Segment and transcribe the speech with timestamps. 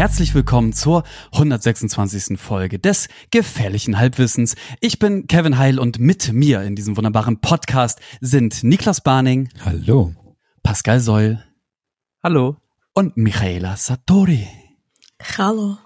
[0.00, 2.40] herzlich willkommen zur 126.
[2.40, 4.56] Folge des Gefährlichen Halbwissens.
[4.80, 9.50] Ich bin Kevin Heil und mit mir in diesem wunderbaren Podcast sind Niklas Barning.
[9.62, 10.14] Hallo.
[10.62, 11.44] Pascal Seul.
[12.22, 12.56] Hallo.
[12.94, 14.48] Und Michaela Satori.
[15.36, 15.76] Hallo.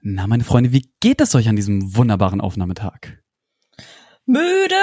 [0.00, 3.18] Na, meine Freunde, wie geht es euch an diesem wunderbaren Aufnahmetag?
[4.24, 4.74] Müde,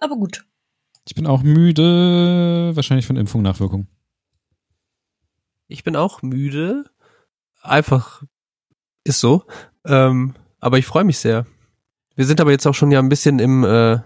[0.00, 0.44] aber gut.
[1.06, 3.86] Ich bin auch müde, wahrscheinlich von Impfung Nachwirkung.
[5.68, 6.91] Ich bin auch müde.
[7.62, 8.22] Einfach
[9.04, 9.44] ist so.
[9.86, 11.46] Ähm, aber ich freue mich sehr.
[12.14, 13.98] Wir sind aber jetzt auch schon ja ein bisschen im, äh,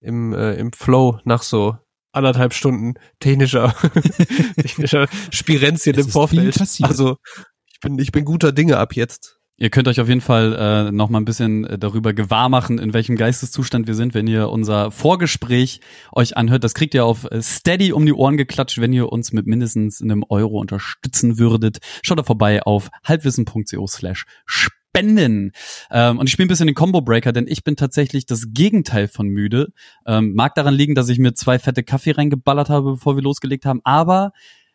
[0.00, 1.76] im, äh, im Flow nach so
[2.12, 3.74] anderthalb Stunden technischer,
[4.56, 6.60] technischer Spirenzien im Vorfeld.
[6.82, 7.16] Also
[7.66, 9.39] ich bin, ich bin guter Dinge ab jetzt.
[9.62, 10.56] Ihr könnt euch auf jeden Fall
[10.88, 14.26] äh, noch mal ein bisschen äh, darüber gewahr machen, in welchem Geisteszustand wir sind, wenn
[14.26, 15.80] ihr unser Vorgespräch
[16.12, 16.64] euch anhört.
[16.64, 20.24] Das kriegt ihr auf Steady um die Ohren geklatscht, wenn ihr uns mit mindestens einem
[20.30, 21.76] Euro unterstützen würdet.
[22.02, 25.52] Schaut da vorbei auf halbwissen.co slash spenden.
[25.90, 29.08] Ähm, und ich spiele ein bisschen den Combo Breaker, denn ich bin tatsächlich das Gegenteil
[29.08, 29.74] von müde.
[30.06, 33.66] Ähm, mag daran liegen, dass ich mir zwei fette Kaffee reingeballert habe, bevor wir losgelegt
[33.66, 34.32] haben, aber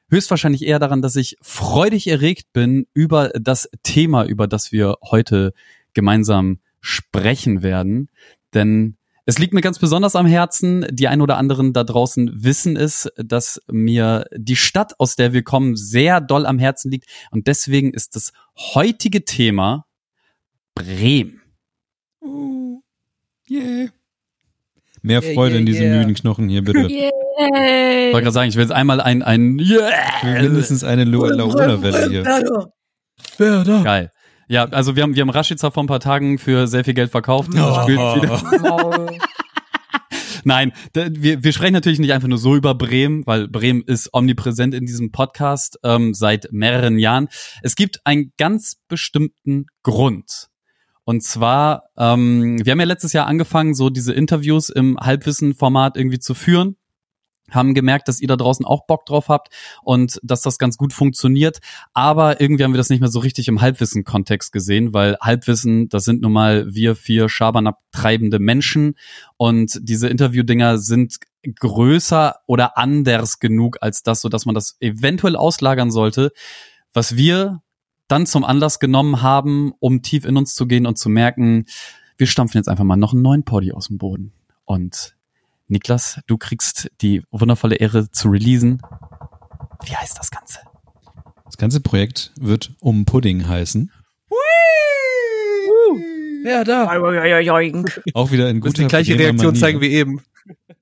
[0.09, 5.53] höchstwahrscheinlich eher daran, dass ich freudig erregt bin über das Thema, über das wir heute
[5.94, 8.09] gemeinsam sprechen werden.
[8.53, 10.86] Denn es liegt mir ganz besonders am Herzen.
[10.92, 15.44] Die ein oder anderen da draußen wissen es, dass mir die Stadt, aus der wir
[15.44, 17.09] kommen, sehr doll am Herzen liegt.
[17.31, 19.86] Und deswegen ist das heutige Thema
[20.75, 21.42] Bremen.
[22.22, 22.81] Oh,
[23.50, 23.90] yeah.
[25.06, 25.98] Mehr Freude yeah, in diesen yeah.
[26.00, 26.88] müden Knochen hier, bitte.
[26.89, 27.11] Yeah.
[27.38, 29.92] Ich wollte gerade sagen, ich will jetzt einmal ein, ein yeah.
[30.23, 32.23] Mindestens eine Laola-Welle hier.
[33.38, 33.81] Wer da?
[33.84, 34.12] Geil.
[34.47, 37.12] Ja, also wir haben, wir haben Rashica vor ein paar Tagen für sehr viel Geld
[37.12, 37.50] verkauft.
[37.56, 37.88] Oh.
[40.46, 44.74] Nein, wir, wir sprechen natürlich nicht einfach nur so über Bremen, weil Bremen ist omnipräsent
[44.74, 47.28] in diesem Podcast ähm, seit mehreren Jahren.
[47.63, 50.47] Es gibt einen ganz bestimmten Grund,
[51.05, 56.19] und zwar, ähm, wir haben ja letztes Jahr angefangen, so diese Interviews im Halbwissen-Format irgendwie
[56.19, 56.75] zu führen
[57.51, 59.49] haben gemerkt, dass ihr da draußen auch Bock drauf habt
[59.83, 61.59] und dass das ganz gut funktioniert.
[61.93, 66.05] Aber irgendwie haben wir das nicht mehr so richtig im Halbwissen-Kontext gesehen, weil Halbwissen, das
[66.05, 68.95] sind nun mal wir vier Schabernack treibende Menschen
[69.37, 71.17] und diese Interview-Dinger sind
[71.59, 76.31] größer oder anders genug als das, so dass man das eventuell auslagern sollte.
[76.93, 77.61] Was wir
[78.07, 81.66] dann zum Anlass genommen haben, um tief in uns zu gehen und zu merken,
[82.17, 84.31] wir stampfen jetzt einfach mal noch einen neuen Poddy aus dem Boden.
[84.63, 85.16] Und
[85.67, 88.81] Niklas, du kriegst die wundervolle Ehre zu releasen.
[89.85, 90.59] Wie heißt das Ganze?
[91.45, 93.91] Das ganze Projekt wird um Pudding heißen.
[96.45, 96.85] Ja, da.
[98.13, 99.59] Auch wieder in guter die gleiche Reaktion Manier.
[99.59, 100.22] zeigen wie eben.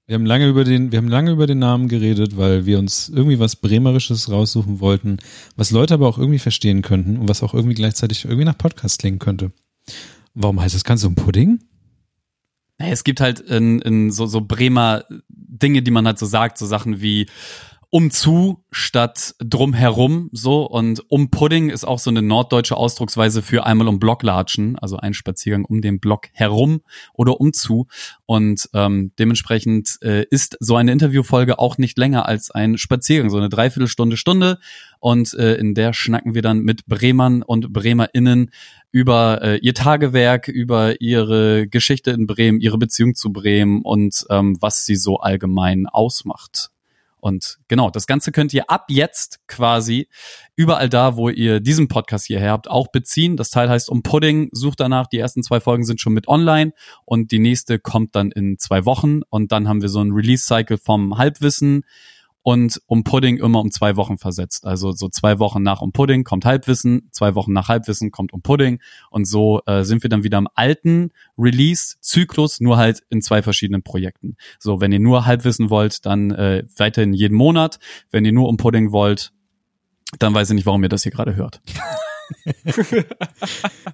[0.05, 3.09] Wir haben lange über den, wir haben lange über den Namen geredet, weil wir uns
[3.09, 5.17] irgendwie was Bremerisches raussuchen wollten,
[5.55, 8.99] was Leute aber auch irgendwie verstehen könnten und was auch irgendwie gleichzeitig irgendwie nach Podcast
[8.99, 9.51] klingen könnte.
[10.33, 11.59] Warum heißt das Ganze um Pudding?
[12.77, 16.65] Es gibt halt in, in so, so Bremer Dinge, die man halt so sagt, so
[16.65, 17.27] Sachen wie
[17.93, 20.65] umzu statt drumherum so.
[20.65, 24.97] Und um Pudding ist auch so eine norddeutsche Ausdrucksweise für einmal um Block latschen, also
[24.97, 26.81] ein Spaziergang um den Block herum
[27.13, 27.85] oder umzu
[28.25, 33.37] und ähm, dementsprechend äh, ist so eine Interviewfolge auch nicht länger als ein Spaziergang, so
[33.37, 34.57] eine Dreiviertelstunde, Stunde.
[34.99, 38.49] Und äh, in der schnacken wir dann mit Bremern und BremerInnen
[38.89, 44.57] über äh, ihr Tagewerk, über ihre Geschichte in Bremen, ihre Beziehung zu Bremen und ähm,
[44.59, 46.71] was sie so allgemein ausmacht.
[47.23, 50.09] Und genau, das Ganze könnt ihr ab jetzt quasi
[50.57, 53.37] überall da, wo ihr diesen Podcast hierher habt, auch beziehen.
[53.37, 54.49] Das Teil heißt um Pudding.
[54.51, 55.07] Sucht danach.
[55.07, 56.73] Die ersten zwei Folgen sind schon mit online
[57.05, 59.21] und die nächste kommt dann in zwei Wochen.
[59.29, 61.85] Und dann haben wir so einen Release-Cycle vom Halbwissen
[62.43, 64.65] und um Pudding immer um zwei Wochen versetzt.
[64.65, 68.41] Also so zwei Wochen nach um Pudding kommt Halbwissen, zwei Wochen nach Halbwissen kommt um
[68.41, 68.79] Pudding
[69.09, 73.81] und so äh, sind wir dann wieder im alten Release-Zyklus, nur halt in zwei verschiedenen
[73.81, 74.35] Projekten.
[74.59, 77.79] So, wenn ihr nur Halbwissen wollt, dann äh, weiterhin jeden Monat.
[78.11, 79.31] Wenn ihr nur um Pudding wollt,
[80.19, 81.61] dann weiß ich nicht, warum ihr das hier gerade hört.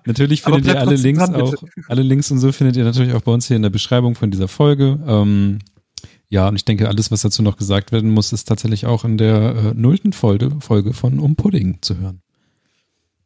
[0.05, 1.53] natürlich findet ihr alle Links dran, auch,
[1.87, 4.31] alle Links und so findet ihr natürlich auch bei uns hier in der Beschreibung von
[4.31, 4.99] dieser Folge.
[5.05, 5.59] Ähm,
[6.29, 9.17] ja, und ich denke, alles, was dazu noch gesagt werden muss, ist tatsächlich auch in
[9.17, 12.21] der äh, nullten Folge, Folge von Um Pudding zu hören.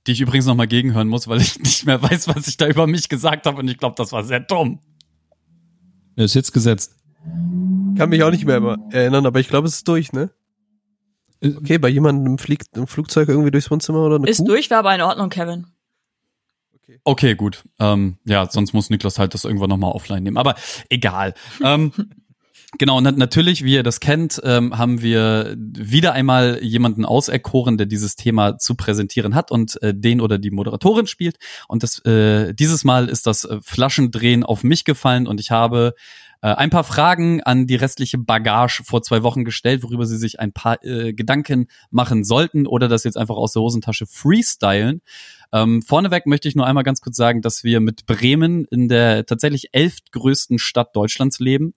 [0.07, 2.87] Die ich übrigens nochmal gegenhören muss, weil ich nicht mehr weiß, was ich da über
[2.87, 4.79] mich gesagt habe und ich glaube, das war sehr dumm.
[6.15, 6.95] Er ist jetzt gesetzt.
[7.97, 10.29] Kann mich auch nicht mehr erinnern, aber ich glaube, es ist durch, ne?
[11.41, 14.45] Äh, okay, bei jemandem fliegt ein Flugzeug irgendwie durchs Wohnzimmer oder eine Ist Kuh?
[14.45, 15.67] durch, war aber in Ordnung, Kevin.
[16.75, 17.63] Okay, okay gut.
[17.79, 20.37] Ähm, ja, sonst muss Niklas halt das irgendwann nochmal offline nehmen.
[20.37, 20.55] Aber
[20.89, 21.33] egal.
[21.63, 21.91] ähm,
[22.79, 27.85] Genau, na, natürlich, wie ihr das kennt, ähm, haben wir wieder einmal jemanden auserkoren, der
[27.85, 31.37] dieses Thema zu präsentieren hat und äh, den oder die Moderatorin spielt.
[31.67, 35.93] Und das, äh, dieses Mal ist das äh, Flaschendrehen auf mich gefallen und ich habe
[36.41, 40.39] äh, ein paar Fragen an die restliche Bagage vor zwei Wochen gestellt, worüber sie sich
[40.39, 45.01] ein paar äh, Gedanken machen sollten oder das jetzt einfach aus der Hosentasche freestylen.
[45.51, 49.27] Ähm, vorneweg möchte ich nur einmal ganz kurz sagen, dass wir mit Bremen in der
[49.27, 51.75] tatsächlich elftgrößten Stadt Deutschlands leben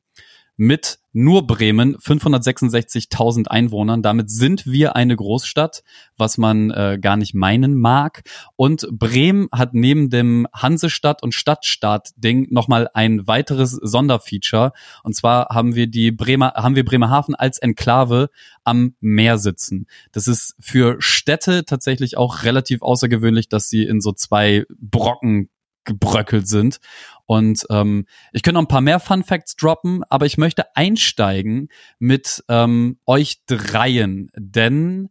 [0.57, 4.03] mit nur Bremen 566.000 Einwohnern.
[4.03, 5.83] Damit sind wir eine Großstadt,
[6.19, 8.23] was man äh, gar nicht meinen mag.
[8.55, 14.73] Und Bremen hat neben dem Hansestadt- und Stadtstaat-Ding nochmal ein weiteres Sonderfeature.
[15.05, 18.29] Und zwar haben wir die Bremer, haben wir Bremerhaven als Enklave
[18.65, 19.87] am Meer sitzen.
[20.13, 25.49] Das ist für Städte tatsächlich auch relativ außergewöhnlich, dass sie in so zwei Brocken
[25.87, 26.79] gebröckelt sind.
[27.25, 31.69] Und ähm, ich könnte noch ein paar mehr Fun Facts droppen, aber ich möchte einsteigen
[31.99, 35.09] mit ähm, euch dreien, denn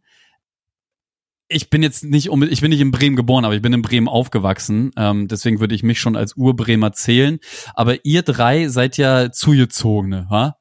[1.48, 3.82] ich bin jetzt nicht um, ich bin nicht in Bremen geboren, aber ich bin in
[3.82, 4.90] Bremen aufgewachsen.
[4.96, 7.38] Ähm, deswegen würde ich mich schon als Urbremer zählen.
[7.74, 10.56] Aber ihr drei seid ja zugezogene, ha?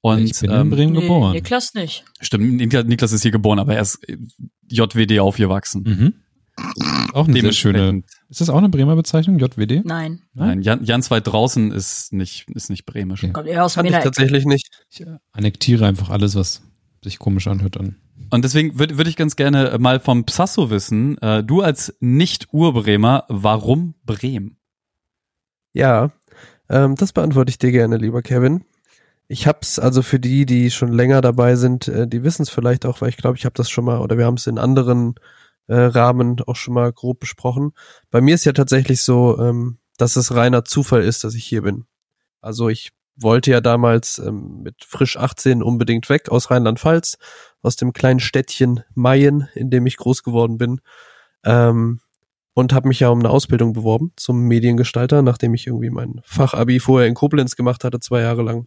[0.00, 1.32] Und, ich bin ähm, in Bremen geboren.
[1.32, 2.04] Niklas nicht.
[2.20, 4.00] Stimmt, Niklas ist hier geboren, aber er ist
[4.68, 5.82] JWD aufgewachsen.
[5.84, 6.14] Mhm.
[7.12, 8.02] Auch eine sehr schöne.
[8.28, 9.84] Ist das auch eine Bremer Bezeichnung, JWD?
[9.84, 10.22] Nein.
[10.34, 13.22] Nein, Jan, Jans weit draußen ist nicht, ist nicht bremisch.
[13.22, 13.32] Okay.
[13.32, 14.70] Kommt eher aus Kann ich tatsächlich nicht.
[14.90, 16.62] Ich annektiere einfach alles, was
[17.02, 17.96] sich komisch anhört an.
[18.30, 23.24] Und deswegen würde würd ich ganz gerne mal vom Psasso wissen, äh, du als Nicht-Urbremer,
[23.28, 24.56] warum Bremen?
[25.74, 26.12] Ja,
[26.70, 28.64] ähm, das beantworte ich dir gerne, lieber Kevin.
[29.28, 32.86] Ich hab's also für die, die schon länger dabei sind, äh, die wissen es vielleicht
[32.86, 35.14] auch, weil ich glaube, ich habe das schon mal oder wir haben es in anderen
[35.72, 37.72] äh, Rahmen auch schon mal grob besprochen.
[38.10, 41.62] Bei mir ist ja tatsächlich so, ähm, dass es reiner Zufall ist, dass ich hier
[41.62, 41.86] bin.
[42.42, 47.16] Also ich wollte ja damals ähm, mit frisch 18 unbedingt weg aus Rheinland-Pfalz,
[47.62, 50.80] aus dem kleinen Städtchen Mayen, in dem ich groß geworden bin.
[51.42, 52.00] Ähm,
[52.52, 56.80] und habe mich ja um eine Ausbildung beworben zum Mediengestalter, nachdem ich irgendwie mein Fachabi
[56.80, 58.66] vorher in Koblenz gemacht hatte, zwei Jahre lang.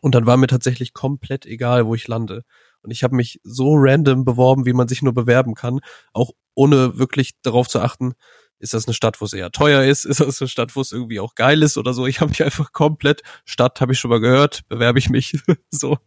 [0.00, 2.44] Und dann war mir tatsächlich komplett egal, wo ich lande.
[2.82, 5.80] Und ich habe mich so random beworben, wie man sich nur bewerben kann,
[6.12, 8.14] auch ohne wirklich darauf zu achten,
[8.62, 10.04] ist das eine Stadt, wo es eher teuer ist?
[10.06, 12.06] Ist das eine Stadt, wo es irgendwie auch geil ist oder so?
[12.06, 15.98] Ich habe mich einfach komplett, Stadt habe ich schon mal gehört, bewerbe ich mich so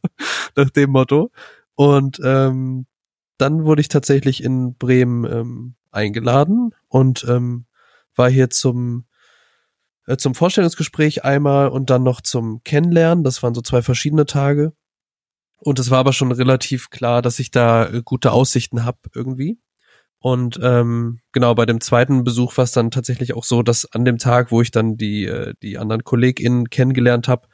[0.56, 1.32] nach dem Motto.
[1.76, 2.86] Und ähm,
[3.38, 7.66] dann wurde ich tatsächlich in Bremen ähm, eingeladen und ähm,
[8.16, 9.06] war hier zum
[10.08, 13.24] äh, zum Vorstellungsgespräch einmal und dann noch zum Kennenlernen.
[13.24, 14.74] Das waren so zwei verschiedene Tage.
[15.58, 19.60] Und es war aber schon relativ klar, dass ich da äh, gute Aussichten habe irgendwie.
[20.20, 24.06] Und ähm, genau, bei dem zweiten Besuch war es dann tatsächlich auch so, dass an
[24.06, 27.48] dem Tag, wo ich dann die, äh, die anderen KollegInnen kennengelernt habe,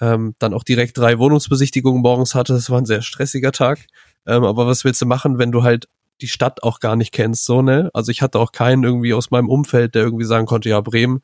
[0.00, 2.52] ähm, dann auch direkt drei Wohnungsbesichtigungen morgens hatte.
[2.52, 3.86] Das war ein sehr stressiger Tag.
[4.26, 5.88] Ähm, aber was willst du machen, wenn du halt
[6.20, 7.90] die Stadt auch gar nicht kennst, so, ne?
[7.94, 11.22] Also ich hatte auch keinen irgendwie aus meinem Umfeld, der irgendwie sagen konnte, ja, Bremen,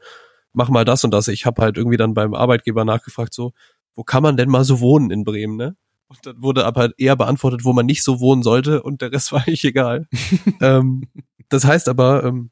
[0.53, 1.29] mach mal das und das.
[1.29, 3.53] Ich habe halt irgendwie dann beim Arbeitgeber nachgefragt, so,
[3.95, 5.77] wo kann man denn mal so wohnen in Bremen, ne?
[6.09, 9.33] Und dann wurde aber eher beantwortet, wo man nicht so wohnen sollte und der Rest
[9.33, 10.07] war eigentlich egal.
[10.61, 11.05] ähm,
[11.49, 12.51] das heißt aber, ähm,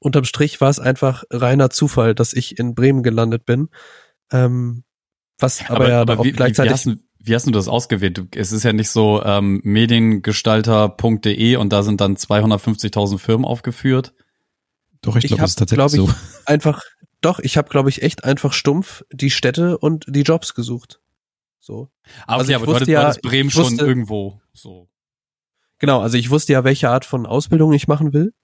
[0.00, 3.68] unterm Strich war es einfach reiner Zufall, dass ich in Bremen gelandet bin.
[4.30, 4.84] Ähm,
[5.38, 6.70] was aber, aber ja aber auch wie, gleichzeitig.
[6.70, 8.22] Wie hast, du, wie hast du das ausgewählt?
[8.36, 14.14] Es ist ja nicht so ähm, mediengestalter.de und da sind dann 250.000 Firmen aufgeführt.
[15.00, 16.08] Doch, ich glaube, das ist tatsächlich so.
[16.46, 16.82] Einfach,
[17.20, 21.00] doch, ich habe, glaube ich, echt einfach stumpf die Städte und die Jobs gesucht.
[21.64, 21.88] So.
[22.26, 24.90] Aber, also okay, aber wusste du hattest, ja, Bremen wusste, schon irgendwo so.
[25.78, 28.34] Genau, also ich wusste ja, welche Art von Ausbildung ich machen will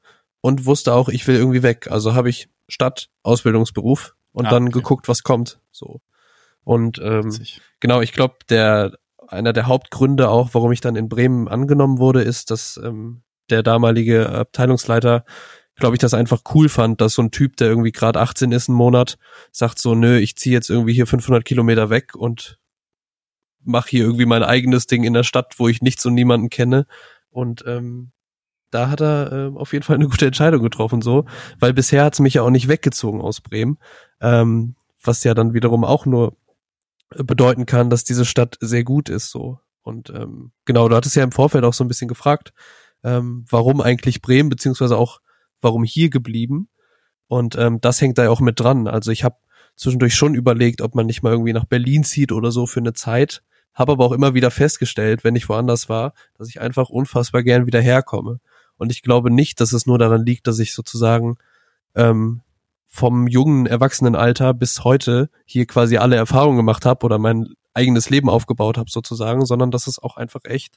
[0.40, 1.88] und wusste auch, ich will irgendwie weg.
[1.90, 4.72] Also habe ich Stadt Ausbildungsberuf und ah, dann okay.
[4.72, 5.60] geguckt, was kommt.
[5.70, 6.00] So.
[6.64, 7.36] Und ähm,
[7.80, 8.96] genau, ich glaube, der
[9.28, 13.62] einer der Hauptgründe auch, warum ich dann in Bremen angenommen wurde, ist, dass ähm, der
[13.62, 15.26] damalige Abteilungsleiter,
[15.76, 18.70] glaube ich, das einfach cool fand, dass so ein Typ, der irgendwie gerade 18 ist,
[18.70, 19.18] einen Monat,
[19.52, 22.59] sagt so, nö, ich ziehe jetzt irgendwie hier 500 Kilometer weg und
[23.62, 26.86] mache hier irgendwie mein eigenes Ding in der Stadt, wo ich nichts und niemanden kenne.
[27.30, 28.12] Und ähm,
[28.70, 31.26] da hat er äh, auf jeden Fall eine gute Entscheidung getroffen, so,
[31.58, 33.78] weil bisher hat's mich ja auch nicht weggezogen aus Bremen,
[34.20, 36.36] ähm, was ja dann wiederum auch nur
[37.10, 39.58] bedeuten kann, dass diese Stadt sehr gut ist, so.
[39.82, 42.52] Und ähm, genau, du hattest ja im Vorfeld auch so ein bisschen gefragt,
[43.02, 45.20] ähm, warum eigentlich Bremen, beziehungsweise auch
[45.60, 46.68] warum hier geblieben.
[47.26, 48.86] Und ähm, das hängt da ja auch mit dran.
[48.86, 49.36] Also ich habe
[49.76, 52.92] zwischendurch schon überlegt, ob man nicht mal irgendwie nach Berlin zieht oder so für eine
[52.92, 53.42] Zeit,
[53.74, 57.66] habe aber auch immer wieder festgestellt, wenn ich woanders war, dass ich einfach unfassbar gern
[57.66, 58.40] wieder herkomme.
[58.76, 61.36] Und ich glaube nicht, dass es nur daran liegt, dass ich sozusagen
[61.94, 62.42] ähm,
[62.86, 68.28] vom jungen Erwachsenenalter bis heute hier quasi alle Erfahrungen gemacht habe oder mein eigenes Leben
[68.28, 70.76] aufgebaut habe sozusagen, sondern dass es auch einfach echt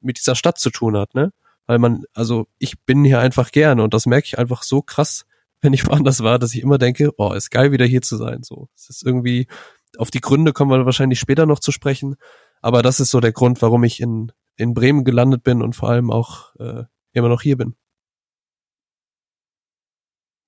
[0.00, 1.32] mit dieser Stadt zu tun hat, ne?
[1.66, 5.26] Weil man, also ich bin hier einfach gerne und das merke ich einfach so krass,
[5.60, 8.44] wenn ich woanders war, dass ich immer denke, oh, ist geil wieder hier zu sein.
[8.44, 9.48] So, es ist irgendwie
[9.96, 12.16] auf die Gründe kommen wir wahrscheinlich später noch zu sprechen,
[12.60, 15.88] aber das ist so der Grund, warum ich in in Bremen gelandet bin und vor
[15.88, 17.74] allem auch äh, immer noch hier bin.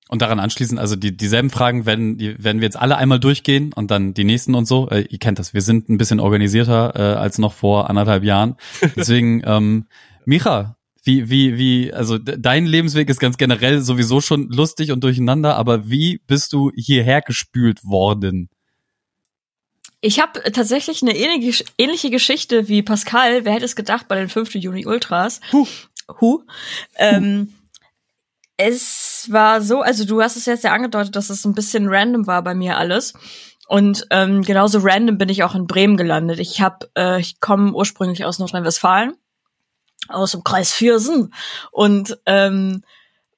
[0.09, 3.73] Und daran anschließend, also die, dieselben Fragen werden, die werden wir jetzt alle einmal durchgehen
[3.73, 4.89] und dann die nächsten und so.
[4.91, 8.57] Äh, ihr kennt das, wir sind ein bisschen organisierter äh, als noch vor anderthalb Jahren.
[8.97, 9.87] Deswegen, ähm,
[10.25, 15.57] Micha, wie, wie, wie, also dein Lebensweg ist ganz generell sowieso schon lustig und durcheinander,
[15.57, 18.51] aber wie bist du hierher gespült worden?
[20.01, 23.45] Ich habe tatsächlich eine ähnliche, ähnliche Geschichte wie Pascal.
[23.45, 24.55] Wer hätte es gedacht bei den 5.
[24.55, 25.41] Juni Ultras?
[25.53, 25.67] Huh.
[26.21, 26.43] Huh.
[26.97, 27.55] Ähm,
[28.57, 32.27] es war so, also du hast es jetzt ja angedeutet, dass es ein bisschen random
[32.27, 33.15] war bei mir alles.
[33.69, 36.41] Und ähm, genauso random bin ich auch in Bremen gelandet.
[36.41, 39.15] Ich habe, äh, ich komme ursprünglich aus Nordrhein-Westfalen,
[40.09, 41.33] aus dem Kreis Viersen
[41.71, 42.83] und ähm,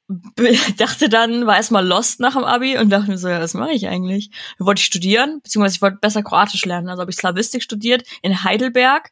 [0.77, 3.73] dachte dann, war erstmal lost nach dem Abi und dachte mir so, ja, was mache
[3.73, 4.31] ich eigentlich?
[4.59, 6.89] Wollte ich studieren, beziehungsweise ich wollte besser Kroatisch lernen.
[6.89, 9.11] Also habe ich Slavistik studiert in Heidelberg.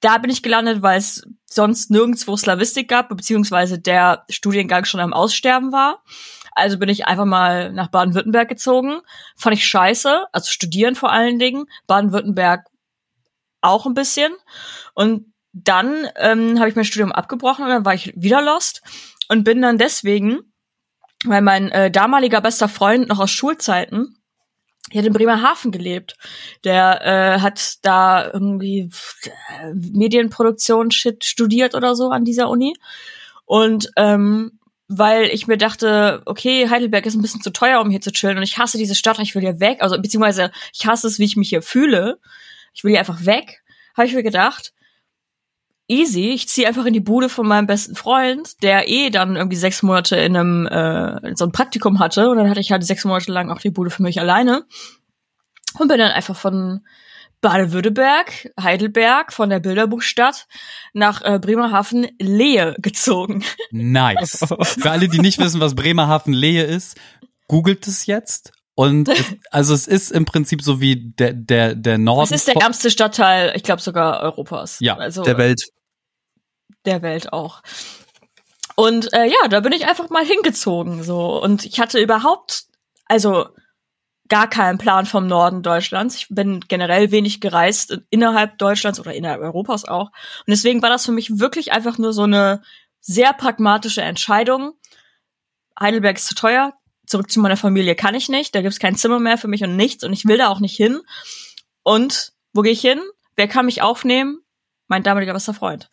[0.00, 5.12] Da bin ich gelandet, weil es sonst nirgendwo Slavistik gab, beziehungsweise der Studiengang schon am
[5.12, 6.02] Aussterben war.
[6.52, 9.00] Also bin ich einfach mal nach Baden-Württemberg gezogen.
[9.36, 11.66] Fand ich scheiße, also studieren vor allen Dingen.
[11.86, 12.66] Baden-Württemberg
[13.60, 14.32] auch ein bisschen.
[14.94, 18.82] Und dann ähm, habe ich mein Studium abgebrochen und dann war ich wieder lost
[19.28, 20.40] und bin dann deswegen,
[21.24, 24.16] weil mein äh, damaliger bester Freund noch aus Schulzeiten,
[24.92, 26.16] der hat in Bremerhaven gelebt.
[26.64, 28.90] Der äh, hat da irgendwie
[29.24, 32.74] äh, Medienproduktion Shit studiert oder so an dieser Uni.
[33.44, 34.58] Und ähm,
[34.88, 38.38] weil ich mir dachte, okay, Heidelberg ist ein bisschen zu teuer, um hier zu chillen
[38.38, 41.18] und ich hasse diese Stadt und ich will hier weg, also beziehungsweise ich hasse es,
[41.18, 42.18] wie ich mich hier fühle.
[42.72, 43.62] Ich will hier einfach weg,
[43.94, 44.72] habe ich mir gedacht
[45.88, 46.30] easy.
[46.30, 49.82] Ich ziehe einfach in die Bude von meinem besten Freund, der eh dann irgendwie sechs
[49.82, 52.30] Monate in einem äh, so ein Praktikum hatte.
[52.30, 54.64] Und dann hatte ich halt sechs Monate lang auch die Bude für mich alleine.
[55.78, 56.80] Und bin dann einfach von
[57.40, 60.46] Baden-Württemberg, Heidelberg, von der Bilderbuchstadt
[60.92, 63.44] nach äh, Bremerhaven-Lehe gezogen.
[63.70, 64.44] Nice.
[64.62, 66.96] Für alle, die nicht wissen, was Bremerhaven-Lehe ist,
[67.46, 69.10] googelt es jetzt und
[69.50, 72.32] also es ist im Prinzip so wie der der der Norden.
[72.32, 74.78] Es ist der ärmste Stadtteil, ich glaube sogar Europas.
[74.78, 75.64] Ja, also, der Welt.
[76.88, 77.62] Der Welt auch.
[78.74, 82.64] Und äh, ja, da bin ich einfach mal hingezogen so und ich hatte überhaupt
[83.04, 83.48] also
[84.28, 86.16] gar keinen Plan vom Norden Deutschlands.
[86.16, 91.04] Ich bin generell wenig gereist innerhalb Deutschlands oder innerhalb Europas auch und deswegen war das
[91.04, 92.62] für mich wirklich einfach nur so eine
[93.00, 94.72] sehr pragmatische Entscheidung.
[95.78, 96.72] Heidelberg ist zu teuer,
[97.06, 98.54] zurück zu meiner Familie kann ich nicht.
[98.54, 100.76] Da gibt's kein Zimmer mehr für mich und nichts und ich will da auch nicht
[100.76, 101.02] hin.
[101.82, 103.02] Und wo gehe ich hin?
[103.36, 104.38] Wer kann mich aufnehmen?
[104.86, 105.90] Mein damaliger bester Freund.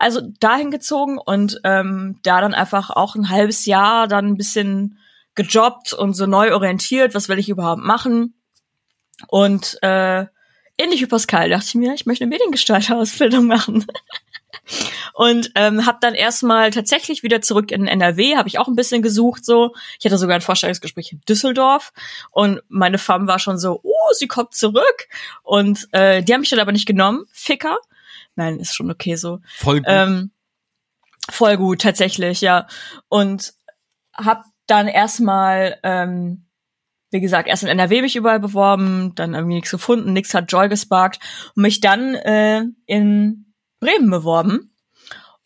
[0.00, 4.98] Also dahin gezogen und ähm, da dann einfach auch ein halbes Jahr dann ein bisschen
[5.34, 8.34] gejobbt und so neu orientiert, was will ich überhaupt machen.
[9.26, 10.26] Und äh,
[10.78, 13.86] ähnlich wie Pascal dachte ich mir, ich möchte eine Mediengestalter-Ausbildung machen.
[15.14, 19.02] und ähm, habe dann erstmal tatsächlich wieder zurück in NRW, habe ich auch ein bisschen
[19.02, 19.74] gesucht so.
[19.98, 21.92] Ich hatte sogar ein Vorstellungsgespräch in Düsseldorf
[22.30, 25.08] und meine Fam war schon so, oh, sie kommt zurück
[25.42, 27.78] und äh, die haben mich dann aber nicht genommen, Ficker.
[28.38, 29.40] Nein, ist schon okay so.
[29.56, 29.86] Voll gut.
[29.88, 30.30] Ähm,
[31.28, 32.68] voll gut tatsächlich, ja.
[33.08, 33.52] Und
[34.14, 36.48] hab dann erstmal ähm,
[37.10, 40.68] wie gesagt, erst in NRW mich überall beworben, dann irgendwie nichts gefunden, nichts hat Joy
[40.68, 41.20] gesparkt
[41.54, 44.74] und mich dann äh, in Bremen beworben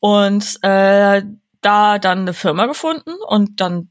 [0.00, 1.22] und äh,
[1.60, 3.90] da dann eine Firma gefunden und dann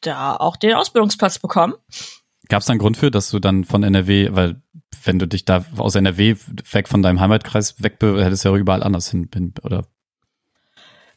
[0.00, 1.74] da auch den Ausbildungsplatz bekommen.
[2.48, 4.61] Gab es einen Grund für, dass du dann von NRW, weil
[5.04, 6.36] wenn du dich da aus NRW
[6.70, 9.28] weg von deinem Heimatkreis weg hättest du ja überall anders hin,
[9.62, 9.86] oder?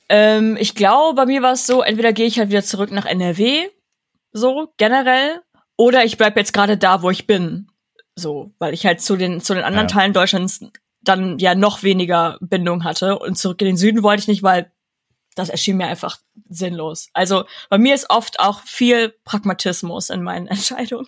[0.10, 3.06] Ähm, ich glaube, bei mir war es so, entweder gehe ich halt wieder zurück nach
[3.06, 3.68] NRW,
[4.32, 5.42] so generell,
[5.78, 7.68] oder ich bleib jetzt gerade da, wo ich bin,
[8.16, 9.94] so, weil ich halt zu den zu den anderen ja.
[9.94, 10.62] Teilen Deutschlands
[11.02, 13.20] dann ja noch weniger Bindung hatte.
[13.20, 14.72] Und zurück in den Süden wollte ich nicht, weil
[15.36, 16.18] das erschien mir einfach
[16.50, 17.10] sinnlos.
[17.14, 21.08] Also bei mir ist oft auch viel Pragmatismus in meinen Entscheidungen.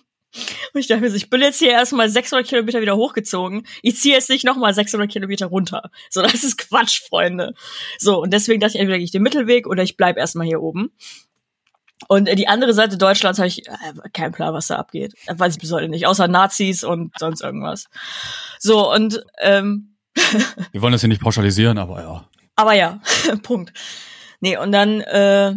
[0.72, 3.66] Und ich dachte mir, ich bin jetzt hier erstmal 600 Kilometer wieder hochgezogen.
[3.82, 5.90] Ich ziehe jetzt nicht nochmal 600 Kilometer runter.
[6.10, 7.54] So, das ist Quatsch, Freunde.
[7.98, 10.62] So, und deswegen dachte ich, entweder gehe ich den Mittelweg oder ich bleib erstmal hier
[10.62, 10.92] oben.
[12.06, 13.72] Und die andere Seite Deutschlands habe ich äh,
[14.12, 15.14] keinen Plan, was da abgeht.
[15.26, 17.86] Weiß ich bis heute nicht, außer Nazis und sonst irgendwas.
[18.60, 19.96] So, und ähm,
[20.72, 22.24] Wir wollen das hier nicht pauschalisieren, aber ja.
[22.56, 23.00] Aber ja,
[23.42, 23.72] Punkt.
[24.40, 25.54] Nee, und dann, äh,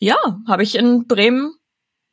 [0.00, 1.54] ja, habe ich in Bremen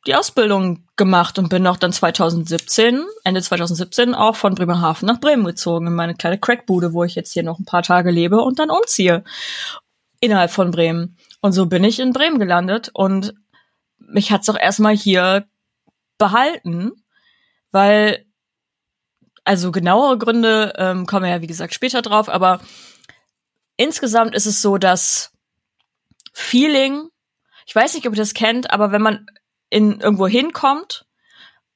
[0.06, 5.44] die Ausbildung gemacht und bin auch dann 2017, Ende 2017 auch von Bremerhaven nach Bremen
[5.44, 8.58] gezogen in meine kleine Crackbude, wo ich jetzt hier noch ein paar Tage lebe und
[8.58, 9.22] dann umziehe
[10.20, 11.16] innerhalb von Bremen.
[11.40, 13.34] Und so bin ich in Bremen gelandet und
[13.98, 15.46] mich hat's auch erstmal hier
[16.18, 16.92] behalten,
[17.70, 18.24] weil
[19.44, 22.60] also genauere Gründe ähm, kommen wir ja wie gesagt später drauf, aber
[23.76, 25.32] insgesamt ist es so, dass
[26.32, 27.08] Feeling,
[27.66, 29.26] ich weiß nicht, ob ihr das kennt, aber wenn man
[29.72, 31.06] in irgendwo hinkommt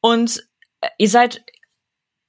[0.00, 0.46] und
[0.82, 1.42] äh, ihr seid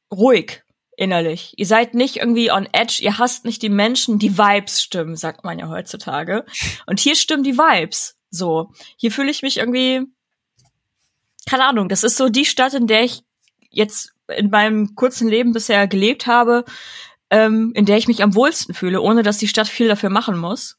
[0.10, 0.64] ruhig
[0.96, 1.54] innerlich.
[1.58, 5.44] Ihr seid nicht irgendwie on edge, ihr hasst nicht die Menschen, die Vibes stimmen, sagt
[5.44, 6.46] man ja heutzutage.
[6.86, 8.18] Und hier stimmen die Vibes.
[8.30, 8.72] So.
[8.96, 10.04] Hier fühle ich mich irgendwie,
[11.48, 13.24] keine Ahnung, das ist so die Stadt, in der ich
[13.70, 16.64] jetzt in meinem kurzen Leben bisher gelebt habe,
[17.30, 20.38] ähm, in der ich mich am wohlsten fühle, ohne dass die Stadt viel dafür machen
[20.38, 20.78] muss.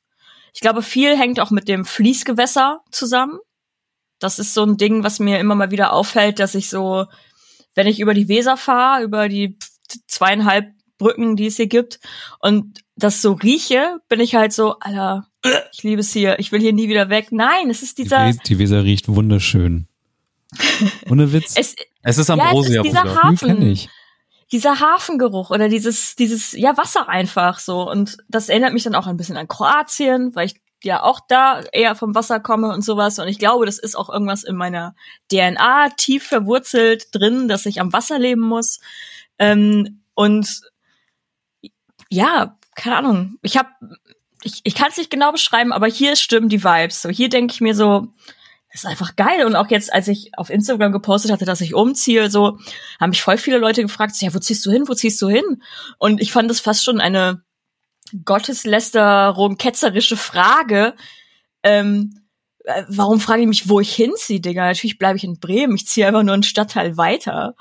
[0.54, 3.38] Ich glaube, viel hängt auch mit dem Fließgewässer zusammen.
[4.18, 7.06] Das ist so ein Ding, was mir immer mal wieder auffällt, dass ich so,
[7.74, 9.56] wenn ich über die Weser fahre, über die
[10.06, 12.00] zweieinhalb Brücken, die es hier gibt,
[12.40, 15.28] und das so rieche, bin ich halt so, Alter,
[15.72, 17.28] ich liebe es hier, ich will hier nie wieder weg.
[17.30, 18.32] Nein, es ist dieser.
[18.32, 19.86] Die, Weser riecht wunderschön.
[21.10, 21.54] Ohne Witz.
[21.56, 22.76] es, es ist Ambrosia.
[22.76, 23.88] Ja, es ist dieser Hafen.
[24.50, 27.88] Dieser Hafengeruch oder dieses, dieses, ja, Wasser einfach so.
[27.88, 30.54] Und das erinnert mich dann auch ein bisschen an Kroatien, weil ich
[30.84, 33.18] ja auch da eher vom Wasser komme und sowas.
[33.18, 34.94] Und ich glaube, das ist auch irgendwas in meiner
[35.30, 38.80] DNA tief verwurzelt drin, dass ich am Wasser leben muss.
[39.38, 40.62] Ähm, und
[42.10, 43.38] ja, keine Ahnung.
[43.42, 43.68] Ich habe,
[44.42, 47.02] ich, ich kann es nicht genau beschreiben, aber hier stimmen die Vibes.
[47.02, 48.08] So hier denke ich mir so,
[48.72, 49.46] das ist einfach geil.
[49.46, 52.58] Und auch jetzt, als ich auf Instagram gepostet hatte, dass ich umziehe, so
[53.00, 55.62] haben mich voll viele Leute gefragt, ja, wo ziehst du hin, wo ziehst du hin?
[55.98, 57.42] Und ich fand das fast schon eine
[58.24, 60.94] Gotteslästerung, ketzerische Frage.
[61.62, 62.20] Ähm,
[62.64, 64.66] äh, warum frage ich mich, wo ich hinziehe, Digga?
[64.66, 65.76] Natürlich bleibe ich in Bremen.
[65.76, 67.54] Ich ziehe einfach nur einen Stadtteil weiter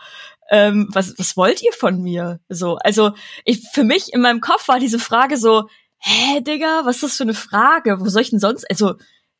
[0.49, 2.39] ähm, was, was wollt ihr von mir?
[2.49, 3.11] So, also
[3.45, 7.17] ich, für mich in meinem Kopf war diese Frage so, hä, Digga, was ist das
[7.17, 7.99] für eine Frage?
[7.99, 8.95] Wo soll ich denn sonst, also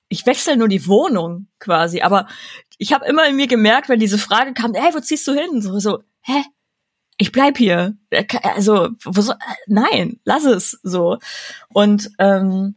[0.09, 2.27] ich wechsle nur die Wohnung quasi, aber
[2.77, 5.61] ich habe immer in mir gemerkt, wenn diese Frage kam, hey, wo ziehst du hin?
[5.61, 6.43] So, so hä?
[7.17, 7.97] Ich bleib hier.
[8.09, 9.33] Äh, also, wo so,
[9.65, 11.17] nein, lass es so.
[11.69, 12.75] Und ähm,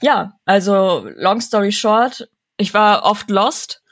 [0.00, 3.82] ja, also long story short, ich war oft lost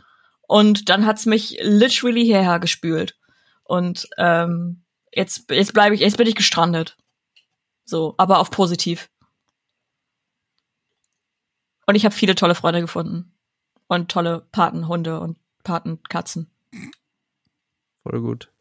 [0.47, 3.17] und dann hat's mich literally hierher gespült.
[3.65, 6.97] Und ähm, jetzt, jetzt bleibe ich, jetzt bin ich gestrandet.
[7.85, 9.09] So, aber auf positiv.
[11.87, 13.33] Und ich habe viele tolle Freunde gefunden.
[13.89, 16.49] Und tolle Patenhunde und Patenkatzen.
[18.05, 18.53] Voll gut.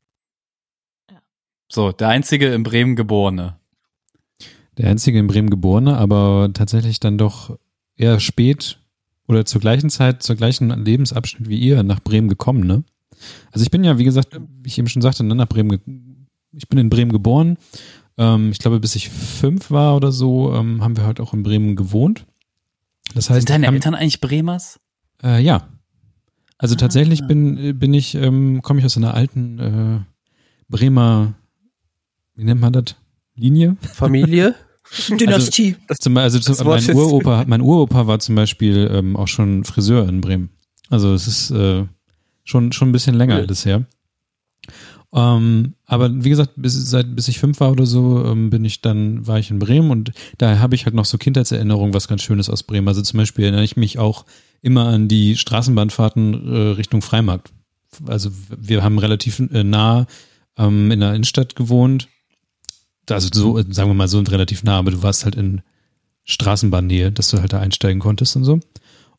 [1.71, 3.55] So, der einzige in Bremen geborene.
[4.77, 7.57] Der einzige in Bremen geborene, aber tatsächlich dann doch
[7.95, 8.79] eher spät
[9.27, 12.83] oder zur gleichen Zeit, zur gleichen Lebensabschnitt wie ihr nach Bremen gekommen, ne?
[13.51, 16.67] Also ich bin ja, wie gesagt, wie ich eben schon sagte, ne, nach Bremen, ich
[16.69, 17.57] bin in Bremen geboren.
[18.17, 21.43] Ähm, ich glaube, bis ich fünf war oder so, ähm, haben wir halt auch in
[21.43, 22.25] Bremen gewohnt.
[23.13, 24.79] Das heißt, Sind deine haben, Eltern eigentlich Bremers?
[25.21, 25.67] Äh, ja.
[26.57, 26.77] Also ah.
[26.77, 29.99] tatsächlich bin, bin ich, ähm, komme ich aus einer alten äh,
[30.69, 31.33] Bremer,
[32.39, 32.95] wie nennt man das?
[33.35, 33.77] Linie?
[33.93, 34.55] Familie?
[35.09, 35.75] Dynastie.
[35.87, 40.09] Also, zum, also zum, mein, Uropa, mein Uropa war zum Beispiel ähm, auch schon Friseur
[40.09, 40.49] in Bremen.
[40.89, 41.85] Also es ist äh,
[42.49, 43.43] Schon, schon ein bisschen länger ja.
[43.43, 43.85] alles her.
[45.13, 48.81] Ähm, aber wie gesagt, bis, seit bis ich fünf war oder so, ähm, bin ich
[48.81, 52.23] dann, war ich in Bremen und da habe ich halt noch so Kindheitserinnerungen, was ganz
[52.23, 52.87] Schönes aus Bremen.
[52.87, 54.25] Also zum Beispiel erinnere ich mich auch
[54.63, 57.51] immer an die Straßenbahnfahrten äh, Richtung Freimarkt.
[58.07, 60.07] Also wir haben relativ äh, nah
[60.57, 62.07] ähm, in der Innenstadt gewohnt.
[63.15, 65.61] Also so, sagen wir mal so relativ nah, aber du warst halt in
[66.25, 68.59] Straßenbahnnähe, dass du halt da einsteigen konntest und so.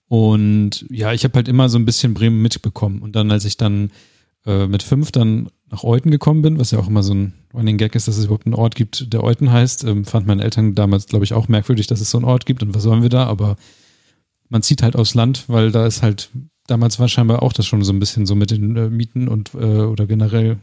[0.07, 3.01] Und ja, ich habe halt immer so ein bisschen Bremen mitbekommen.
[3.01, 3.91] Und dann, als ich dann
[4.47, 7.79] äh, mit fünf dann nach Euten gekommen bin, was ja auch immer so ein Running
[7.79, 10.75] Gag ist, dass es überhaupt einen Ort gibt, der Euten heißt, ähm, fand meine Eltern
[10.75, 13.09] damals, glaube ich, auch merkwürdig, dass es so einen Ort gibt und was sollen wir
[13.09, 13.57] da, aber
[14.49, 16.31] man zieht halt aufs Land, weil da ist halt,
[16.67, 19.55] damals war scheinbar auch das schon so ein bisschen so mit den äh, Mieten und
[19.55, 20.59] äh, oder generell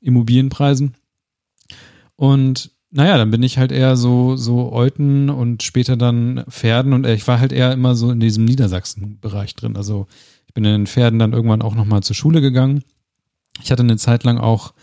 [0.00, 0.94] Immobilienpreisen.
[2.18, 7.06] Und naja, dann bin ich halt eher so, so Euten und später dann Pferden und
[7.06, 9.76] ich war halt eher immer so in diesem Niedersachsen-Bereich drin.
[9.76, 10.08] Also
[10.48, 12.82] ich bin in den Pferden dann irgendwann auch nochmal zur Schule gegangen.
[13.62, 14.74] Ich hatte eine Zeit lang auch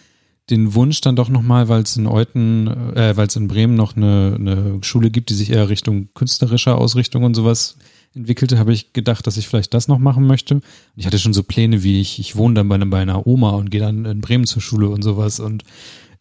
[0.50, 3.98] den Wunsch dann doch nochmal, weil es in Euten, äh, weil es in Bremen noch
[3.98, 7.78] eine, eine Schule gibt, die sich eher Richtung künstlerischer Ausrichtung und sowas
[8.14, 10.62] entwickelte, habe ich gedacht, dass ich vielleicht das noch machen möchte.
[10.96, 13.72] Ich hatte schon so Pläne, wie ich, ich wohne dann bei, bei einer Oma und
[13.72, 15.66] gehe dann in Bremen zur Schule und sowas und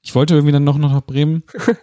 [0.05, 1.43] ich wollte irgendwie dann noch, noch nach Bremen.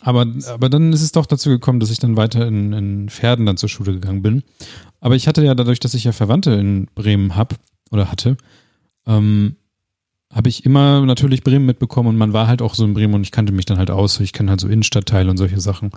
[0.00, 3.46] Aber, aber dann ist es doch dazu gekommen, dass ich dann weiter in, in Pferden
[3.46, 4.44] dann zur Schule gegangen bin.
[5.00, 7.56] Aber ich hatte ja dadurch, dass ich ja Verwandte in Bremen hab,
[7.90, 8.36] oder hatte,
[9.06, 9.56] ähm,
[10.32, 13.22] habe ich immer natürlich Bremen mitbekommen und man war halt auch so in Bremen und
[13.22, 14.20] ich kannte mich dann halt aus.
[14.20, 15.90] Ich kenne halt so Innenstadtteile und solche Sachen.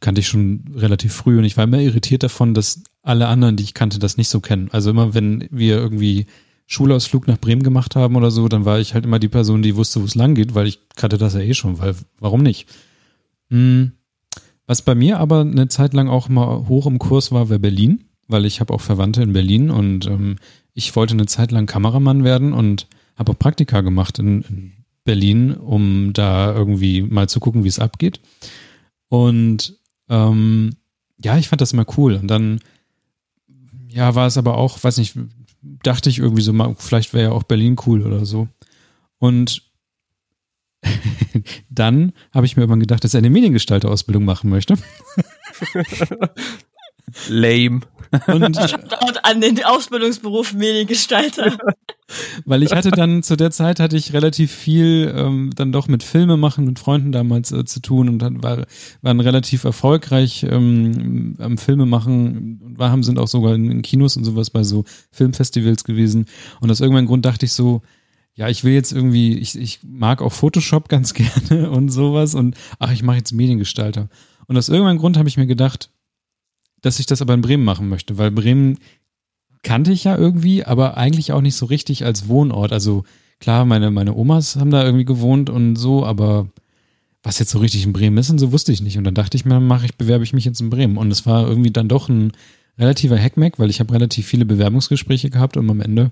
[0.00, 3.64] Kannte ich schon relativ früh und ich war immer irritiert davon, dass alle anderen, die
[3.64, 4.68] ich kannte, das nicht so kennen.
[4.72, 6.26] Also immer, wenn wir irgendwie
[6.70, 9.74] Schulausflug nach Bremen gemacht haben oder so, dann war ich halt immer die Person, die
[9.74, 12.68] wusste, wo es lang geht, weil ich kannte das ja eh schon, weil warum nicht?
[13.48, 13.92] Hm.
[14.66, 18.04] Was bei mir aber eine Zeit lang auch mal hoch im Kurs war, war Berlin,
[18.26, 20.36] weil ich habe auch Verwandte in Berlin und ähm,
[20.74, 24.72] ich wollte eine Zeit lang Kameramann werden und habe auch Praktika gemacht in, in
[25.04, 28.20] Berlin, um da irgendwie mal zu gucken, wie es abgeht.
[29.08, 29.78] Und
[30.10, 30.76] ähm,
[31.16, 32.16] ja, ich fand das immer cool.
[32.16, 32.60] Und dann,
[33.88, 35.16] ja, war es aber auch, weiß nicht,
[35.62, 38.48] dachte ich irgendwie so, mal, vielleicht wäre ja auch Berlin cool oder so.
[39.18, 39.62] Und
[41.70, 44.74] dann habe ich mir irgendwann gedacht, dass ich eine Mediengestalter-Ausbildung machen möchte.
[47.28, 47.80] Lame.
[48.26, 48.58] Und
[49.24, 51.58] an den Ausbildungsberuf Mediengestalter.
[52.46, 56.02] Weil ich hatte dann zu der Zeit hatte ich relativ viel ähm, dann doch mit
[56.02, 58.64] Filme machen mit Freunden damals äh, zu tun und dann war,
[59.02, 64.16] waren relativ erfolgreich ähm, am Filme machen und haben sind auch sogar in, in Kinos
[64.16, 66.26] und sowas bei so Filmfestivals gewesen
[66.60, 67.82] und aus irgendeinem Grund dachte ich so
[68.38, 72.56] ja, ich will jetzt irgendwie, ich, ich mag auch Photoshop ganz gerne und sowas und
[72.78, 74.08] ach, ich mache jetzt Mediengestalter.
[74.46, 75.90] Und aus irgendeinem Grund habe ich mir gedacht,
[76.88, 78.78] dass ich das aber in Bremen machen möchte, weil Bremen
[79.62, 82.72] kannte ich ja irgendwie, aber eigentlich auch nicht so richtig als Wohnort.
[82.72, 83.04] Also
[83.40, 86.48] klar, meine, meine Omas haben da irgendwie gewohnt und so, aber
[87.22, 88.96] was jetzt so richtig in Bremen ist und so wusste ich nicht.
[88.96, 90.96] Und dann dachte ich mir, mache ich, bewerbe ich mich jetzt in Bremen.
[90.96, 92.32] Und es war irgendwie dann doch ein
[92.78, 96.10] relativer Hackmack, weil ich habe relativ viele Bewerbungsgespräche gehabt und am Ende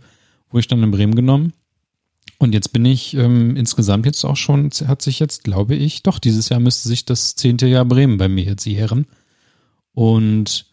[0.50, 1.54] wurde ich dann in Bremen genommen.
[2.38, 6.18] Und jetzt bin ich ähm, insgesamt jetzt auch schon, hat sich jetzt, glaube ich, doch,
[6.18, 9.06] dieses Jahr müsste sich das zehnte Jahr Bremen bei mir jetzt jähren.
[9.96, 10.66] Und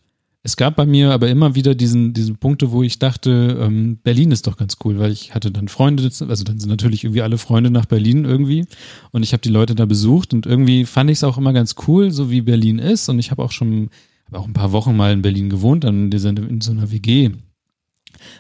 [0.44, 4.32] es gab bei mir aber immer wieder diesen, diese Punkte, wo ich dachte, ähm, Berlin
[4.32, 7.38] ist doch ganz cool, weil ich hatte dann Freunde, also dann sind natürlich irgendwie alle
[7.38, 8.66] Freunde nach Berlin irgendwie
[9.12, 11.76] und ich habe die Leute da besucht und irgendwie fand ich es auch immer ganz
[11.88, 13.92] cool, so wie Berlin ist und ich habe auch schon,
[14.26, 17.32] habe auch ein paar Wochen mal in Berlin gewohnt, dann in so einer WG.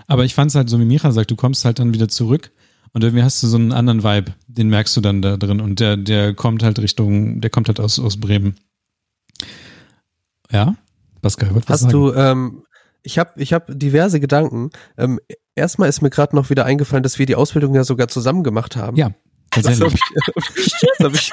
[0.08, 2.52] Aber ich fand es halt so, wie Micha sagt, du kommst halt dann wieder zurück
[2.91, 5.80] und irgendwie hast du so einen anderen Vibe, den merkst du dann da drin und
[5.80, 8.56] der, der kommt halt Richtung, der kommt halt aus, aus Bremen.
[10.53, 10.75] Ja,
[11.21, 12.63] Pascal, was Hast du, ähm,
[13.01, 14.69] ich habe ich hab diverse Gedanken.
[14.97, 15.19] Ähm,
[15.55, 18.75] erstmal ist mir gerade noch wieder eingefallen, dass wir die Ausbildung ja sogar zusammen gemacht
[18.75, 18.95] haben.
[18.95, 19.11] Ja,
[19.49, 19.99] tatsächlich.
[20.27, 21.31] Das hab ich, das hab ich,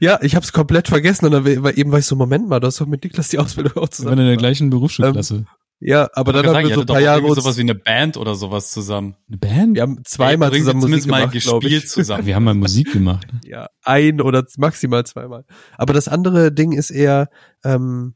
[0.00, 2.60] ja, ich habe es komplett vergessen und dann war, eben war ich so, Moment mal,
[2.60, 4.12] du hast doch mit Niklas die Ausbildung auch zusammen.
[4.12, 5.34] Wir waren in der gleichen Berufsschulklasse.
[5.36, 5.46] Ähm,
[5.78, 8.70] ja, aber dann haben wir so ein paar Jahre sowas wie eine Band oder sowas
[8.70, 9.16] zusammen.
[9.28, 9.74] Eine Band?
[9.74, 12.26] Wir haben zweimal Ey, zusammen Musik mal gemacht, gespielt zusammen.
[12.26, 13.26] Wir haben mal Musik gemacht.
[13.44, 15.44] ja, ein oder maximal zweimal.
[15.76, 17.28] Aber das andere Ding ist eher,
[17.62, 18.14] ähm,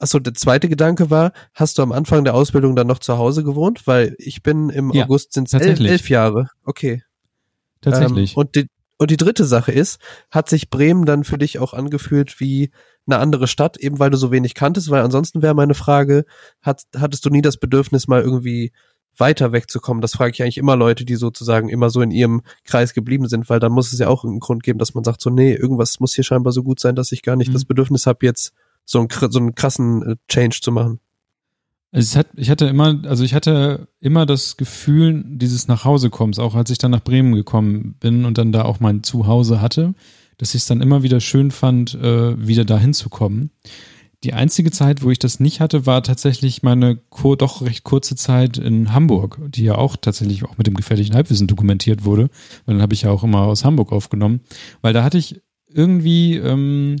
[0.00, 3.44] Achso, der zweite Gedanke war, hast du am Anfang der Ausbildung dann noch zu Hause
[3.44, 3.86] gewohnt?
[3.86, 6.48] Weil ich bin im ja, August sind es elf, elf, Jahre.
[6.64, 7.02] Okay.
[7.82, 8.32] Tatsächlich.
[8.32, 8.66] Ähm, und, die,
[8.96, 12.70] und die dritte Sache ist, hat sich Bremen dann für dich auch angefühlt wie
[13.06, 14.90] eine andere Stadt, eben weil du so wenig kanntest?
[14.90, 16.24] Weil ansonsten wäre meine Frage,
[16.62, 18.72] hat, hattest du nie das Bedürfnis, mal irgendwie
[19.16, 20.00] weiter wegzukommen?
[20.00, 23.48] Das frage ich eigentlich immer Leute, die sozusagen immer so in ihrem Kreis geblieben sind,
[23.48, 26.00] weil dann muss es ja auch einen Grund geben, dass man sagt, so, nee, irgendwas
[26.00, 27.54] muss hier scheinbar so gut sein, dass ich gar nicht mhm.
[27.54, 28.52] das Bedürfnis habe, jetzt
[28.84, 31.00] so einen, so einen krassen äh, Change zu machen.
[31.92, 36.70] Es hat, ich hatte immer, also ich hatte immer das Gefühl dieses Nachhausekommens, auch als
[36.70, 39.94] ich dann nach Bremen gekommen bin und dann da auch mein Zuhause hatte,
[40.40, 43.50] dass ich es dann immer wieder schön fand, äh, wieder da hinzukommen.
[44.24, 46.98] Die einzige Zeit, wo ich das nicht hatte, war tatsächlich meine
[47.38, 51.46] doch recht kurze Zeit in Hamburg, die ja auch tatsächlich auch mit dem gefährlichen Halbwissen
[51.46, 52.30] dokumentiert wurde.
[52.64, 54.40] Weil dann habe ich ja auch immer aus Hamburg aufgenommen.
[54.80, 56.96] Weil da hatte ich irgendwie, ähm,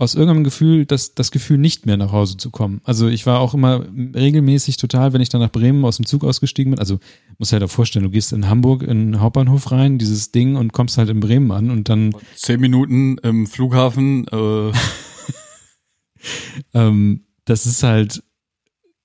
[0.00, 2.80] aus irgendeinem Gefühl, das, das Gefühl, nicht mehr nach Hause zu kommen.
[2.84, 3.84] Also ich war auch immer
[4.14, 6.78] regelmäßig total, wenn ich dann nach Bremen aus dem Zug ausgestiegen bin.
[6.78, 7.00] Also
[7.36, 10.72] muss ja da vorstellen, du gehst in Hamburg in den Hauptbahnhof rein, dieses Ding und
[10.72, 12.16] kommst halt in Bremen an und dann.
[12.34, 14.26] Zehn Minuten im Flughafen.
[14.28, 14.72] Äh.
[16.72, 18.22] ähm, das ist halt,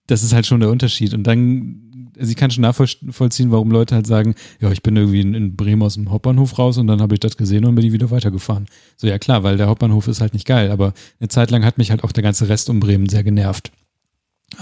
[0.08, 1.13] das ist halt schon der Unterschied.
[1.13, 1.85] Und dann
[2.17, 5.56] also ich kann schon nachvollziehen, warum Leute halt sagen, ja, ich bin irgendwie in, in
[5.56, 8.65] Bremen aus dem Hauptbahnhof raus und dann habe ich das gesehen und bin wieder weitergefahren.
[8.97, 11.78] So, ja klar, weil der Hauptbahnhof ist halt nicht geil, aber eine Zeit lang hat
[11.78, 13.71] mich halt auch der ganze Rest um Bremen sehr genervt.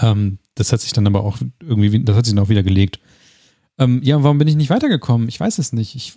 [0.00, 3.00] Ähm, das hat sich dann aber auch irgendwie, das hat sich dann auch wieder gelegt.
[3.78, 5.28] Ähm, ja, warum bin ich nicht weitergekommen?
[5.28, 5.94] Ich weiß es nicht.
[5.94, 6.14] Ich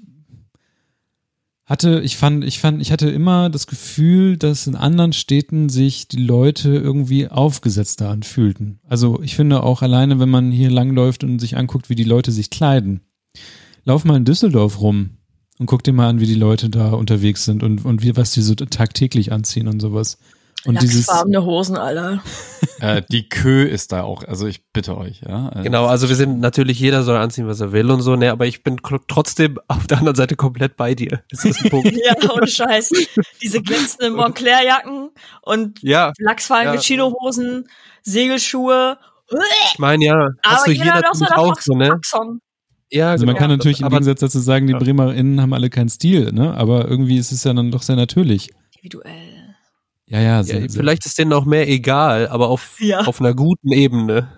[1.68, 6.08] hatte, ich fand, ich fand, ich hatte immer das Gefühl, dass in anderen Städten sich
[6.08, 8.80] die Leute irgendwie aufgesetzter anfühlten.
[8.88, 12.32] Also ich finde auch alleine, wenn man hier langläuft und sich anguckt, wie die Leute
[12.32, 13.02] sich kleiden.
[13.84, 15.18] Lauf mal in Düsseldorf rum
[15.60, 18.32] und guck dir mal an, wie die Leute da unterwegs sind und, und wie, was
[18.32, 20.20] die so tagtäglich anziehen und sowas.
[20.66, 22.22] Und Lachsfarbene Hosen, Alter.
[22.80, 25.52] äh, die Kö ist da auch, also ich bitte euch, ja.
[25.56, 28.32] Äh, genau, also wir sind natürlich, jeder soll anziehen, was er will und so, ne,
[28.32, 31.24] aber ich bin trotzdem auf der anderen Seite komplett bei dir.
[31.30, 31.92] Ist das ein Punkt?
[32.06, 32.92] ja, ohne Scheiß.
[33.42, 35.12] Diese glänzenden Montclair-Jacken
[35.44, 36.82] und ja, lachsfarbene ja.
[36.82, 37.70] Chinohosen,
[38.02, 38.98] Segelschuhe.
[39.72, 41.92] Ich meine, ja, hast aber du hier natürlich auch so, ne?
[41.92, 42.42] Axon.
[42.90, 43.34] Ja, also genau.
[43.34, 44.80] man kann natürlich im Gegensatz dazu sagen, die ja.
[44.80, 46.54] BremerInnen haben alle keinen Stil, ne?
[46.56, 48.50] Aber irgendwie ist es ja dann doch sehr natürlich.
[48.82, 49.37] Individuell.
[50.10, 53.02] Ja, ja, sehr, ja Vielleicht ist denen auch mehr egal, aber auf, ja.
[53.02, 54.30] auf einer guten Ebene.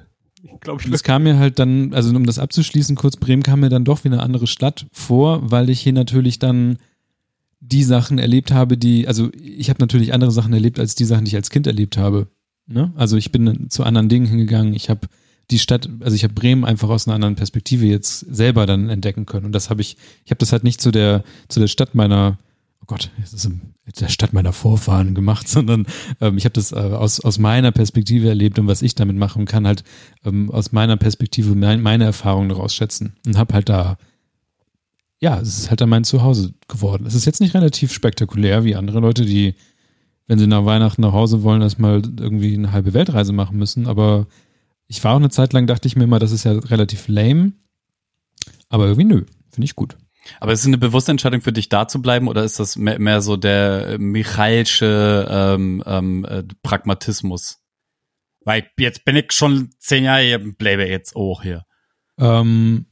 [0.61, 0.91] Glaube ich.
[0.91, 4.03] Es kam mir halt dann, also um das abzuschließen, kurz Bremen kam mir dann doch
[4.03, 6.77] wie eine andere Stadt vor, weil ich hier natürlich dann
[7.59, 11.25] die Sachen erlebt habe, die, also ich habe natürlich andere Sachen erlebt als die Sachen,
[11.25, 12.27] die ich als Kind erlebt habe.
[12.67, 12.93] Ne?
[12.95, 14.73] Also ich bin zu anderen Dingen hingegangen.
[14.73, 15.07] Ich habe
[15.51, 19.25] die Stadt, also ich habe Bremen einfach aus einer anderen Perspektive jetzt selber dann entdecken
[19.25, 19.45] können.
[19.45, 22.37] Und das habe ich, ich habe das halt nicht zu der, zu der Stadt meiner,
[22.81, 23.49] oh Gott, das ist
[23.99, 25.85] der Stadt meiner Vorfahren gemacht, sondern
[26.21, 29.39] ähm, ich habe das äh, aus, aus meiner Perspektive erlebt und was ich damit mache
[29.39, 29.83] und kann halt
[30.25, 33.97] ähm, aus meiner Perspektive mein, meine Erfahrungen daraus schätzen und habe halt da,
[35.19, 37.05] ja, es ist halt dann mein Zuhause geworden.
[37.05, 39.55] Es ist jetzt nicht relativ spektakulär wie andere Leute, die,
[40.27, 44.27] wenn sie nach Weihnachten nach Hause wollen, erstmal irgendwie eine halbe Weltreise machen müssen, aber
[44.87, 47.53] ich war auch eine Zeit lang, dachte ich mir immer, das ist ja relativ lame.
[48.69, 49.97] Aber irgendwie nö, finde ich gut.
[50.39, 52.99] Aber ist es eine bewusste Entscheidung für dich da zu bleiben oder ist das mehr,
[52.99, 57.59] mehr so der Michaelsche ähm, ähm, äh, Pragmatismus?
[58.45, 61.65] Weil jetzt bin ich schon zehn Jahre hier, bleibe jetzt auch hier.
[62.17, 62.85] Ähm,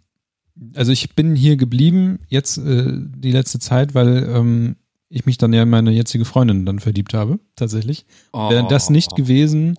[0.76, 4.78] also ich bin hier geblieben jetzt äh, die letzte Zeit, weil ähm,
[5.10, 8.06] ich mich dann ja in meine jetzige Freundin dann verliebt habe, tatsächlich.
[8.34, 8.50] Oh.
[8.50, 9.78] Wäre das nicht gewesen,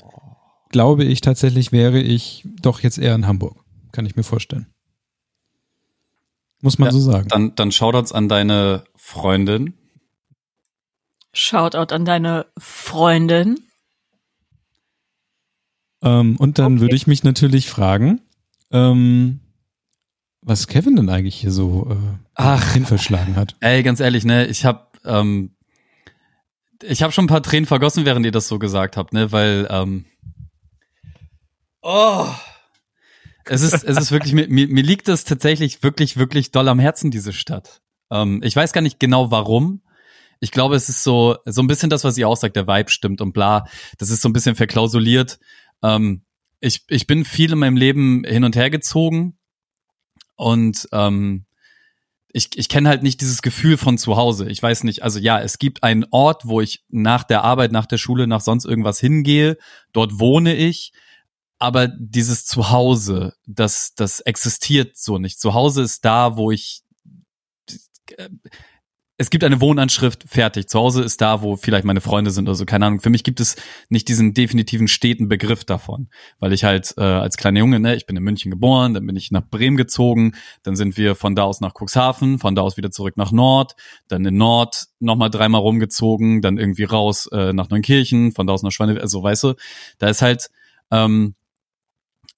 [0.70, 3.64] glaube ich tatsächlich, wäre ich doch jetzt eher in Hamburg.
[3.92, 4.66] Kann ich mir vorstellen.
[6.60, 7.28] Muss man ja, so sagen.
[7.28, 9.74] Dann, dann Shoutouts an deine Freundin.
[11.32, 13.60] Shoutout an deine Freundin.
[16.02, 16.80] Ähm, und dann okay.
[16.82, 18.20] würde ich mich natürlich fragen,
[18.70, 19.40] ähm,
[20.42, 23.56] was Kevin denn eigentlich hier so äh, Ach, hinverschlagen hat.
[23.60, 25.50] Ey, ganz ehrlich, ne, ich habe ähm,
[26.82, 29.66] ich habe schon ein paar Tränen vergossen, während ihr das so gesagt habt, ne, weil
[29.70, 30.04] ähm,
[31.82, 32.26] Oh.
[33.48, 37.10] Es ist, es ist wirklich, mir, mir liegt es tatsächlich wirklich, wirklich doll am Herzen,
[37.10, 37.80] diese Stadt.
[38.10, 39.82] Ähm, ich weiß gar nicht genau warum.
[40.40, 42.90] Ich glaube, es ist so, so ein bisschen das, was ihr auch sagt, der Vibe
[42.90, 43.64] stimmt und bla.
[43.98, 45.38] Das ist so ein bisschen verklausuliert.
[45.82, 46.22] Ähm,
[46.60, 49.38] ich, ich bin viel in meinem Leben hin und her gezogen
[50.36, 51.46] und ähm,
[52.32, 54.48] ich, ich kenne halt nicht dieses Gefühl von zu Hause.
[54.48, 57.86] Ich weiß nicht, also ja, es gibt einen Ort, wo ich nach der Arbeit, nach
[57.86, 59.56] der Schule, nach sonst irgendwas hingehe.
[59.92, 60.92] Dort wohne ich
[61.58, 65.40] aber dieses Zuhause, das, das existiert so nicht.
[65.40, 66.82] Zuhause ist da, wo ich,
[69.20, 70.68] es gibt eine Wohnanschrift, fertig.
[70.68, 73.00] Zuhause ist da, wo vielleicht meine Freunde sind oder so, keine Ahnung.
[73.00, 73.56] Für mich gibt es
[73.88, 78.06] nicht diesen definitiven steten Begriff davon, weil ich halt äh, als kleiner Junge, ne, ich
[78.06, 81.42] bin in München geboren, dann bin ich nach Bremen gezogen, dann sind wir von da
[81.42, 83.74] aus nach Cuxhaven, von da aus wieder zurück nach Nord,
[84.06, 88.62] dann in Nord nochmal dreimal rumgezogen, dann irgendwie raus äh, nach Neunkirchen, von da aus
[88.62, 89.54] nach Schweine, also weißt du,
[89.98, 90.50] da ist halt
[90.92, 91.34] ähm,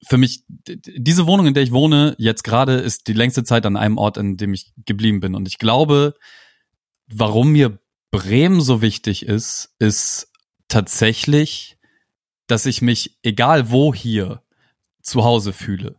[0.06, 3.76] für mich, diese Wohnung, in der ich wohne, jetzt gerade, ist die längste Zeit an
[3.76, 5.34] einem Ort, in dem ich geblieben bin.
[5.34, 6.14] Und ich glaube,
[7.06, 7.78] warum mir
[8.10, 10.32] Bremen so wichtig ist, ist
[10.68, 11.76] tatsächlich,
[12.46, 14.42] dass ich mich, egal wo hier,
[15.02, 15.96] zu Hause fühle.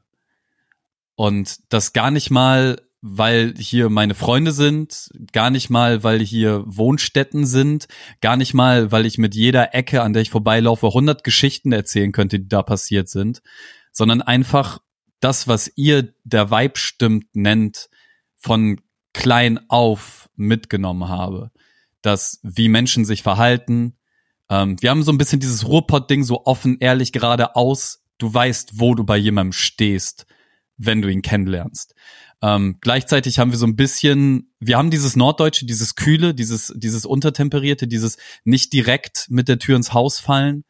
[1.16, 6.64] Und das gar nicht mal, weil hier meine Freunde sind, gar nicht mal, weil hier
[6.66, 7.88] Wohnstätten sind,
[8.22, 12.12] gar nicht mal, weil ich mit jeder Ecke, an der ich vorbeilaufe, 100 Geschichten erzählen
[12.12, 13.42] könnte, die da passiert sind,
[13.92, 14.80] sondern einfach
[15.20, 17.90] das, was ihr der Vibe stimmt nennt,
[18.36, 18.82] von
[19.14, 21.52] klein auf mitgenommen habe.
[22.02, 23.98] Das, wie Menschen sich verhalten.
[24.50, 28.04] Ähm, wir haben so ein bisschen dieses Ruhrpott-Ding so offen, ehrlich, geradeaus.
[28.18, 30.26] Du weißt, wo du bei jemandem stehst,
[30.78, 31.94] wenn du ihn kennenlernst.
[32.42, 37.06] Ähm, gleichzeitig haben wir so ein bisschen, wir haben dieses Norddeutsche, dieses Kühle, dieses, dieses
[37.06, 40.64] Untertemperierte, dieses nicht direkt mit der Tür ins Haus fallen.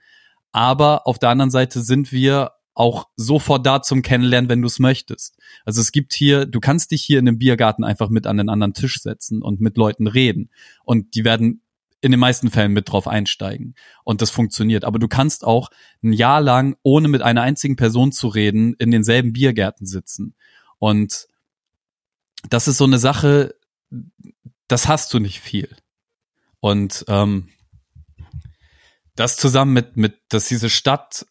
[0.52, 4.80] Aber auf der anderen Seite sind wir auch sofort da zum Kennenlernen, wenn du es
[4.80, 5.38] möchtest.
[5.66, 8.50] Also es gibt hier, du kannst dich hier in einem Biergarten einfach mit an den
[8.50, 10.50] anderen Tisch setzen und mit Leuten reden.
[10.84, 11.62] Und die werden
[12.02, 13.76] in den meisten Fällen mit drauf einsteigen.
[14.04, 14.86] Und das funktioniert.
[14.86, 15.70] Aber du kannst auch
[16.04, 20.36] ein Jahr lang, ohne mit einer einzigen Person zu reden, in denselben Biergärten sitzen.
[20.80, 21.28] Und
[22.50, 23.56] das ist so eine Sache,
[24.68, 25.70] das hast du nicht viel.
[26.60, 27.50] Und ähm,
[29.16, 31.28] das zusammen mit, mit, dass diese Stadt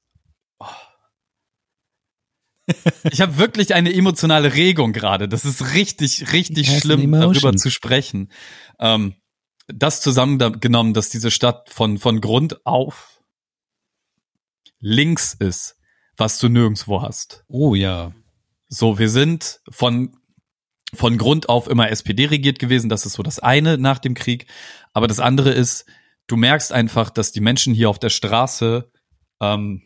[3.11, 5.28] ich habe wirklich eine emotionale Regung gerade.
[5.28, 8.30] Das ist richtig, richtig schlimm, darüber zu sprechen.
[8.78, 9.14] Ähm,
[9.66, 13.20] das zusammengenommen, dass diese Stadt von, von Grund auf
[14.80, 15.76] links ist,
[16.16, 17.44] was du nirgendwo hast.
[17.48, 18.12] Oh ja.
[18.68, 20.16] So, wir sind von,
[20.94, 22.88] von Grund auf immer SPD regiert gewesen.
[22.88, 24.46] Das ist so das eine nach dem Krieg.
[24.92, 25.87] Aber das andere ist,
[26.26, 28.90] du merkst einfach, dass die Menschen hier auf der Straße
[29.40, 29.83] ähm,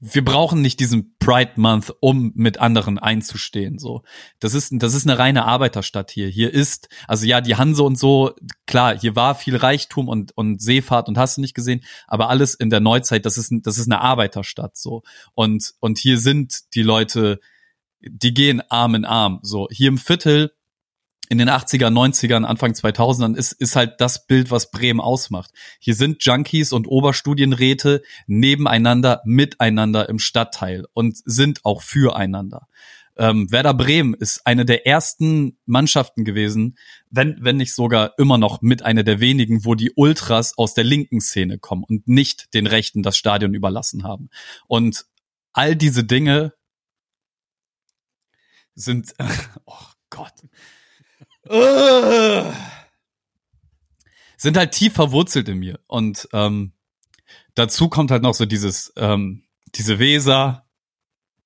[0.00, 3.78] wir brauchen nicht diesen Pride Month, um mit anderen einzustehen.
[3.78, 4.02] So,
[4.38, 6.28] das ist das ist eine reine Arbeiterstadt hier.
[6.28, 8.34] Hier ist also ja die Hanse und so
[8.66, 8.98] klar.
[8.98, 12.70] Hier war viel Reichtum und und Seefahrt und hast du nicht gesehen, aber alles in
[12.70, 13.26] der Neuzeit.
[13.26, 15.02] Das ist das ist eine Arbeiterstadt so
[15.34, 17.40] und und hier sind die Leute,
[18.00, 19.40] die gehen Arm in Arm.
[19.42, 20.52] So hier im Viertel
[21.28, 25.50] in den 80er, 90ern, Anfang 2000ern ist, ist halt das Bild, was Bremen ausmacht.
[25.78, 32.66] Hier sind Junkies und Oberstudienräte nebeneinander, miteinander im Stadtteil und sind auch füreinander.
[33.18, 36.78] Ähm, Werder Bremen ist eine der ersten Mannschaften gewesen,
[37.10, 40.84] wenn, wenn nicht sogar immer noch mit einer der wenigen, wo die Ultras aus der
[40.84, 44.30] linken Szene kommen und nicht den Rechten das Stadion überlassen haben.
[44.68, 45.04] Und
[45.52, 46.52] all diese Dinge
[48.76, 49.14] sind,
[49.66, 49.74] oh
[50.10, 50.34] Gott,
[54.36, 55.80] sind halt tief verwurzelt in mir.
[55.86, 56.72] Und ähm,
[57.54, 60.66] dazu kommt halt noch so dieses, ähm, diese Weser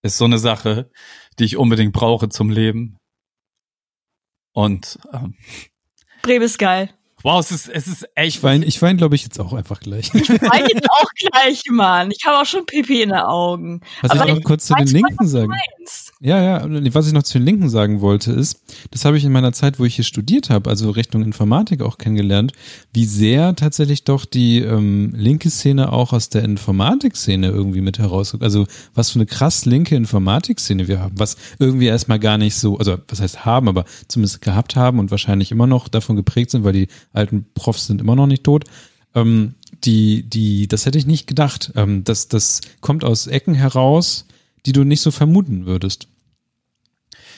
[0.03, 0.91] ist so eine Sache,
[1.38, 2.99] die ich unbedingt brauche zum Leben.
[4.53, 5.37] Und ähm,
[6.23, 6.91] Bremen ist geil.
[7.23, 8.37] Wow, es ist, es ist echt.
[8.37, 10.11] Ich weine, ich weine, glaube ich, jetzt auch einfach gleich.
[10.15, 12.11] Ich weine jetzt auch gleich, Mann.
[12.11, 13.81] Ich habe auch schon Pipi in den Augen.
[14.01, 15.53] Was Aber ich noch kurz zu den Linken sagen.
[16.21, 19.33] Ja, ja, was ich noch zu den Linken sagen wollte, ist, das habe ich in
[19.33, 22.53] meiner Zeit, wo ich hier studiert habe, also Richtung Informatik auch kennengelernt,
[22.93, 28.45] wie sehr tatsächlich doch die ähm, linke Szene auch aus der Informatik-Szene irgendwie mit herauskommt.
[28.45, 32.79] Also was für eine krass linke Informatik-Szene wir haben, was irgendwie erstmal gar nicht so,
[32.79, 36.63] also was heißt haben, aber zumindest gehabt haben und wahrscheinlich immer noch davon geprägt sind,
[36.63, 38.64] weil die alten Profs sind immer noch nicht tot.
[39.14, 41.72] Ähm, die, die, das hätte ich nicht gedacht.
[41.77, 44.27] Ähm, das, das kommt aus Ecken heraus,
[44.66, 46.09] die du nicht so vermuten würdest.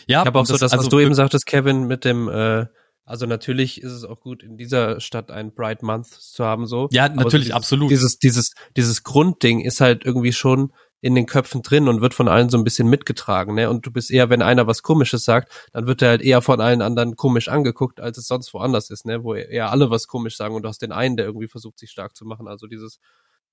[0.07, 2.67] Ja, ich habe auch so das, was also du eben sagtest, Kevin, mit dem, äh,
[3.05, 6.89] also natürlich ist es auch gut, in dieser Stadt ein Bright Month zu haben, so.
[6.93, 7.91] Ja, natürlich, so dieses, absolut.
[7.91, 12.29] Dieses, dieses, dieses Grundding ist halt irgendwie schon in den Köpfen drin und wird von
[12.29, 13.69] allen so ein bisschen mitgetragen, ne?
[13.69, 16.61] Und du bist eher, wenn einer was Komisches sagt, dann wird er halt eher von
[16.61, 19.23] allen anderen komisch angeguckt, als es sonst woanders ist, ne?
[19.23, 21.91] Wo eher alle was komisch sagen und du hast den einen, der irgendwie versucht, sich
[21.91, 22.49] stark zu machen.
[22.49, 23.01] Also dieses,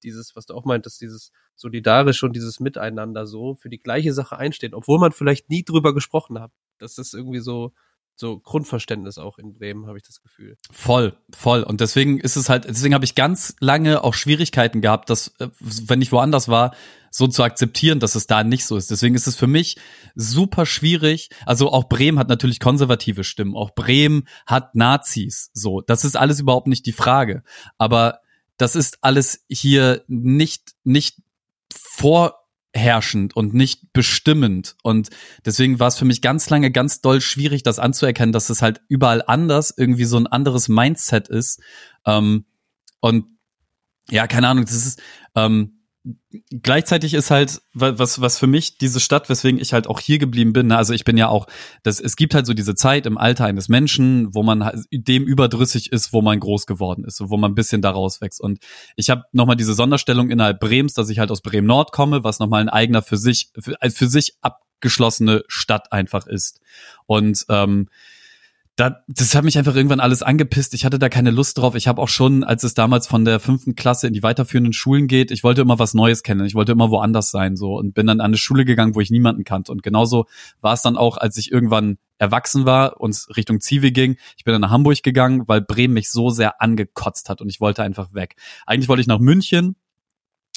[0.03, 4.37] dieses, was du auch meintest, dieses solidarisch und dieses Miteinander so für die gleiche Sache
[4.37, 6.51] einstehen, obwohl man vielleicht nie drüber gesprochen hat.
[6.79, 7.73] Das ist irgendwie so,
[8.15, 10.57] so Grundverständnis auch in Bremen, habe ich das Gefühl.
[10.71, 11.63] Voll, voll.
[11.63, 15.49] Und deswegen ist es halt, deswegen habe ich ganz lange auch Schwierigkeiten gehabt, dass, äh,
[15.59, 16.73] wenn ich woanders war,
[17.11, 18.89] so zu akzeptieren, dass es da nicht so ist.
[18.89, 19.75] Deswegen ist es für mich
[20.15, 21.29] super schwierig.
[21.45, 23.55] Also auch Bremen hat natürlich konservative Stimmen.
[23.55, 25.51] Auch Bremen hat Nazis.
[25.53, 27.43] So, das ist alles überhaupt nicht die Frage.
[27.77, 28.21] Aber
[28.57, 31.17] das ist alles hier nicht, nicht
[31.73, 34.77] vorherrschend und nicht bestimmend.
[34.81, 35.09] Und
[35.45, 38.81] deswegen war es für mich ganz lange ganz doll schwierig, das anzuerkennen, dass es halt
[38.87, 41.61] überall anders irgendwie so ein anderes Mindset ist.
[42.05, 42.45] Ähm,
[43.01, 43.25] und
[44.09, 45.01] ja, keine Ahnung, das ist,
[45.35, 45.80] ähm,
[46.63, 50.53] gleichzeitig ist halt was was für mich diese Stadt, weswegen ich halt auch hier geblieben
[50.53, 50.67] bin.
[50.67, 50.77] Ne?
[50.77, 51.47] Also ich bin ja auch,
[51.83, 55.91] das es gibt halt so diese Zeit im Alter eines Menschen, wo man dem überdrüssig
[55.91, 58.41] ist, wo man groß geworden ist, wo man ein bisschen daraus wächst.
[58.41, 58.59] Und
[58.95, 62.23] ich habe noch mal diese Sonderstellung innerhalb Brems, dass ich halt aus Bremen Nord komme,
[62.23, 66.61] was noch mal ein eigener für sich für, für sich abgeschlossene Stadt einfach ist.
[67.05, 67.89] Und ähm,
[68.81, 70.73] da, das hat mich einfach irgendwann alles angepisst.
[70.73, 71.75] Ich hatte da keine Lust drauf.
[71.75, 75.05] Ich habe auch schon, als es damals von der fünften Klasse in die weiterführenden Schulen
[75.05, 76.47] geht, ich wollte immer was Neues kennen.
[76.47, 79.11] Ich wollte immer woanders sein so und bin dann an eine Schule gegangen, wo ich
[79.11, 79.71] niemanden kannte.
[79.71, 80.25] Und genauso
[80.61, 84.17] war es dann auch, als ich irgendwann erwachsen war und Richtung Zivi ging.
[84.35, 87.61] Ich bin dann nach Hamburg gegangen, weil Bremen mich so sehr angekotzt hat und ich
[87.61, 88.35] wollte einfach weg.
[88.65, 89.75] Eigentlich wollte ich nach München,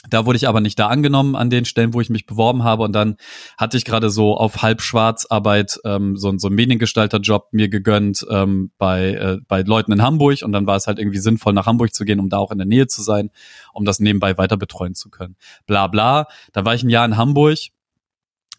[0.09, 2.83] da wurde ich aber nicht da angenommen an den Stellen, wo ich mich beworben habe.
[2.83, 3.17] Und dann
[3.57, 9.13] hatte ich gerade so auf Halbschwarzarbeit ähm, so, so einen Mediengestalterjob mir gegönnt ähm, bei,
[9.13, 10.43] äh, bei Leuten in Hamburg.
[10.43, 12.59] Und dann war es halt irgendwie sinnvoll, nach Hamburg zu gehen, um da auch in
[12.59, 13.31] der Nähe zu sein,
[13.73, 15.37] um das nebenbei weiter betreuen zu können.
[15.67, 16.27] Bla bla.
[16.53, 17.59] Da war ich ein Jahr in Hamburg.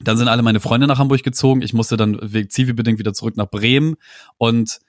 [0.02, 1.62] Dann sind alle meine Freunde nach Hamburg gezogen.
[1.62, 3.96] Ich musste dann wegen Zivi-bedingt wieder zurück nach Bremen.
[4.38, 4.80] Und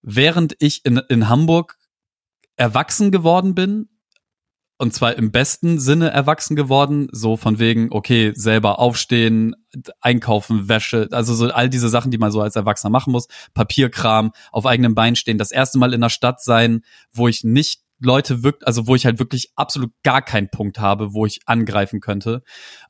[0.00, 1.76] während ich in, in Hamburg
[2.56, 3.88] erwachsen geworden bin,
[4.84, 9.56] und zwar im besten Sinne erwachsen geworden, so von wegen, okay, selber aufstehen,
[10.02, 14.32] einkaufen, Wäsche, also so all diese Sachen, die man so als Erwachsener machen muss, Papierkram,
[14.52, 16.82] auf eigenem Bein stehen, das erste Mal in der Stadt sein,
[17.14, 21.14] wo ich nicht Leute wirkt, also wo ich halt wirklich absolut gar keinen Punkt habe,
[21.14, 22.42] wo ich angreifen könnte,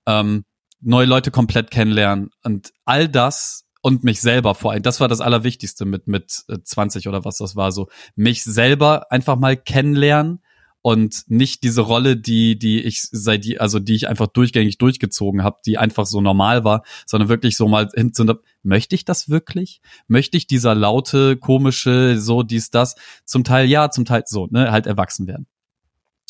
[0.04, 0.44] ähm,
[0.80, 4.82] neue Leute komplett kennenlernen und all das und mich selber vor allem.
[4.82, 9.12] Das war das Allerwichtigste mit, mit 20 äh, oder was das war, so mich selber
[9.12, 10.40] einfach mal kennenlernen
[10.86, 15.42] und nicht diese Rolle, die die ich seit die also die ich einfach durchgängig durchgezogen
[15.42, 18.26] habe, die einfach so normal war, sondern wirklich so mal hin zu
[18.62, 19.80] möchte ich das wirklich?
[20.08, 24.72] Möchte ich dieser laute, komische, so dies das zum Teil ja, zum Teil so, ne,
[24.72, 25.46] halt erwachsen werden.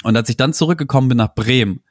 [0.05, 1.83] Und als ich dann zurückgekommen bin nach Bremen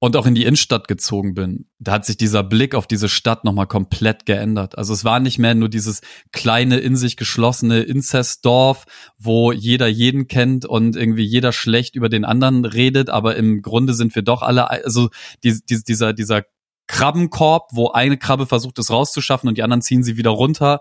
[0.00, 3.44] und auch in die Innenstadt gezogen bin, da hat sich dieser Blick auf diese Stadt
[3.44, 4.78] nochmal komplett geändert.
[4.78, 6.00] Also es war nicht mehr nur dieses
[6.32, 8.86] kleine, in sich geschlossene Inzestdorf,
[9.18, 13.92] wo jeder jeden kennt und irgendwie jeder schlecht über den anderen redet, aber im Grunde
[13.92, 15.10] sind wir doch alle, also
[15.44, 16.44] die, die, dieser, dieser
[16.86, 20.80] Krabbenkorb, wo eine Krabbe versucht, es rauszuschaffen und die anderen ziehen sie wieder runter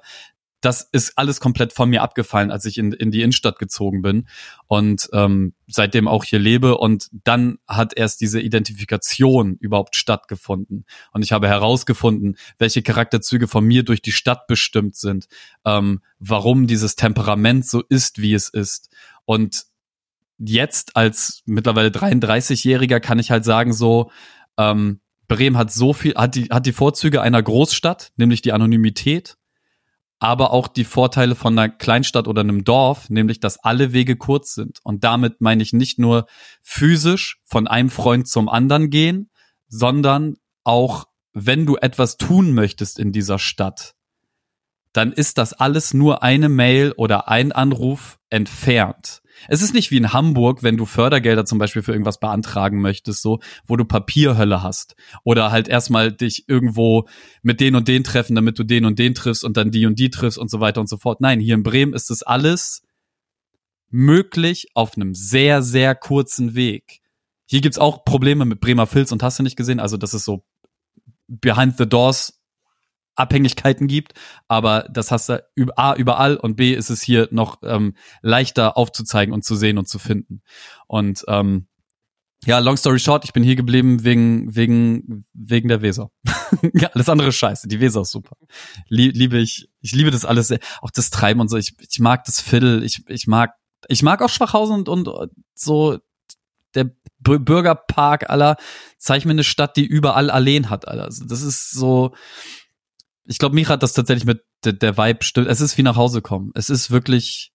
[0.61, 4.27] das ist alles komplett von mir abgefallen, als ich in, in die Innenstadt gezogen bin
[4.67, 6.77] und ähm, seitdem auch hier lebe.
[6.77, 10.85] Und dann hat erst diese Identifikation überhaupt stattgefunden.
[11.13, 15.27] Und ich habe herausgefunden, welche Charakterzüge von mir durch die Stadt bestimmt sind,
[15.65, 18.89] ähm, warum dieses Temperament so ist, wie es ist.
[19.25, 19.65] Und
[20.37, 24.11] jetzt als mittlerweile 33-Jähriger kann ich halt sagen, so,
[24.57, 24.99] ähm,
[25.29, 29.37] Bremen hat so viel, hat die, hat die Vorzüge einer Großstadt, nämlich die Anonymität
[30.19, 34.53] aber auch die Vorteile von einer Kleinstadt oder einem Dorf, nämlich dass alle Wege kurz
[34.53, 34.79] sind.
[34.83, 36.27] Und damit meine ich nicht nur
[36.61, 39.29] physisch von einem Freund zum anderen gehen,
[39.69, 43.95] sondern auch, wenn du etwas tun möchtest in dieser Stadt,
[44.91, 49.21] dann ist das alles nur eine Mail oder ein Anruf entfernt.
[49.47, 53.21] Es ist nicht wie in Hamburg, wenn du Fördergelder zum Beispiel für irgendwas beantragen möchtest,
[53.21, 54.95] so, wo du Papierhölle hast.
[55.23, 57.07] Oder halt erstmal dich irgendwo
[57.41, 59.97] mit den und den treffen, damit du den und den triffst und dann die und
[59.99, 61.21] die triffst und so weiter und so fort.
[61.21, 62.81] Nein, hier in Bremen ist das alles
[63.89, 67.01] möglich auf einem sehr, sehr kurzen Weg.
[67.45, 69.79] Hier gibt's auch Probleme mit Bremer Filz und hast du nicht gesehen?
[69.79, 70.43] Also, das ist so
[71.27, 72.38] behind the doors
[73.19, 74.13] Abhängigkeiten gibt,
[74.47, 75.43] aber das hast du
[75.75, 79.87] A überall und B ist es hier noch ähm, leichter aufzuzeigen und zu sehen und
[79.87, 80.41] zu finden.
[80.87, 81.67] Und ähm,
[82.45, 86.09] ja, long story short, ich bin hier geblieben wegen wegen wegen der Weser.
[86.73, 87.67] ja, alles andere scheiße.
[87.67, 88.37] Die Weser ist super.
[88.87, 90.59] liebe ich, ich liebe das alles sehr.
[90.81, 91.57] Auch das Treiben und so.
[91.57, 92.83] Ich, ich mag das Viertel.
[92.83, 93.55] Ich, ich mag,
[93.89, 95.99] ich mag auch Schwachhausen und, und so
[96.75, 98.55] der Bürgerpark aller.
[98.97, 101.03] Zeig mir eine Stadt, die überall Alleen hat, Alter.
[101.03, 102.13] Also das ist so,
[103.29, 105.47] ich glaube, mich hat das tatsächlich mit der, der Vibe stimmt.
[105.47, 106.51] Es ist wie nach Hause kommen.
[106.55, 107.53] Es ist wirklich,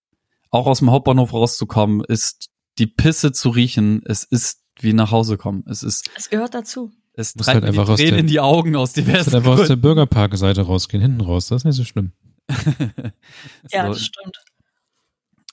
[0.49, 4.01] auch aus dem Hauptbahnhof rauszukommen, ist die Pisse zu riechen.
[4.05, 5.65] Es ist wie nach Hause kommen.
[5.67, 6.09] Es ist.
[6.15, 6.91] Es gehört dazu.
[7.13, 10.61] Es treibt halt einfach Tränen in die Augen aus diversen halt einfach aus der Bürgerparkseite
[10.61, 11.47] rausgehen, hinten raus.
[11.47, 12.13] Das ist nicht so schlimm.
[13.69, 14.37] ja, das stimmt.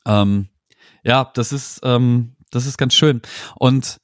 [0.06, 0.48] Ähm,
[1.02, 3.22] ja, das ist, ähm, das ist ganz schön.
[3.56, 4.00] Und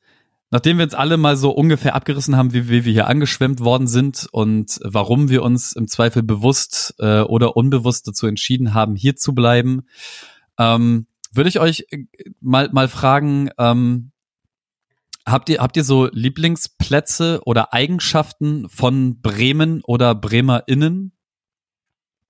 [0.51, 3.86] Nachdem wir jetzt alle mal so ungefähr abgerissen haben, wie, wie wir hier angeschwemmt worden
[3.86, 9.14] sind und warum wir uns im Zweifel bewusst äh, oder unbewusst dazu entschieden haben, hier
[9.16, 9.82] zu bleiben,
[10.59, 12.05] ähm, würde ich euch äh,
[12.40, 14.12] mal, mal fragen, ähm,
[15.26, 21.12] habt ihr, habt ihr so Lieblingsplätze oder Eigenschaften von Bremen oder BremerInnen,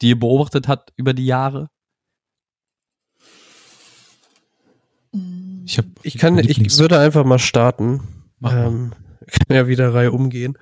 [0.02, 1.68] die ihr beobachtet habt über die Jahre?
[5.68, 8.00] Ich, hab ich kann, ich würde einfach mal starten.
[8.42, 8.92] Ähm,
[9.26, 10.56] kann ja wieder Reihe umgehen.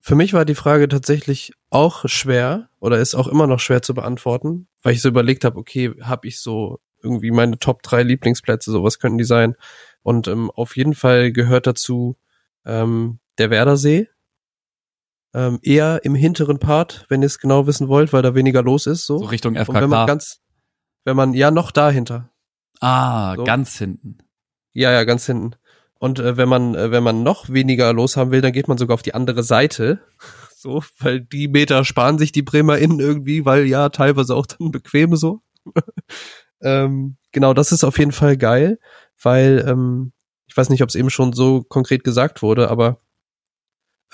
[0.00, 3.92] Für mich war die Frage tatsächlich auch schwer oder ist auch immer noch schwer zu
[3.92, 8.70] beantworten, weil ich so überlegt habe, okay, habe ich so irgendwie meine Top drei Lieblingsplätze,
[8.70, 9.56] so was könnten die sein?
[10.02, 12.16] Und ähm, auf jeden Fall gehört dazu
[12.64, 14.08] ähm, der Werdersee.
[15.34, 18.86] Ähm, eher im hinteren Part, wenn ihr es genau wissen wollt, weil da weniger los
[18.86, 19.06] ist.
[19.06, 19.68] So, so Richtung FKK.
[19.68, 20.40] Und wenn man ganz,
[21.04, 22.30] wenn man ja noch dahinter.
[22.80, 23.42] Ah, so.
[23.42, 24.18] ganz hinten.
[24.76, 25.56] Ja, ja, ganz hinten.
[25.98, 28.76] Und äh, wenn man, äh, wenn man noch weniger los haben will, dann geht man
[28.76, 30.00] sogar auf die andere Seite.
[30.58, 34.72] So, weil die Meter sparen sich die Bremer innen irgendwie, weil ja teilweise auch dann
[34.72, 35.42] bequem so.
[36.62, 38.80] ähm, genau, das ist auf jeden Fall geil,
[39.22, 40.12] weil ähm,
[40.46, 43.00] ich weiß nicht, ob es eben schon so konkret gesagt wurde, aber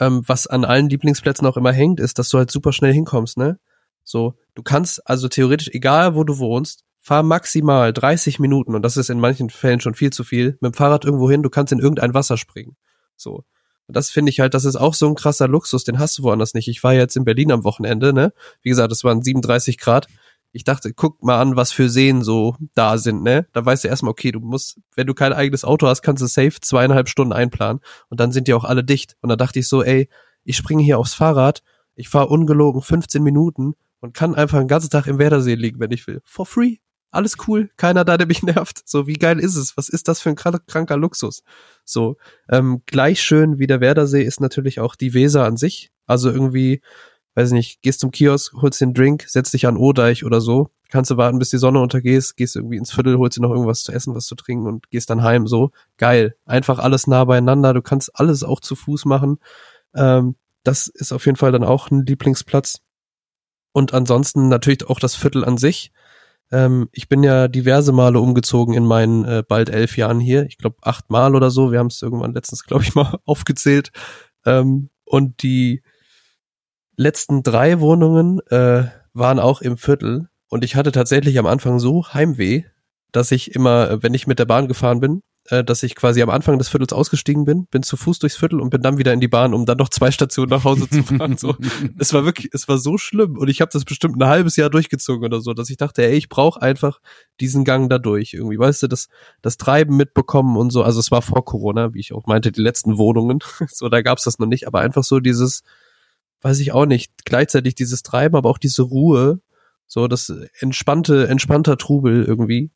[0.01, 3.39] ähm, was an allen Lieblingsplätzen auch immer hängt, ist, dass du halt super schnell hinkommst,
[3.39, 3.59] ne?
[4.03, 8.97] So, du kannst also theoretisch, egal wo du wohnst, fahr maximal 30 Minuten, und das
[8.97, 11.73] ist in manchen Fällen schon viel zu viel, mit dem Fahrrad irgendwo hin, du kannst
[11.73, 12.77] in irgendein Wasser springen.
[13.17, 13.45] So.
[13.89, 16.23] Und das finde ich halt, das ist auch so ein krasser Luxus, den hast du
[16.23, 16.69] woanders nicht.
[16.69, 18.33] Ich war jetzt in Berlin am Wochenende, ne?
[18.63, 20.07] Wie gesagt, es waren 37 Grad.
[20.53, 23.49] Ich dachte, guck mal an, was für Seen so da sind, ne?
[23.53, 26.27] Da weißt du erstmal, okay, du musst, wenn du kein eigenes Auto hast, kannst du
[26.29, 27.83] safe zweieinhalb Stunden einplanen.
[28.11, 29.17] Und dann sind die auch alle dicht.
[29.23, 30.09] Und da dachte ich so, ey,
[30.45, 31.65] ich springe hier aufs Fahrrad,
[31.97, 35.91] ich fahre ungelogen 15 Minuten und kann einfach den ganzen Tag im Werdersee liegen, wenn
[35.91, 36.21] ich will.
[36.25, 36.77] For free
[37.13, 38.83] alles cool, keiner da, der mich nervt.
[38.85, 39.77] So, wie geil ist es?
[39.77, 41.43] Was ist das für ein kranker Luxus?
[41.85, 42.17] So,
[42.49, 45.93] ähm, gleich schön wie der Werdersee ist natürlich auch die Weser an sich.
[46.07, 46.81] Also irgendwie
[47.35, 51.11] weiß nicht, gehst zum Kiosk, holst den Drink, setzt dich an O-Deich oder so, kannst
[51.11, 53.93] du warten, bis die Sonne untergeht, gehst irgendwie ins Viertel, holst dir noch irgendwas zu
[53.93, 55.71] essen, was zu trinken und gehst dann heim, so.
[55.97, 56.37] Geil.
[56.45, 59.39] Einfach alles nah beieinander, du kannst alles auch zu Fuß machen.
[59.95, 62.81] Ähm, das ist auf jeden Fall dann auch ein Lieblingsplatz.
[63.73, 65.93] Und ansonsten natürlich auch das Viertel an sich.
[66.53, 70.45] Ähm, ich bin ja diverse Male umgezogen in meinen äh, bald elf Jahren hier.
[70.45, 71.73] Ich glaube acht Mal oder so.
[71.73, 73.91] Wir haben es irgendwann letztens, glaube ich, mal aufgezählt.
[74.45, 75.83] Ähm, und die
[76.97, 78.85] letzten drei Wohnungen äh,
[79.15, 80.29] waren auch im Viertel.
[80.49, 82.65] Und ich hatte tatsächlich am Anfang so Heimweh,
[83.11, 86.23] dass ich immer, äh, wenn ich mit der Bahn gefahren bin, äh, dass ich quasi
[86.23, 89.13] am Anfang des Viertels ausgestiegen bin, bin zu Fuß durchs Viertel und bin dann wieder
[89.13, 91.37] in die Bahn, um dann noch zwei Stationen nach Hause zu fahren.
[91.37, 91.57] So,
[91.99, 94.71] es war wirklich, es war so schlimm und ich habe das bestimmt ein halbes Jahr
[94.71, 97.01] durchgezogen oder so, dass ich dachte, ey, ich brauche einfach
[97.41, 99.09] diesen Gang da durch irgendwie, weißt du, das,
[99.41, 100.85] das Treiben mitbekommen und so.
[100.85, 104.25] Also es war vor Corona, wie ich auch meinte, die letzten Wohnungen, so da gab's
[104.25, 105.63] das noch nicht, aber einfach so dieses,
[106.43, 109.41] weiß ich auch nicht, gleichzeitig dieses Treiben, aber auch diese Ruhe,
[109.89, 112.71] so das entspannte, entspannter Trubel irgendwie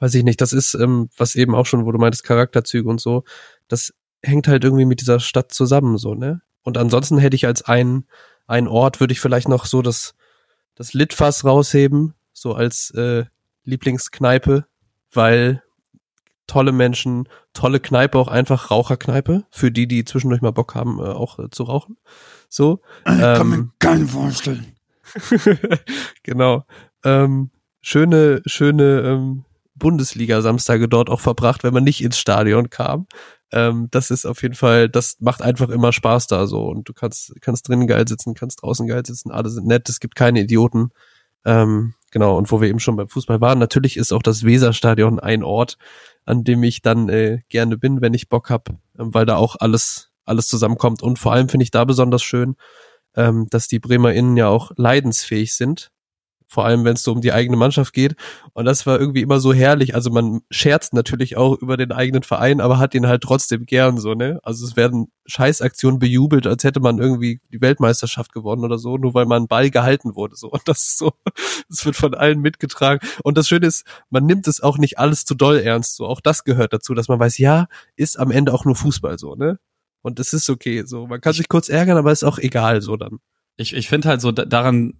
[0.00, 3.00] weiß ich nicht, das ist, ähm, was eben auch schon, wo du meintest, Charakterzüge und
[3.00, 3.24] so,
[3.68, 6.42] das hängt halt irgendwie mit dieser Stadt zusammen, so, ne?
[6.62, 8.04] Und ansonsten hätte ich als ein,
[8.46, 10.14] ein Ort, würde ich vielleicht noch so das,
[10.74, 13.24] das Litfass rausheben, so als äh,
[13.64, 14.66] Lieblingskneipe,
[15.12, 15.62] weil
[16.46, 21.02] tolle Menschen, tolle Kneipe, auch einfach Raucherkneipe, für die, die zwischendurch mal Bock haben, äh,
[21.02, 21.96] auch äh, zu rauchen.
[22.48, 22.80] So.
[23.00, 24.74] Ich kann mir ähm, keinen vorstellen.
[26.22, 26.64] genau.
[27.04, 29.44] Ähm, schöne, schöne ähm,
[29.80, 33.08] Bundesliga-Samstage dort auch verbracht, wenn man nicht ins Stadion kam.
[33.52, 36.66] Ähm, das ist auf jeden Fall, das macht einfach immer Spaß da so.
[36.66, 39.98] Und du kannst, kannst drinnen geil sitzen, kannst draußen geil sitzen, alle sind nett, es
[39.98, 40.90] gibt keine Idioten.
[41.44, 45.18] Ähm, genau, und wo wir eben schon beim Fußball waren, natürlich ist auch das Weserstadion
[45.18, 45.78] ein Ort,
[46.24, 48.68] an dem ich dann äh, gerne bin, wenn ich Bock hab,
[48.98, 51.02] ähm, weil da auch alles, alles zusammenkommt.
[51.02, 52.54] Und vor allem finde ich da besonders schön,
[53.16, 55.90] ähm, dass die BremerInnen ja auch leidensfähig sind
[56.50, 58.16] vor allem wenn es so um die eigene Mannschaft geht.
[58.54, 59.94] Und das war irgendwie immer so herrlich.
[59.94, 63.98] Also man scherzt natürlich auch über den eigenen Verein, aber hat ihn halt trotzdem gern
[63.98, 64.40] so, ne?
[64.42, 69.14] Also es werden Scheißaktionen bejubelt, als hätte man irgendwie die Weltmeisterschaft gewonnen oder so, nur
[69.14, 70.34] weil man Ball gehalten wurde.
[70.34, 70.50] So.
[70.50, 71.12] Und das ist so,
[71.68, 73.06] das wird von allen mitgetragen.
[73.22, 75.94] Und das Schöne ist, man nimmt es auch nicht alles zu doll ernst.
[75.94, 79.18] So, auch das gehört dazu, dass man weiß, ja, ist am Ende auch nur Fußball
[79.20, 79.60] so, ne?
[80.02, 80.82] Und es ist okay.
[80.84, 83.20] So, man kann sich kurz ärgern, aber ist auch egal so dann.
[83.56, 84.94] Ich, ich finde halt so daran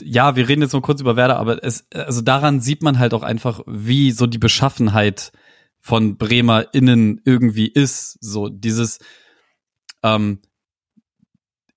[0.00, 3.14] ja, wir reden jetzt nur kurz über Werder, aber es, also daran sieht man halt
[3.14, 5.32] auch einfach, wie so die Beschaffenheit
[5.80, 8.18] von Bremer innen irgendwie ist.
[8.20, 8.98] So dieses,
[10.02, 10.40] ähm,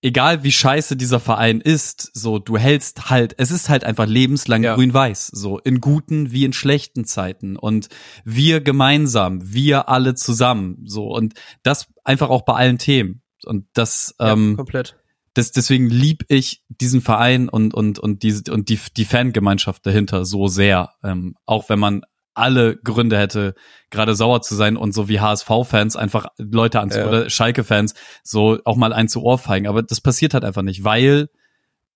[0.01, 4.63] egal wie scheiße dieser Verein ist, so du hältst halt, es ist halt einfach lebenslang
[4.63, 4.75] ja.
[4.75, 7.89] grün-weiß, so in guten wie in schlechten Zeiten und
[8.23, 11.33] wir gemeinsam, wir alle zusammen, so und
[11.63, 14.98] das einfach auch bei allen Themen und das ja, ähm, komplett
[15.39, 20.25] das, deswegen lieb ich diesen Verein und, und, und, diese, und die, die Fangemeinschaft dahinter
[20.25, 20.91] so sehr.
[21.01, 22.01] Ähm, auch wenn man
[22.33, 23.55] alle Gründe hätte,
[23.89, 27.07] gerade sauer zu sein und so wie HSV-Fans einfach Leute anzu ja.
[27.07, 29.67] oder Schalke-Fans so auch mal ein zu Ohrfeigen.
[29.67, 31.29] Aber das passiert halt einfach nicht, weil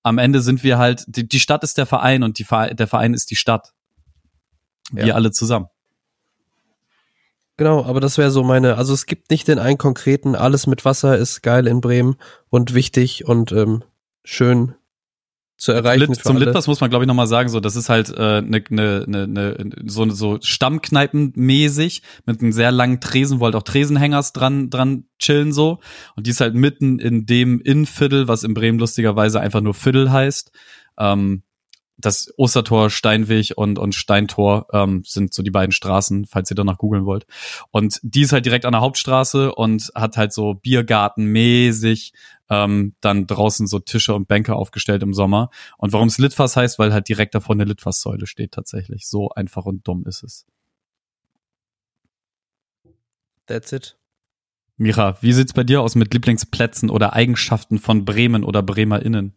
[0.04, 3.14] am Ende sind wir halt, die, die Stadt ist der Verein und die, der Verein
[3.14, 3.74] ist die Stadt.
[4.92, 5.16] Wir ja.
[5.16, 5.68] alle zusammen.
[7.64, 10.84] Genau, aber das wäre so meine, also es gibt nicht den einen konkreten, alles mit
[10.84, 12.18] Wasser ist geil in Bremen
[12.50, 13.86] und wichtig und ähm,
[14.26, 14.74] schön
[15.56, 16.12] zu erreichen.
[16.12, 18.66] Lit, zum Litwas muss man, glaube ich, nochmal sagen, so, das ist halt äh, ne,
[18.68, 24.34] ne, ne, ne, so, so Stammkneipenmäßig mit einem sehr langen Tresen, wo halt auch Tresenhängers
[24.34, 25.80] dran, dran chillen so.
[26.18, 30.12] Und die ist halt mitten in dem Innenviertel, was in Bremen lustigerweise einfach nur Viertel
[30.12, 30.52] heißt.
[30.98, 31.44] Ähm,
[31.98, 36.78] das Ostertor, Steinweg und, und Steintor ähm, sind so die beiden Straßen, falls ihr danach
[36.78, 37.26] googeln wollt.
[37.72, 42.14] Und die ist halt direkt an der Hauptstraße und hat halt so Biergartenmäßig
[42.50, 45.50] ähm, dann draußen so Tische und Bänke aufgestellt im Sommer.
[45.78, 49.08] Und warum es Litfass heißt, weil halt direkt davor eine Litfaßsäule steht tatsächlich.
[49.08, 50.46] So einfach und dumm ist es.
[53.46, 53.98] That's it.
[54.78, 59.36] Mira, wie sieht's bei dir aus mit Lieblingsplätzen oder Eigenschaften von Bremen oder BremerInnen?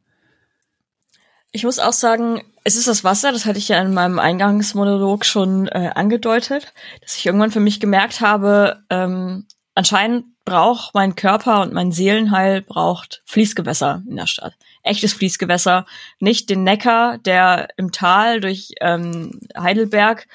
[1.56, 5.24] Ich muss auch sagen, es ist das Wasser, das hatte ich ja in meinem Eingangsmonolog
[5.24, 11.62] schon äh, angedeutet, dass ich irgendwann für mich gemerkt habe, ähm, anscheinend braucht mein Körper
[11.62, 14.52] und mein Seelenheil braucht Fließgewässer in der Stadt.
[14.82, 15.86] Echtes Fließgewässer,
[16.20, 20.28] nicht den Neckar, der im Tal durch ähm, Heidelberg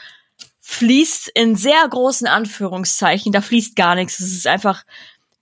[0.59, 3.32] fließt in sehr großen Anführungszeichen.
[3.32, 4.19] Da fließt gar nichts.
[4.19, 4.86] Es ist einfach,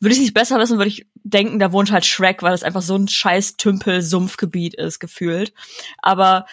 [0.02, 2.82] würde ich nicht besser wissen, würde ich denken, da wohnt halt Shrek, weil das einfach
[2.82, 5.54] so ein scheiß Tümpel-Sumpfgebiet ist, gefühlt.
[6.02, 6.46] Aber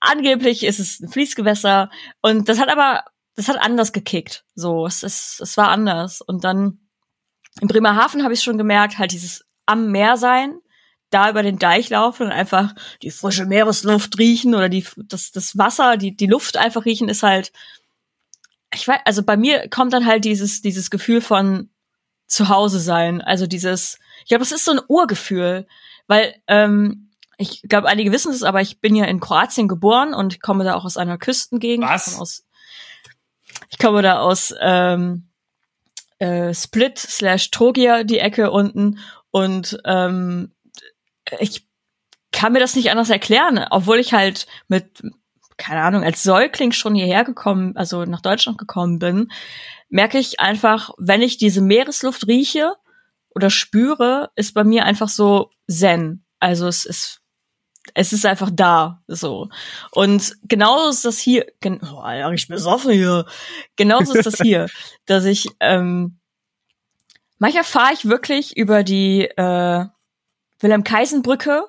[0.00, 1.90] angeblich ist es ein Fließgewässer
[2.22, 3.04] und das hat aber,
[3.34, 4.44] das hat anders gekickt.
[4.54, 6.20] So, es, ist, es war anders.
[6.20, 6.78] Und dann
[7.60, 10.60] in Bremerhaven habe ich schon gemerkt, halt dieses am Meer sein,
[11.10, 15.56] da über den Deich laufen und einfach die frische Meeresluft riechen oder die, das, das
[15.56, 17.52] Wasser, die, die Luft einfach riechen, ist halt,
[18.74, 21.70] ich weiß, also bei mir kommt dann halt dieses, dieses Gefühl von
[22.26, 23.20] zu Hause sein.
[23.20, 25.66] Also dieses, ich glaube, das ist so ein Urgefühl,
[26.06, 30.40] weil, ähm, ich glaube, einige wissen es, aber ich bin ja in Kroatien geboren und
[30.40, 31.86] komme da auch aus einer Küstengegend.
[31.86, 32.06] Was?
[32.06, 32.44] Ich komme, aus,
[33.70, 35.28] ich komme da aus ähm,
[36.18, 39.00] äh, Split slash Trogir, die Ecke unten.
[39.30, 40.54] Und ähm,
[41.38, 41.66] ich
[42.32, 45.02] kann mir das nicht anders erklären, obwohl ich halt mit,
[45.56, 49.30] keine Ahnung, als Säugling schon hierher gekommen, also nach Deutschland gekommen bin,
[49.88, 52.74] merke ich einfach, wenn ich diese Meeresluft rieche
[53.30, 56.24] oder spüre, ist bei mir einfach so Zen.
[56.40, 57.22] Also es ist
[57.94, 59.48] es ist einfach da, so.
[59.92, 63.26] Und genauso ist das hier, gen oh, ja, ich besoffen hier.
[63.76, 64.66] Genauso ist das hier,
[65.06, 66.18] dass ich, ähm,
[67.38, 69.86] manchmal fahre ich wirklich über die, äh,
[70.60, 71.66] Wilhelm-Kaisen-Brücke,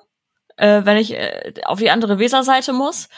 [0.56, 3.08] äh, wenn ich äh, auf die andere Weserseite muss.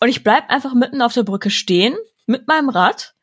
[0.00, 3.14] Und ich bleib einfach mitten auf der Brücke stehen mit meinem Rad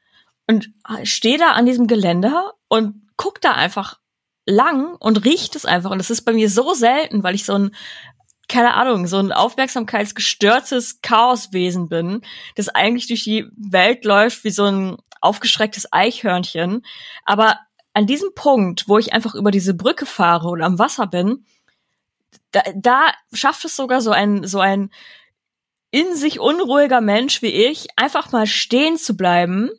[0.47, 0.69] und
[1.03, 3.99] stehe da an diesem Geländer und guck da einfach
[4.45, 5.91] lang und riecht es einfach.
[5.91, 7.75] Und das ist bei mir so selten, weil ich so ein,
[8.47, 12.21] keine Ahnung, so ein aufmerksamkeitsgestörtes Chaoswesen bin,
[12.55, 16.85] das eigentlich durch die Welt läuft wie so ein aufgeschrecktes Eichhörnchen.
[17.23, 17.59] Aber
[17.93, 21.45] an diesem Punkt, wo ich einfach über diese Brücke fahre und am Wasser bin,
[22.51, 24.91] da, da schafft es sogar so ein, so ein
[25.89, 29.71] in sich unruhiger Mensch wie ich, einfach mal stehen zu bleiben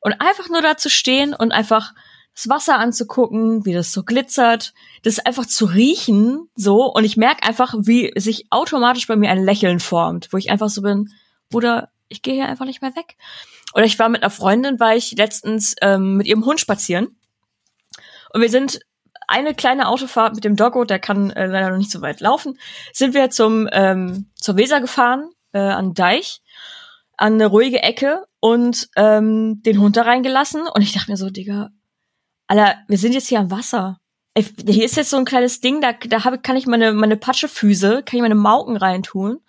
[0.00, 1.92] und einfach nur da zu stehen und einfach
[2.34, 4.72] das Wasser anzugucken, wie das so glitzert,
[5.02, 9.44] das einfach zu riechen, so, und ich merke einfach, wie sich automatisch bei mir ein
[9.44, 11.10] Lächeln formt, wo ich einfach so bin,
[11.50, 13.16] Bruder, ich gehe hier einfach nicht mehr weg.
[13.74, 17.16] Oder ich war mit einer Freundin, war ich letztens ähm, mit ihrem Hund spazieren.
[18.32, 18.80] Und wir sind
[19.28, 22.58] eine kleine Autofahrt mit dem Doggo, der kann äh, leider noch nicht so weit laufen,
[22.92, 26.42] sind wir zum ähm, zur Weser gefahren, äh, an Deich,
[27.20, 30.62] an eine ruhige Ecke und ähm, den Hund da reingelassen.
[30.62, 31.68] Und ich dachte mir so, Digga,
[32.46, 33.98] Alter, wir sind jetzt hier am Wasser.
[34.32, 37.18] Ey, hier ist jetzt so ein kleines Ding, da, da hab, kann ich meine, meine
[37.18, 39.40] Patschefüße, kann ich meine Mauken reintun.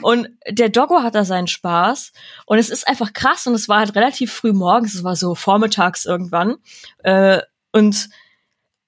[0.00, 2.12] Und der Doggo hat da seinen Spaß.
[2.46, 3.46] Und es ist einfach krass.
[3.46, 6.56] Und es war halt relativ früh morgens, es war so vormittags irgendwann.
[7.02, 7.42] Äh,
[7.72, 8.08] und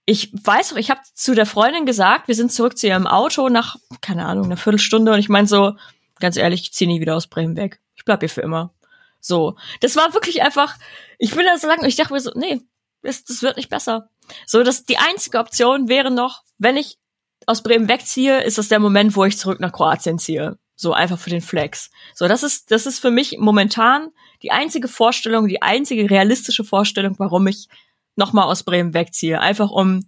[0.06, 3.50] ich weiß auch, ich habe zu der Freundin gesagt, wir sind zurück zu ihrem Auto
[3.50, 5.74] nach, keine Ahnung, einer Viertelstunde und ich meine so,
[6.20, 7.80] ganz ehrlich, ich zieh nie wieder aus Bremen weg.
[8.04, 8.74] Ich bleib hier für immer.
[9.20, 9.56] So.
[9.80, 10.76] Das war wirklich einfach,
[11.18, 12.60] ich da so und ich dachte mir so, nee,
[13.02, 14.10] das, das wird nicht besser.
[14.46, 16.98] So, dass die einzige Option wäre noch, wenn ich
[17.46, 20.58] aus Bremen wegziehe, ist das der Moment, wo ich zurück nach Kroatien ziehe.
[20.76, 21.90] So einfach für den Flex.
[22.14, 24.10] So, das ist, das ist für mich momentan
[24.42, 27.68] die einzige Vorstellung, die einzige realistische Vorstellung, warum ich
[28.16, 29.40] nochmal aus Bremen wegziehe.
[29.40, 30.06] Einfach um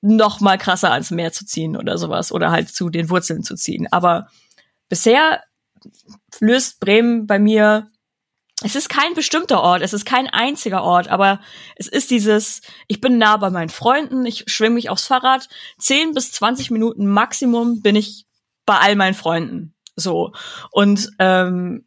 [0.00, 3.54] noch mal krasser ans Meer zu ziehen oder sowas oder halt zu den Wurzeln zu
[3.54, 3.86] ziehen.
[3.90, 4.28] Aber
[4.88, 5.42] bisher
[6.40, 7.90] löst Bremen bei mir
[8.62, 11.40] es ist kein bestimmter Ort, es ist kein einziger Ort, aber
[11.76, 16.14] es ist dieses, ich bin nah bei meinen Freunden, ich schwimme mich aufs Fahrrad, 10
[16.14, 18.26] bis 20 Minuten Maximum bin ich
[18.64, 19.74] bei all meinen Freunden.
[19.96, 20.32] So.
[20.70, 21.84] Und ähm,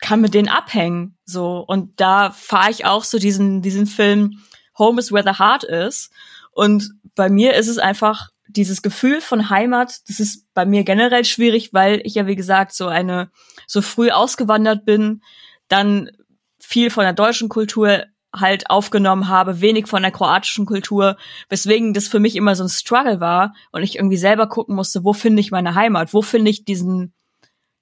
[0.00, 1.16] kann mit denen abhängen.
[1.24, 1.64] So.
[1.66, 4.42] Und da fahre ich auch so diesen, diesen Film
[4.78, 6.10] Home is where the heart is.
[6.52, 11.24] Und bei mir ist es einfach dieses Gefühl von Heimat, das ist bei mir generell
[11.24, 13.30] schwierig, weil ich ja, wie gesagt, so eine,
[13.66, 15.22] so früh ausgewandert bin,
[15.68, 16.10] dann
[16.58, 18.04] viel von der deutschen Kultur
[18.34, 21.16] halt aufgenommen habe, wenig von der kroatischen Kultur,
[21.48, 25.04] weswegen das für mich immer so ein Struggle war und ich irgendwie selber gucken musste,
[25.04, 27.12] wo finde ich meine Heimat, wo finde ich diesen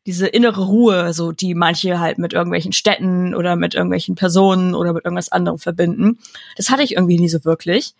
[0.06, 4.92] diese innere Ruhe, so die manche halt mit irgendwelchen Städten oder mit irgendwelchen Personen oder
[4.92, 6.18] mit irgendwas anderem verbinden.
[6.56, 7.94] Das hatte ich irgendwie nie so wirklich.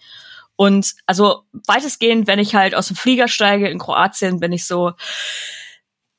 [0.57, 4.93] Und also weitestgehend, wenn ich halt aus dem Flieger steige in Kroatien, bin ich so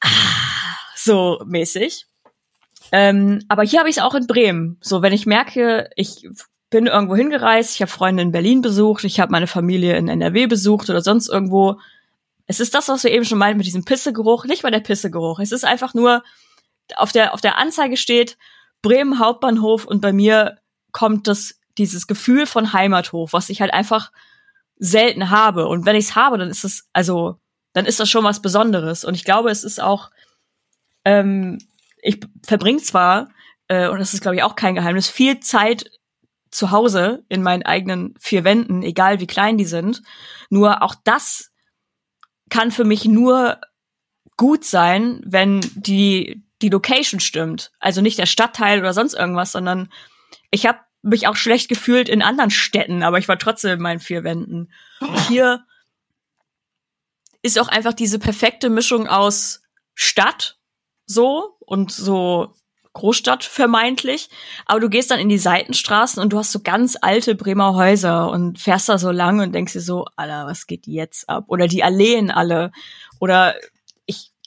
[0.01, 0.09] ah,
[0.95, 2.05] so mäßig.
[2.91, 4.77] Ähm, aber hier habe ich es auch in Bremen.
[4.81, 6.27] So, wenn ich merke, ich
[6.69, 10.47] bin irgendwo hingereist, ich habe Freunde in Berlin besucht, ich habe meine Familie in NRW
[10.47, 11.79] besucht oder sonst irgendwo,
[12.47, 15.39] es ist das, was wir eben schon meinten mit diesem Pissegeruch, nicht mal der Pissegeruch.
[15.39, 16.23] Es ist einfach nur,
[16.95, 18.37] auf der, auf der Anzeige steht
[18.81, 20.57] Bremen Hauptbahnhof und bei mir
[20.91, 24.11] kommt das, dieses Gefühl von Heimathof, was ich halt einfach
[24.77, 25.67] selten habe.
[25.67, 27.39] Und wenn ich es habe, dann ist es, also,
[27.73, 29.03] dann ist das schon was Besonderes.
[29.03, 30.11] Und ich glaube, es ist auch,
[31.03, 31.59] ähm,
[32.01, 33.29] ich verbringe zwar,
[33.67, 35.89] äh, und das ist, glaube ich, auch kein Geheimnis, viel Zeit
[36.51, 40.01] zu Hause in meinen eigenen vier Wänden, egal wie klein die sind.
[40.49, 41.51] Nur auch das
[42.49, 43.59] kann für mich nur
[44.37, 47.71] gut sein, wenn die die Location stimmt.
[47.79, 49.91] Also nicht der Stadtteil oder sonst irgendwas, sondern
[50.51, 53.99] ich habe mich auch schlecht gefühlt in anderen Städten, aber ich war trotzdem in meinen
[53.99, 54.71] vier Wänden.
[54.99, 55.65] Und hier
[57.41, 59.61] ist auch einfach diese perfekte Mischung aus
[59.93, 60.57] Stadt,
[61.05, 62.53] so, und so
[62.93, 64.29] Großstadt vermeintlich,
[64.65, 68.31] aber du gehst dann in die Seitenstraßen und du hast so ganz alte Bremer Häuser
[68.31, 71.45] und fährst da so lang und denkst dir so, Alter, was geht jetzt ab?
[71.47, 72.71] Oder die Alleen alle.
[73.19, 73.55] Oder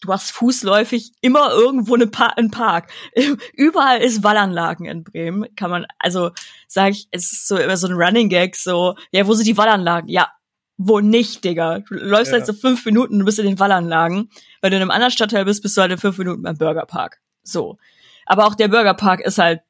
[0.00, 2.90] du hast fußläufig immer irgendwo eine pa einen Park.
[3.54, 5.46] Überall ist Wallanlagen in Bremen.
[5.56, 6.30] Kann man, also
[6.66, 9.56] sage ich, es ist so immer so ein Running Gag, so, ja, wo sind die
[9.56, 10.08] Wallanlagen?
[10.08, 10.32] Ja,
[10.76, 11.80] wo nicht, Digga.
[11.80, 12.38] Du läufst ja.
[12.38, 14.30] halt so fünf Minuten, du bist in den Wallanlagen.
[14.60, 17.20] Weil du in einem anderen Stadtteil bist, bist du halt in fünf Minuten beim Burgerpark.
[17.42, 17.78] So.
[18.26, 19.60] Aber auch der Burgerpark ist halt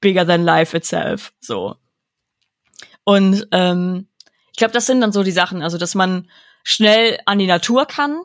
[0.00, 1.32] bigger than life itself.
[1.40, 1.76] So.
[3.02, 4.08] Und ähm,
[4.52, 6.30] ich glaube, das sind dann so die Sachen, also dass man
[6.62, 8.22] schnell an die Natur kann,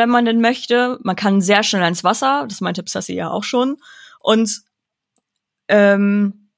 [0.00, 0.98] wenn man denn möchte.
[1.02, 3.76] Man kann sehr schnell ans Wasser, das meinte Psassi ja auch schon.
[4.18, 4.62] Und
[5.68, 6.50] ähm,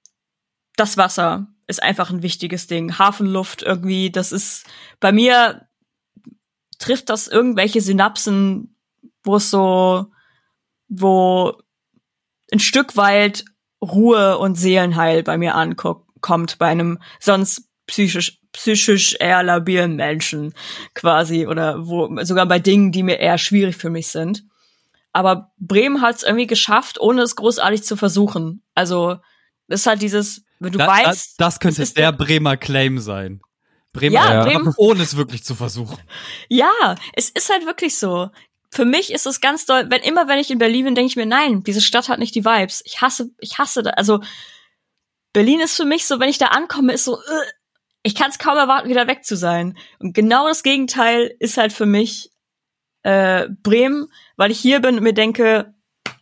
[0.76, 2.98] das Wasser ist einfach ein wichtiges Ding.
[2.98, 4.64] Hafenluft irgendwie, das ist
[5.00, 5.66] bei mir
[6.78, 8.76] trifft das irgendwelche Synapsen,
[9.24, 10.06] wo es so,
[10.88, 11.58] wo
[12.52, 13.44] ein Stück weit
[13.80, 20.54] Ruhe und Seelenheil bei mir ankommt, bei einem sonst psychisch psychisch eher labilen Menschen
[20.94, 24.44] quasi oder wo sogar bei Dingen, die mir eher schwierig für mich sind.
[25.12, 28.62] Aber Bremen hat es irgendwie geschafft, ohne es großartig zu versuchen.
[28.74, 29.16] Also
[29.68, 33.40] das ist halt dieses, wenn du da, weißt, das, das könnte der Bremer Claim sein.
[33.92, 35.98] Bremer, ja, Bremen, ohne es wirklich zu versuchen.
[36.48, 38.30] Ja, es ist halt wirklich so
[38.72, 41.16] für mich ist es ganz doll, wenn immer wenn ich in Berlin bin, denke ich
[41.16, 42.80] mir, nein, diese Stadt hat nicht die Vibes.
[42.86, 44.20] Ich hasse, ich hasse da, also
[45.34, 47.42] Berlin ist für mich so, wenn ich da ankomme, ist so, uh,
[48.02, 49.76] ich kann es kaum erwarten, wieder weg zu sein.
[49.98, 52.30] Und genau das Gegenteil ist halt für mich
[53.02, 55.74] äh, Bremen, weil ich hier bin und mir denke,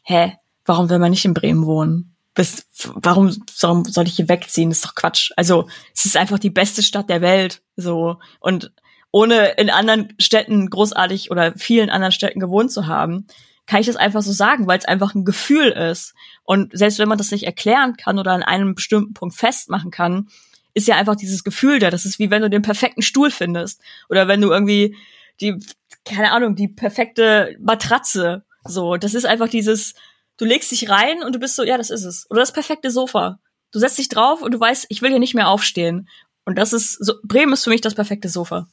[0.03, 2.17] hä, warum will man nicht in Bremen wohnen?
[2.35, 4.71] Bis, warum, warum soll ich hier wegziehen?
[4.71, 5.33] Das ist doch Quatsch.
[5.37, 7.63] Also, es ist einfach die beste Stadt der Welt.
[7.77, 8.19] So.
[8.39, 8.73] Und
[9.11, 13.27] ohne in anderen Städten großartig oder vielen anderen Städten gewohnt zu haben,
[13.67, 16.15] kann ich das einfach so sagen, weil es einfach ein Gefühl ist.
[16.45, 20.29] Und selbst wenn man das nicht erklären kann oder an einem bestimmten Punkt festmachen kann,
[20.75, 21.91] ist ja einfach dieses Gefühl da.
[21.91, 24.97] Das ist wie wenn du den perfekten Stuhl findest oder wenn du irgendwie
[25.41, 25.59] die,
[26.05, 28.45] keine Ahnung, die perfekte Matratze.
[28.65, 29.95] So, das ist einfach dieses,
[30.37, 32.27] du legst dich rein und du bist so, ja, das ist es.
[32.31, 33.39] Oder das perfekte Sofa.
[33.73, 36.09] Du setzt dich drauf und du weißt, ich will hier nicht mehr aufstehen.
[36.45, 38.67] Und das ist so, Bremen ist für mich das perfekte Sofa.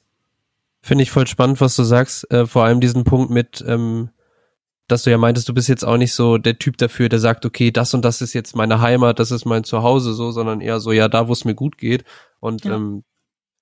[0.81, 2.29] Finde ich voll spannend, was du sagst.
[2.31, 4.09] Äh, vor allem diesen Punkt mit, ähm,
[4.87, 7.45] dass du ja meintest, du bist jetzt auch nicht so der Typ dafür, der sagt,
[7.45, 10.79] okay, das und das ist jetzt meine Heimat, das ist mein Zuhause, so, sondern eher
[10.79, 12.05] so, ja, da, wo es mir gut geht.
[12.39, 12.75] Und ja.
[12.75, 13.03] ähm,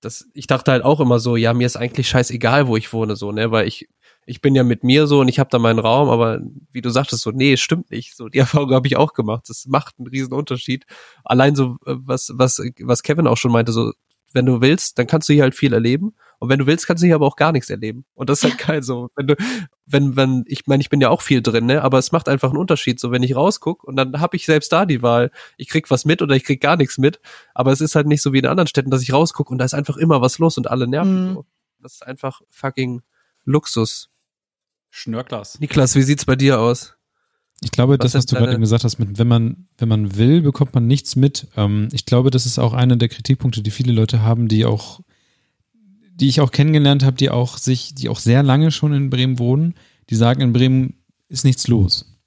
[0.01, 3.15] das, ich dachte halt auch immer so, ja, mir ist eigentlich scheißegal, wo ich wohne,
[3.15, 3.87] so, ne, weil ich,
[4.27, 6.89] ich bin ja mit mir so und ich habe da meinen Raum, aber wie du
[6.89, 8.15] sagtest, so, nee, stimmt nicht.
[8.15, 9.45] So, die Erfahrung habe ich auch gemacht.
[9.47, 10.85] Das macht einen riesen Unterschied.
[11.23, 13.93] Allein so, äh, was, was, was Kevin auch schon meinte, so,
[14.33, 16.15] wenn du willst, dann kannst du hier halt viel erleben.
[16.39, 18.05] Und wenn du willst, kannst du hier aber auch gar nichts erleben.
[18.13, 19.09] Und das ist halt geil so.
[19.15, 19.35] Wenn du,
[19.85, 21.81] wenn, wenn, ich meine, ich bin ja auch viel drin, ne?
[21.81, 22.99] Aber es macht einfach einen Unterschied.
[22.99, 25.31] So, wenn ich rausguck und dann habe ich selbst da die Wahl.
[25.57, 27.19] Ich krieg was mit oder ich krieg gar nichts mit.
[27.53, 29.65] Aber es ist halt nicht so wie in anderen Städten, dass ich rausguck und da
[29.65, 31.29] ist einfach immer was los und alle nerven.
[31.29, 31.33] Mhm.
[31.33, 31.45] So.
[31.79, 33.01] Das ist einfach fucking
[33.43, 34.09] Luxus.
[34.89, 35.59] Schnörklas.
[35.59, 36.95] Niklas, wie sieht's bei dir aus?
[37.61, 40.17] Ich glaube, was das, was du gerade eben gesagt hast, mit, wenn man, wenn man
[40.17, 41.47] will, bekommt man nichts mit.
[41.55, 45.01] Ähm, ich glaube, das ist auch einer der Kritikpunkte, die viele Leute haben, die auch
[46.15, 49.37] die ich auch kennengelernt habe, die auch sich, die auch sehr lange schon in Bremen
[49.37, 49.75] wohnen,
[50.09, 50.95] die sagen, in Bremen
[51.27, 52.17] ist nichts los.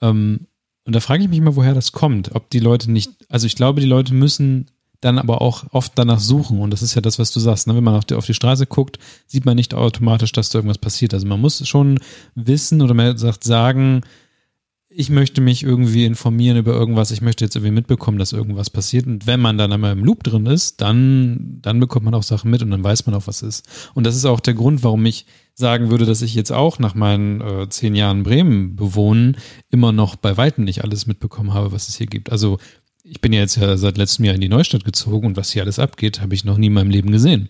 [0.00, 0.46] Ähm,
[0.84, 2.34] und da frage ich mich mal, woher das kommt.
[2.34, 4.66] Ob die Leute nicht, also ich glaube, die Leute müssen
[5.00, 6.60] dann aber auch oft danach suchen.
[6.60, 7.66] Und das ist ja das, was du sagst.
[7.66, 7.74] Ne?
[7.74, 10.78] Wenn man auf die, auf die Straße guckt, sieht man nicht automatisch, dass da irgendwas
[10.78, 11.14] passiert.
[11.14, 11.98] Also man muss schon
[12.34, 14.02] wissen oder man sagt sagen,
[14.98, 19.06] ich möchte mich irgendwie informieren über irgendwas, ich möchte jetzt irgendwie mitbekommen, dass irgendwas passiert.
[19.06, 22.50] Und wenn man dann einmal im Loop drin ist, dann, dann bekommt man auch Sachen
[22.50, 23.68] mit und dann weiß man auch, was ist.
[23.92, 26.94] Und das ist auch der Grund, warum ich sagen würde, dass ich jetzt auch nach
[26.94, 29.36] meinen äh, zehn Jahren Bremen bewohnen
[29.70, 32.32] immer noch bei Weitem nicht alles mitbekommen habe, was es hier gibt.
[32.32, 32.56] Also
[33.04, 35.62] ich bin ja jetzt ja seit letztem Jahr in die Neustadt gezogen und was hier
[35.62, 37.48] alles abgeht, habe ich noch nie in meinem Leben gesehen.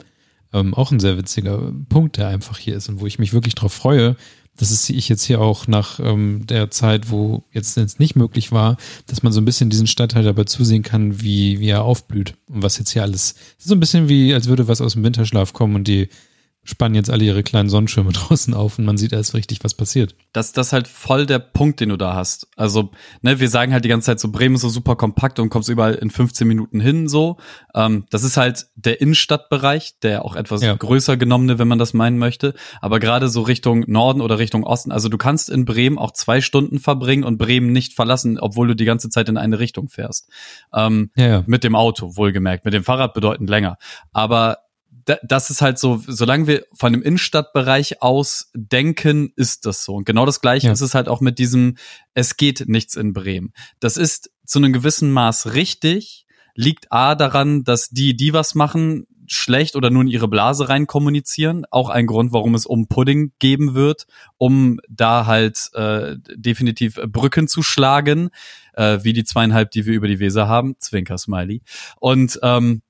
[0.52, 3.54] Ähm, auch ein sehr witziger Punkt, der einfach hier ist und wo ich mich wirklich
[3.54, 4.16] drauf freue,
[4.56, 8.52] das ist ich jetzt hier auch nach ähm, der Zeit, wo jetzt es nicht möglich
[8.52, 8.76] war,
[9.06, 12.62] dass man so ein bisschen diesen Stadtteil dabei zusehen kann, wie, wie er aufblüht und
[12.62, 13.34] was jetzt hier alles.
[13.58, 16.08] so ein bisschen wie, als würde was aus dem Winterschlaf kommen und die
[16.66, 20.14] spannen jetzt alle ihre kleinen Sonnenschirme draußen auf und man sieht erst richtig, was passiert.
[20.32, 22.48] Das, das ist halt voll der Punkt, den du da hast.
[22.56, 22.90] Also,
[23.22, 25.68] ne, wir sagen halt die ganze Zeit so, Bremen ist so super kompakt und kommst
[25.68, 27.38] überall in 15 Minuten hin, so.
[27.74, 30.74] Ähm, das ist halt der Innenstadtbereich, der auch etwas ja.
[30.74, 32.54] größer genommene, wenn man das meinen möchte.
[32.80, 36.40] Aber gerade so Richtung Norden oder Richtung Osten, also du kannst in Bremen auch zwei
[36.40, 40.28] Stunden verbringen und Bremen nicht verlassen, obwohl du die ganze Zeit in eine Richtung fährst.
[40.74, 41.44] Ähm, ja, ja.
[41.46, 42.64] Mit dem Auto, wohlgemerkt.
[42.64, 43.78] Mit dem Fahrrad bedeutend länger.
[44.12, 44.58] Aber
[45.22, 49.94] das ist halt so, solange wir von dem Innenstadtbereich aus denken, ist das so.
[49.94, 50.72] Und genau das gleiche ja.
[50.72, 51.76] ist es halt auch mit diesem,
[52.14, 53.52] es geht nichts in Bremen.
[53.78, 59.06] Das ist zu einem gewissen Maß richtig, liegt A daran, dass die, die was machen,
[59.28, 61.64] schlecht oder nur in ihre Blase rein kommunizieren.
[61.70, 64.06] Auch ein Grund, warum es um Pudding geben wird,
[64.38, 68.30] um da halt äh, definitiv Brücken zu schlagen,
[68.74, 70.76] äh, wie die zweieinhalb, die wir über die Weser haben.
[70.78, 71.62] Zwinker Smiley.
[71.98, 72.82] Und ähm,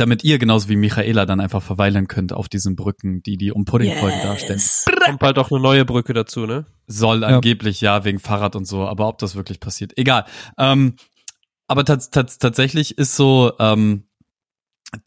[0.00, 3.64] damit ihr genauso wie Michaela dann einfach verweilen könnt auf diesen Brücken, die die um
[3.64, 4.26] Puddingfolgen yes.
[4.26, 4.62] darstellen.
[5.04, 6.66] Kommt bald auch eine neue Brücke dazu, ne?
[6.86, 7.28] Soll ja.
[7.28, 10.24] angeblich ja wegen Fahrrad und so, aber ob das wirklich passiert, egal.
[10.58, 10.94] Ähm,
[11.66, 14.04] aber tatsächlich ist so ähm,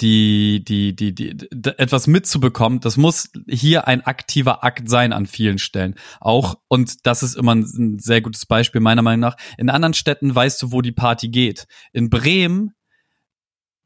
[0.02, 5.26] die, die, die, die, die, etwas mitzubekommen, das muss hier ein aktiver Akt sein an
[5.26, 5.96] vielen Stellen.
[6.20, 9.38] Auch, und das ist immer ein sehr gutes Beispiel meiner Meinung nach.
[9.58, 11.68] In anderen Städten weißt du, wo die Party geht.
[11.94, 12.74] In Bremen,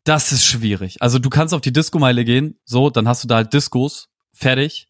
[0.04, 1.02] das ist schwierig.
[1.02, 4.88] Also du kannst auf die Disco-Meile gehen, so, dann hast du da halt Discos, fertig.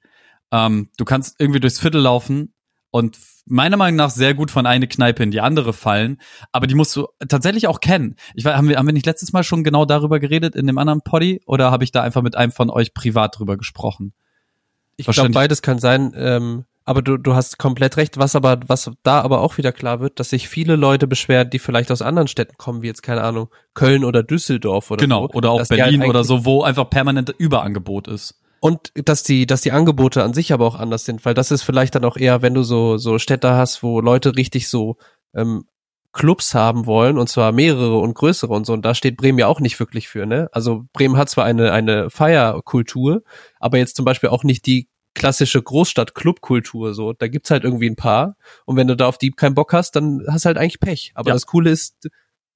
[0.51, 2.53] Ähm, du kannst irgendwie durchs Viertel laufen
[2.91, 6.75] und meiner Meinung nach sehr gut von eine Kneipe in die andere fallen, aber die
[6.75, 8.15] musst du tatsächlich auch kennen.
[8.35, 10.77] Ich weiß, haben wir, haben wir nicht letztes Mal schon genau darüber geredet in dem
[10.77, 14.13] anderen Poddy oder habe ich da einfach mit einem von euch privat drüber gesprochen?
[14.97, 18.91] Ich glaube, beides kann sein, ähm, aber du, du hast komplett recht, was aber, was
[19.03, 22.27] da aber auch wieder klar wird, dass sich viele Leute beschweren, die vielleicht aus anderen
[22.27, 26.01] Städten kommen, wie jetzt, keine Ahnung, Köln oder Düsseldorf oder Genau, so, oder auch Berlin
[26.01, 28.41] halt oder so, wo einfach permanent Überangebot ist.
[28.61, 31.63] Und dass die, dass die Angebote an sich aber auch anders sind, weil das ist
[31.63, 34.97] vielleicht dann auch eher, wenn du so, so Städte hast, wo Leute richtig so
[35.33, 35.65] ähm,
[36.13, 39.47] Clubs haben wollen, und zwar mehrere und größere und so, und da steht Bremen ja
[39.47, 40.49] auch nicht wirklich für, ne?
[40.51, 43.23] Also Bremen hat zwar eine, eine Feierkultur,
[43.59, 47.13] aber jetzt zum Beispiel auch nicht die klassische Großstadt-Clubkultur, so.
[47.13, 49.95] Da gibt's halt irgendwie ein paar, und wenn du da auf die keinen Bock hast,
[49.95, 51.11] dann hast du halt eigentlich Pech.
[51.15, 51.33] Aber ja.
[51.33, 52.09] das Coole ist,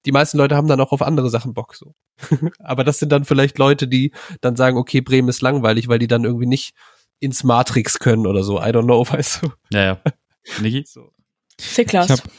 [0.05, 1.95] die meisten Leute haben dann auch auf andere Sachen Bock so.
[2.59, 6.07] Aber das sind dann vielleicht Leute, die dann sagen, okay, Bremen ist langweilig, weil die
[6.07, 6.73] dann irgendwie nicht
[7.19, 8.59] ins Matrix können oder so.
[8.59, 9.51] I don't know, weißt du.
[9.71, 10.01] Ja, ja.
[10.61, 10.85] Niki?
[10.85, 11.11] So.
[11.59, 12.05] Ficklas.
[12.05, 12.29] Ich habe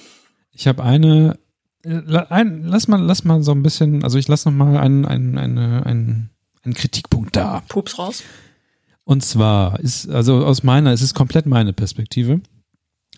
[0.53, 1.39] ich hab eine,
[1.85, 5.39] ein, lass mal, lass mal so ein bisschen, also ich lass noch mal einen, einen,
[5.39, 6.31] einen, einen,
[6.63, 7.63] einen Kritikpunkt da.
[7.69, 8.23] Pups raus.
[9.07, 12.41] Und zwar ist, also aus meiner, es ist komplett meine Perspektive.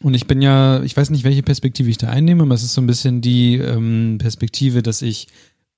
[0.02, 2.74] Und ich bin ja, ich weiß nicht, welche Perspektive ich da einnehme, aber es ist
[2.74, 5.28] so ein bisschen die ähm, Perspektive, dass ich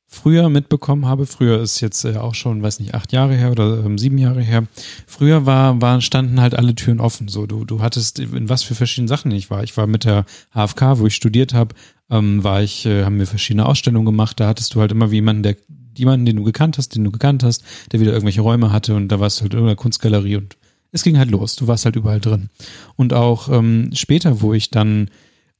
[0.08, 3.84] früher mitbekommen habe, früher ist jetzt äh, auch schon, weiß nicht, acht Jahre her oder
[3.84, 4.66] ähm, sieben Jahre her,
[5.06, 7.28] früher war, waren, standen halt alle Türen offen.
[7.28, 9.62] So, du, du hattest in was für verschiedenen Sachen ich war.
[9.62, 11.76] Ich war mit der HFK, wo ich studiert habe,
[12.10, 15.16] ähm, war ich, äh, haben wir verschiedene Ausstellungen gemacht, da hattest du halt immer wie
[15.16, 15.56] jemanden, der
[15.96, 19.08] jemanden, den du gekannt hast, den du gekannt hast, der wieder irgendwelche Räume hatte und
[19.08, 20.56] da warst du halt in irgendeiner Kunstgalerie und
[20.92, 21.56] es ging halt los.
[21.56, 22.50] Du warst halt überall drin.
[22.96, 25.10] Und auch ähm, später, wo ich dann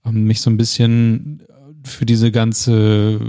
[0.05, 1.43] ähm, mich so ein bisschen
[1.85, 3.21] für diese ganze,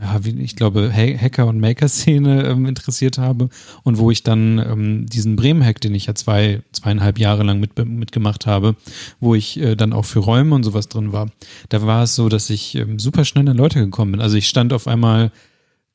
[0.00, 3.50] ja, wie ich glaube, Hacker- und Maker-Szene ähm, interessiert habe
[3.82, 7.76] und wo ich dann ähm, diesen Bremen-Hack, den ich ja zwei, zweieinhalb Jahre lang mit,
[7.84, 8.76] mitgemacht habe,
[9.18, 11.30] wo ich äh, dann auch für Räume und sowas drin war,
[11.68, 14.20] da war es so, dass ich ähm, super schnell an Leute gekommen bin.
[14.20, 15.32] Also ich stand auf einmal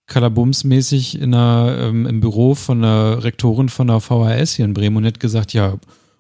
[0.08, 4.98] kalabumsmäßig in einer, ähm, im Büro von der Rektorin von der VHS hier in Bremen
[4.98, 5.78] und hat gesagt, ja,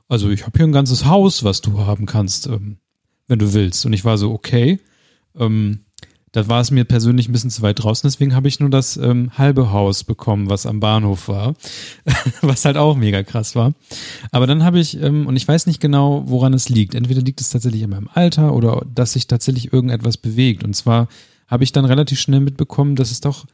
[0.07, 2.77] also ich habe hier ein ganzes Haus, was du haben kannst, ähm,
[3.27, 3.85] wenn du willst.
[3.85, 4.79] Und ich war so, okay.
[5.37, 5.79] Ähm,
[6.35, 8.97] da war es mir persönlich ein bisschen zu weit draußen, deswegen habe ich nur das
[8.97, 11.53] ähm, halbe Haus bekommen, was am Bahnhof war,
[12.41, 13.73] was halt auch mega krass war.
[14.33, 16.93] Aber dann habe ich, ähm, und ich weiß nicht genau, woran es liegt.
[16.93, 20.65] Entweder liegt es tatsächlich in meinem Alter oder dass sich tatsächlich irgendetwas bewegt.
[20.65, 21.07] Und zwar
[21.47, 23.45] habe ich dann relativ schnell mitbekommen, dass es doch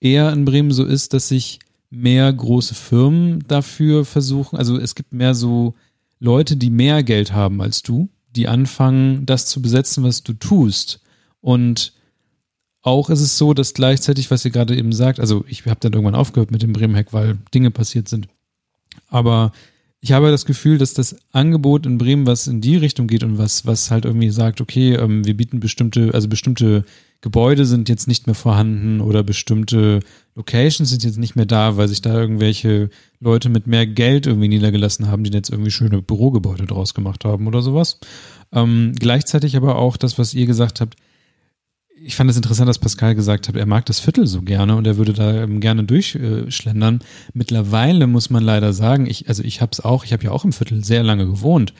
[0.00, 1.58] eher in Bremen so ist, dass sich
[1.90, 5.74] mehr große Firmen dafür versuchen, also es gibt mehr so
[6.20, 11.00] Leute, die mehr Geld haben als du, die anfangen, das zu besetzen, was du tust.
[11.40, 11.92] Und
[12.82, 15.92] auch ist es so, dass gleichzeitig, was ihr gerade eben sagt, also ich habe dann
[15.92, 18.28] irgendwann aufgehört mit dem Bremen-Hack, weil Dinge passiert sind.
[19.08, 19.52] Aber
[20.00, 23.38] ich habe das Gefühl, dass das Angebot in Bremen, was in die Richtung geht und
[23.38, 26.84] was, was halt irgendwie sagt, okay, ähm, wir bieten bestimmte, also bestimmte
[27.20, 30.00] Gebäude sind jetzt nicht mehr vorhanden oder bestimmte
[30.36, 34.46] Locations sind jetzt nicht mehr da, weil sich da irgendwelche Leute mit mehr Geld irgendwie
[34.46, 37.98] niedergelassen haben, die jetzt irgendwie schöne Bürogebäude draus gemacht haben oder sowas.
[38.52, 40.94] Ähm, gleichzeitig aber auch das, was ihr gesagt habt,
[42.00, 44.86] ich fand es interessant, dass Pascal gesagt hat, er mag das Viertel so gerne und
[44.86, 47.00] er würde da gerne durchschlendern.
[47.32, 50.44] Mittlerweile muss man leider sagen, ich, also ich habe es auch, ich habe ja auch
[50.44, 51.74] im Viertel sehr lange gewohnt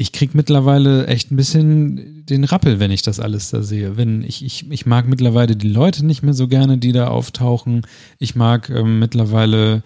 [0.00, 3.98] ich krieg mittlerweile echt ein bisschen den Rappel, wenn ich das alles da sehe.
[3.98, 7.82] Wenn ich, ich, ich mag mittlerweile die Leute nicht mehr so gerne, die da auftauchen.
[8.18, 9.82] Ich mag ähm, mittlerweile,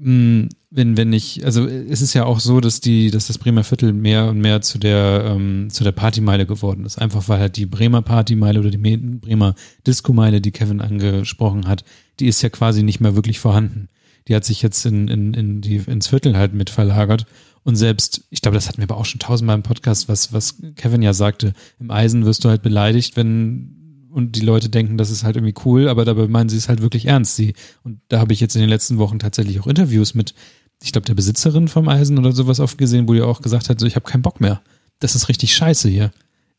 [0.00, 3.64] ähm, wenn, wenn ich, also es ist ja auch so, dass die, dass das Bremer
[3.64, 6.96] Viertel mehr und mehr zu der, ähm, zu der Partymeile geworden ist.
[6.96, 11.82] Einfach weil halt die Bremer Partymeile oder die Bremer Disco-Meile, die Kevin angesprochen hat,
[12.20, 13.88] die ist ja quasi nicht mehr wirklich vorhanden
[14.28, 17.26] die hat sich jetzt in, in, in die, ins Viertel halt mit verlagert.
[17.66, 20.54] Und selbst, ich glaube, das hatten wir aber auch schon tausendmal im Podcast, was, was
[20.76, 25.10] Kevin ja sagte, im Eisen wirst du halt beleidigt, wenn und die Leute denken, das
[25.10, 27.34] ist halt irgendwie cool, aber dabei meinen sie es halt wirklich ernst.
[27.34, 30.32] Sie, und da habe ich jetzt in den letzten Wochen tatsächlich auch Interviews mit,
[30.80, 33.80] ich glaube, der Besitzerin vom Eisen oder sowas oft gesehen, wo die auch gesagt hat,
[33.80, 34.62] so, ich habe keinen Bock mehr.
[35.00, 36.12] Das ist richtig scheiße hier.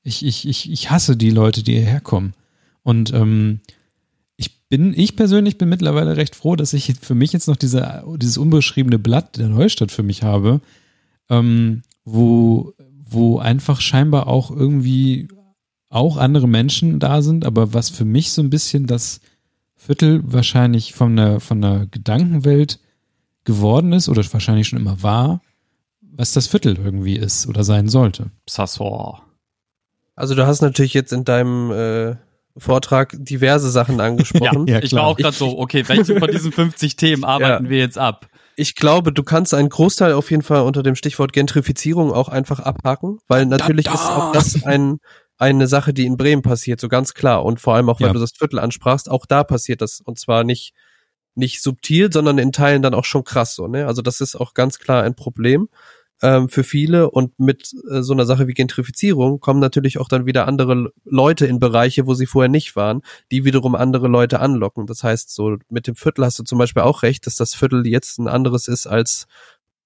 [0.04, 2.34] Ich, ich, ich, ich hasse die Leute, die hierher kommen.
[2.84, 3.62] Und ähm,
[4.36, 8.04] ich bin, ich persönlich bin mittlerweile recht froh, dass ich für mich jetzt noch diese,
[8.18, 10.60] dieses unbeschriebene Blatt der Neustadt für mich habe,
[11.30, 12.74] ähm, wo,
[13.10, 15.28] wo einfach scheinbar auch irgendwie
[15.90, 19.22] auch andere Menschen da sind, aber was für mich so ein bisschen das
[19.76, 22.80] Viertel wahrscheinlich von der, von der Gedankenwelt
[23.46, 25.42] geworden ist oder wahrscheinlich schon immer war,
[26.02, 28.32] was das Viertel irgendwie ist oder sein sollte.
[28.50, 29.24] Sassor.
[30.16, 32.16] Also du hast natürlich jetzt in deinem äh,
[32.58, 34.68] Vortrag diverse Sachen angesprochen.
[34.68, 37.70] ja, ja ich war auch gerade so, okay, welche von diesen 50 Themen arbeiten ja.
[37.70, 38.28] wir jetzt ab?
[38.60, 42.60] Ich glaube, du kannst einen Großteil auf jeden Fall unter dem Stichwort Gentrifizierung auch einfach
[42.60, 43.96] abhaken, weil natürlich da, da.
[43.96, 45.00] ist auch das ein
[45.38, 47.46] eine Sache, die in Bremen passiert, so ganz klar.
[47.46, 48.14] Und vor allem auch, weil ja.
[48.14, 50.02] du das Viertel ansprachst, auch da passiert das.
[50.02, 50.74] Und zwar nicht,
[51.36, 53.86] nicht subtil, sondern in Teilen dann auch schon krass so, ne?
[53.86, 55.70] Also das ist auch ganz klar ein Problem
[56.22, 57.10] ähm, für viele.
[57.10, 61.46] Und mit äh, so einer Sache wie Gentrifizierung kommen natürlich auch dann wieder andere Leute
[61.46, 63.02] in Bereiche, wo sie vorher nicht waren,
[63.32, 64.88] die wiederum andere Leute anlocken.
[64.88, 67.86] Das heißt, so mit dem Viertel hast du zum Beispiel auch recht, dass das Viertel
[67.88, 69.28] jetzt ein anderes ist als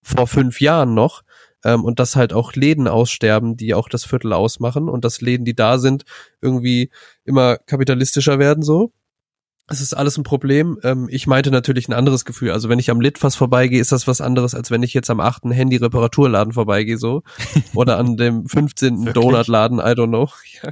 [0.01, 1.23] vor fünf Jahren noch
[1.63, 5.45] ähm, und dass halt auch Läden aussterben, die auch das Viertel ausmachen und dass Läden,
[5.45, 6.05] die da sind,
[6.41, 6.89] irgendwie
[7.23, 8.91] immer kapitalistischer werden so.
[9.67, 10.79] Es ist alles ein Problem.
[10.83, 12.51] Ähm, ich meinte natürlich ein anderes Gefühl.
[12.51, 15.19] Also wenn ich am Litfass vorbeigehe, ist das was anderes, als wenn ich jetzt am
[15.19, 17.23] achten Handy-Reparaturladen vorbeigehe so.
[17.73, 19.13] Oder an dem 15.
[19.13, 20.29] Donutladen, I don't know.
[20.63, 20.71] Ja,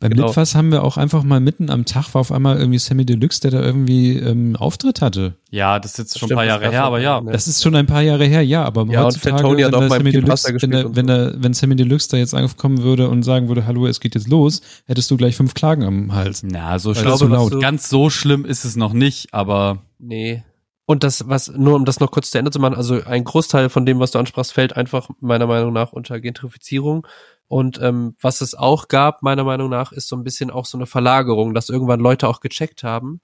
[0.00, 0.26] beim genau.
[0.26, 3.40] Litfass haben wir auch einfach mal mitten am Tag war auf einmal irgendwie Sammy Deluxe,
[3.40, 5.34] der da irgendwie ähm, Auftritt hatte.
[5.50, 7.20] Ja, das ist jetzt das schon stimmt, ein paar Jahre her, aber ja.
[7.20, 10.12] Das ist schon ein paar Jahre her, ja, aber ja, heutzutage, und hat auch Sammy
[10.12, 13.66] Deluxe, wenn, der, wenn, der, wenn Sammy Deluxe da jetzt ankommen würde und sagen würde,
[13.66, 16.44] hallo, es geht jetzt los, hättest du gleich fünf Klagen am Hals.
[16.44, 17.60] Na, so schlimm, so laut.
[17.60, 19.78] ganz so schlimm ist es noch nicht, aber.
[19.98, 20.44] Nee.
[20.86, 23.68] Und das, was, nur um das noch kurz zu Ende zu machen, also ein Großteil
[23.68, 27.06] von dem, was du ansprachst, fällt einfach meiner Meinung nach unter Gentrifizierung.
[27.48, 30.76] Und ähm, was es auch gab, meiner Meinung nach, ist so ein bisschen auch so
[30.76, 33.20] eine Verlagerung, dass irgendwann Leute auch gecheckt haben,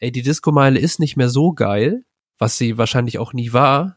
[0.00, 2.04] ey, die Disco-Meile ist nicht mehr so geil,
[2.38, 3.96] was sie wahrscheinlich auch nie war.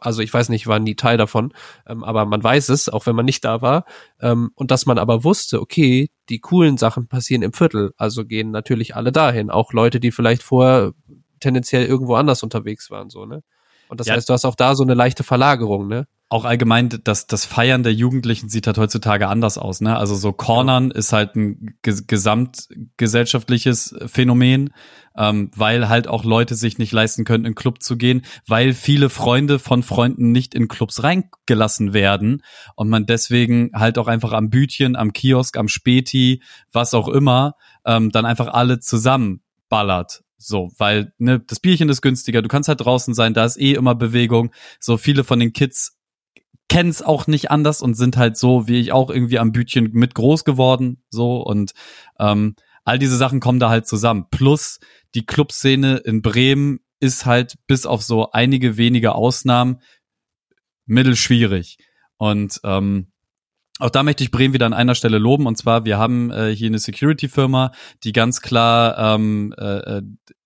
[0.00, 1.52] Also ich weiß nicht, war nie Teil davon,
[1.86, 3.84] ähm, aber man weiß es, auch wenn man nicht da war.
[4.20, 8.50] Ähm, und dass man aber wusste, okay, die coolen Sachen passieren im Viertel, also gehen
[8.50, 9.50] natürlich alle dahin.
[9.50, 10.92] Auch Leute, die vielleicht vorher
[11.38, 13.42] tendenziell irgendwo anders unterwegs waren, so, ne?
[13.88, 14.14] Und das ja.
[14.14, 16.06] heißt, du hast auch da so eine leichte Verlagerung, ne?
[16.32, 19.94] Auch allgemein, das, das Feiern der Jugendlichen sieht halt heutzutage anders aus, ne?
[19.96, 24.70] Also so Cornern ist halt ein gesamtgesellschaftliches Phänomen,
[25.16, 29.10] ähm, weil halt auch Leute sich nicht leisten können, in Club zu gehen, weil viele
[29.10, 32.42] Freunde von Freunden nicht in Clubs reingelassen werden
[32.76, 37.56] und man deswegen halt auch einfach am Bütchen, am Kiosk, am Späti, was auch immer,
[37.84, 40.24] ähm, dann einfach alle zusammen ballert.
[40.38, 43.74] So, weil ne, das Bierchen ist günstiger, du kannst halt draußen sein, da ist eh
[43.74, 44.50] immer Bewegung.
[44.80, 45.98] So viele von den Kids
[46.72, 49.90] kennen es auch nicht anders und sind halt so, wie ich auch irgendwie am Bütchen
[49.92, 51.72] mit groß geworden, so und
[52.18, 54.24] ähm, all diese Sachen kommen da halt zusammen.
[54.30, 54.80] Plus
[55.14, 59.82] die Clubszene in Bremen ist halt bis auf so einige wenige Ausnahmen
[60.86, 61.76] mittelschwierig.
[62.16, 63.12] Und ähm,
[63.78, 65.46] auch da möchte ich Bremen wieder an einer Stelle loben.
[65.46, 70.02] Und zwar, wir haben äh, hier eine Security-Firma, die ganz klar ähm, äh, äh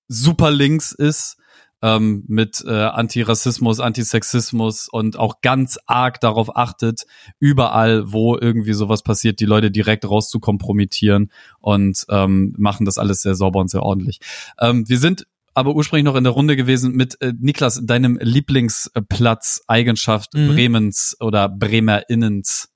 [0.08, 1.36] super links ist
[1.82, 7.06] ähm, mit äh, Antirassismus, Antisexismus und auch ganz arg darauf achtet,
[7.38, 12.98] überall, wo irgendwie sowas passiert, die Leute direkt raus zu kompromittieren und ähm, machen das
[12.98, 14.20] alles sehr sauber und sehr ordentlich.
[14.58, 19.62] Ähm, wir sind aber ursprünglich noch in der Runde gewesen mit äh, Niklas, deinem Lieblingsplatz,
[19.66, 20.48] Eigenschaft mhm.
[20.48, 22.68] Bremens oder Bremerinnens.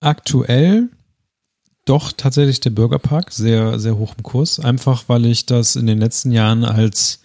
[0.00, 0.90] Aktuell
[1.86, 4.60] doch tatsächlich der Bürgerpark, sehr, sehr hoch im Kurs.
[4.60, 7.20] Einfach weil ich das in den letzten Jahren als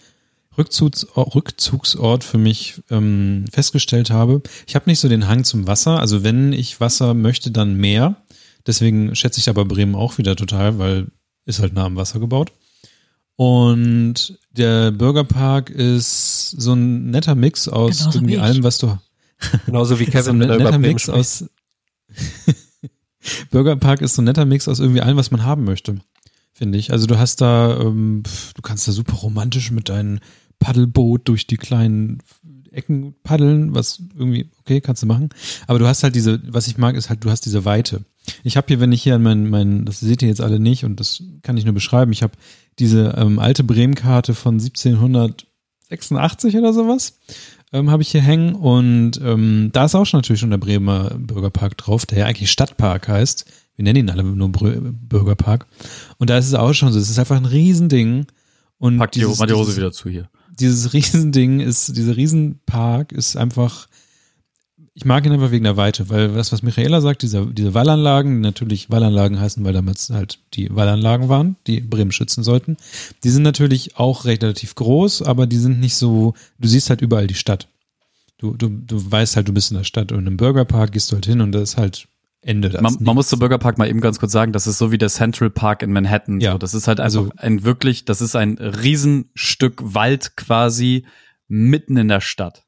[0.56, 4.42] Rückzugs Rückzugsort für mich ähm, festgestellt habe.
[4.66, 5.98] Ich habe nicht so den Hang zum Wasser.
[5.98, 8.16] Also wenn ich Wasser möchte, dann mehr.
[8.66, 11.06] Deswegen schätze ich aber Bremen auch wieder total, weil
[11.44, 12.52] ist halt nah am Wasser gebaut.
[13.36, 18.98] Und der Bürgerpark ist so ein netter Mix aus Genauso irgendwie allem, was du.
[19.66, 21.46] Genauso wie Kevin so ein netter Mix aus.
[23.50, 25.96] Bürgerpark ist so ein netter Mix aus irgendwie allem, was man haben möchte,
[26.52, 26.92] finde ich.
[26.92, 28.22] Also du hast da, ähm,
[28.54, 30.20] du kannst da super romantisch mit deinem
[30.58, 32.18] Paddelboot durch die kleinen
[32.70, 35.28] Ecken paddeln, was irgendwie, okay, kannst du machen.
[35.66, 38.04] Aber du hast halt diese, was ich mag, ist halt, du hast diese Weite.
[38.44, 40.84] Ich habe hier, wenn ich hier an meinen, mein, das seht ihr jetzt alle nicht
[40.84, 42.34] und das kann ich nur beschreiben, ich habe
[42.78, 45.46] diese ähm, alte Bremen-Karte von 1700
[45.90, 47.18] 86 oder sowas
[47.72, 51.10] ähm, habe ich hier hängen und ähm, da ist auch schon natürlich schon der Bremer
[51.18, 53.46] Bürgerpark drauf, der ja eigentlich Stadtpark heißt.
[53.76, 55.66] Wir nennen ihn alle nur Bürgerpark.
[56.18, 58.26] Und da ist es auch schon so, es ist einfach ein Riesending.
[58.78, 60.28] Und Pack die, mal die Hose wieder zu hier.
[60.60, 63.86] Dieses Riesending ist, dieser Riesenpark ist einfach
[64.94, 68.40] ich mag ihn einfach wegen der Weite, weil das, was Michaela sagt, diese, diese Wallanlagen,
[68.40, 72.76] natürlich Wallanlagen heißen, weil damals halt die Wallanlagen waren, die Bremen schützen sollten,
[73.24, 77.26] die sind natürlich auch relativ groß, aber die sind nicht so, du siehst halt überall
[77.26, 77.68] die Stadt.
[78.36, 81.14] Du, du, du weißt halt, du bist in der Stadt und im Bürgerpark gehst du
[81.14, 82.08] halt hin und das ist halt
[82.42, 82.68] Ende.
[82.68, 84.98] Das man, man muss zum Bürgerpark mal eben ganz kurz sagen, das ist so wie
[84.98, 86.40] der Central Park in Manhattan.
[86.40, 86.52] Ja.
[86.52, 91.06] So, das ist halt also ein wirklich, das ist ein Riesenstück Wald quasi
[91.46, 92.64] mitten in der Stadt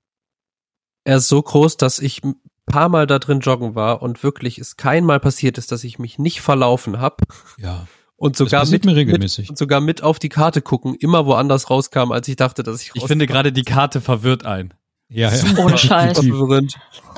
[1.04, 2.36] er ist so groß, dass ich ein
[2.66, 5.98] paar Mal da drin joggen war und wirklich es kein Mal passiert ist, dass ich
[5.98, 7.16] mich nicht verlaufen habe.
[7.58, 7.86] Ja.
[8.16, 12.28] Und sogar mit, mit, und sogar mit auf die Karte gucken, immer woanders rauskam, als
[12.28, 14.72] ich dachte, dass ich Ich finde gerade die Karte verwirrt ein.
[15.08, 15.42] Ja, ja.
[15.58, 16.20] Ohne Scheiß.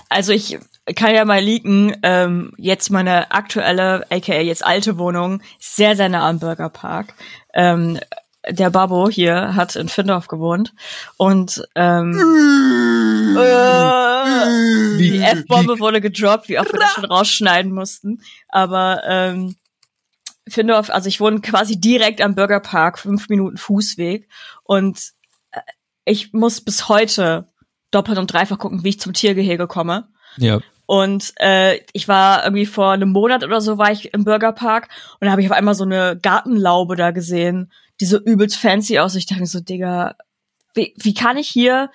[0.08, 0.58] Also ich
[0.94, 6.28] kann ja mal leaken, ähm, jetzt meine aktuelle, aka jetzt alte Wohnung, sehr, sehr nah
[6.28, 7.14] am Burgerpark.
[7.54, 7.98] Ähm,
[8.48, 10.72] der Babo hier hat in Findorf gewohnt
[11.16, 12.12] und ähm,
[13.38, 18.22] äh, die F-Bombe wurde gedroppt, wie oft wir das schon rausschneiden mussten.
[18.48, 19.56] Aber ähm,
[20.48, 24.28] Findorf, also ich wohne quasi direkt am Bürgerpark, fünf Minuten Fußweg
[24.62, 25.12] und
[25.50, 25.60] äh,
[26.04, 27.48] ich muss bis heute
[27.90, 30.08] doppelt und dreifach gucken, wie ich zum Tiergehege komme.
[30.36, 30.60] Ja.
[30.86, 34.88] Und äh, ich war irgendwie vor einem Monat oder so war ich im Bürgerpark
[35.18, 38.98] und da habe ich auf einmal so eine Gartenlaube da gesehen die so übelst fancy
[38.98, 39.14] aus.
[39.14, 40.16] Ich dachte mir so, Digga,
[40.74, 41.90] wie, wie kann ich hier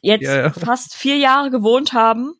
[0.00, 0.50] jetzt ja, ja.
[0.50, 2.34] fast vier Jahre gewohnt haben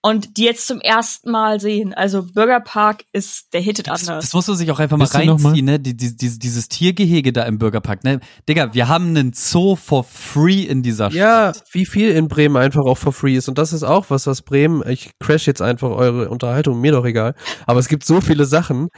[0.00, 1.92] und die jetzt zum ersten Mal sehen.
[1.92, 4.26] Also Bürgerpark ist der hittet das, anders.
[4.26, 5.80] Das muss man sich auch einfach mal reinziehen, ne?
[5.80, 8.20] Die, die, die, dieses Tiergehege da im Bürgerpark, ne?
[8.48, 11.18] Digga, wir haben einen Zoo for free in dieser Stadt.
[11.18, 13.48] Ja, wie viel in Bremen einfach auch for free ist.
[13.48, 17.04] Und das ist auch was, was Bremen, ich crash jetzt einfach eure Unterhaltung, mir doch
[17.04, 17.34] egal.
[17.66, 18.88] Aber es gibt so viele Sachen,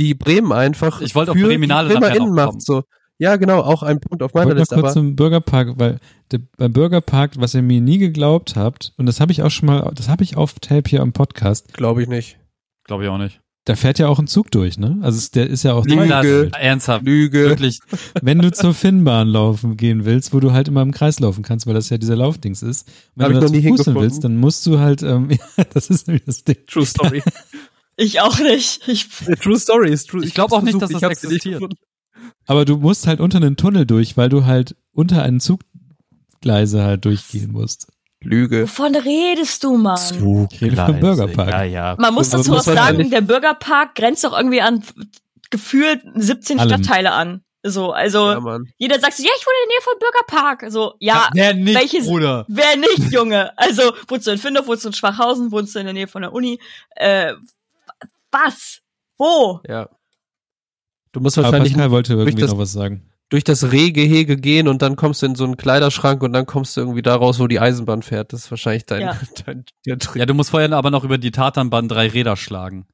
[0.00, 2.62] die Bremen einfach ich wollte auch Breminale BremerInnen macht.
[2.62, 2.82] So.
[3.18, 4.76] Ja, genau, auch ein Punkt auf meiner Liste.
[4.76, 5.98] Mal kurz zum Bürgerpark, weil
[6.32, 9.66] der, beim Bürgerpark, was ihr mir nie geglaubt habt, und das habe ich auch schon
[9.66, 11.74] mal, das habe ich auf Tape hier im Podcast.
[11.74, 12.38] Glaube ich nicht.
[12.84, 13.40] Glaube ich auch nicht.
[13.66, 14.98] Da fährt ja auch ein Zug durch, ne?
[15.02, 17.50] Also der ist ja auch Lüge, ernsthaft, Lüge.
[17.50, 17.80] Wirklich.
[18.22, 21.66] Wenn du zur Finnbahn laufen gehen willst, wo du halt immer im Kreis laufen kannst,
[21.66, 22.90] weil das ja dieser Laufdings ist.
[23.16, 25.28] Wenn Hab du da zu Fuß willst, dann musst du halt, ähm,
[25.58, 26.56] ja, das ist nämlich das Ding.
[26.66, 27.22] True Story.
[28.00, 28.88] Ich auch nicht.
[28.88, 29.08] Ich,
[29.42, 30.24] true Story ist true.
[30.24, 31.62] Ich glaube auch nicht, dass das existiert.
[32.46, 37.04] Aber du musst halt unter einen Tunnel durch, weil du halt unter einen Zuggleise halt
[37.04, 37.88] durchgehen musst.
[38.22, 38.62] Lüge.
[38.62, 39.98] Wovon redest du, Mann?
[39.98, 40.94] Zuggleise.
[40.94, 41.50] Bürgerpark.
[41.50, 41.96] Ja, ja.
[41.98, 44.82] Man muss dazu auch sagen, der Bürgerpark grenzt doch irgendwie an
[45.50, 46.68] gefühlt 17 Allem.
[46.70, 47.42] Stadtteile an.
[47.62, 50.72] So, also ja, jeder sagt so, ja, ich wohne in der Nähe vom Bürgerpark.
[50.72, 52.46] So, ja, ja wer nicht, welches, Bruder?
[52.48, 53.52] Wer nicht, Junge?
[53.58, 56.22] Also, wohnst du in Findorf, wohnst du in Schwachhausen, wohnst du in der Nähe von
[56.22, 56.58] der Uni?
[56.96, 57.34] Äh,
[58.32, 58.80] was?
[59.18, 59.60] Wo?
[59.66, 59.88] Ja.
[61.12, 61.72] Du musst wahrscheinlich.
[61.72, 63.10] Aber Pascal wollte irgendwie das, noch was sagen.
[63.28, 66.76] Durch das Rehgehege gehen und dann kommst du in so einen Kleiderschrank und dann kommst
[66.76, 68.32] du irgendwie da raus, wo die Eisenbahn fährt.
[68.32, 69.20] Das ist wahrscheinlich dein, ja.
[69.46, 70.20] dein, dein Trick.
[70.20, 72.86] Ja, du musst vorher aber noch über die Tatanbahn drei Räder schlagen.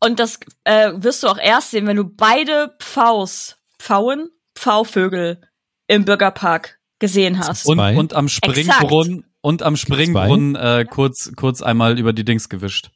[0.00, 5.40] Und das äh, wirst du auch erst sehen, wenn du beide Pfaus, Pfauen, Pfauvögel
[5.86, 7.66] im Bürgerpark gesehen hast.
[7.66, 9.34] Und, und am Springbrunnen Exakt.
[9.40, 12.90] und am Springbrunnen äh, kurz kurz einmal über die Dings gewischt.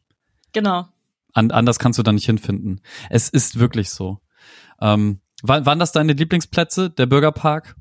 [0.53, 0.89] Genau.
[1.37, 2.81] An, anders kannst du da nicht hinfinden.
[3.11, 4.21] Es ist wirklich so.
[4.81, 7.77] Ähm, waren, waren das deine Lieblingsplätze, der Bürgerpark?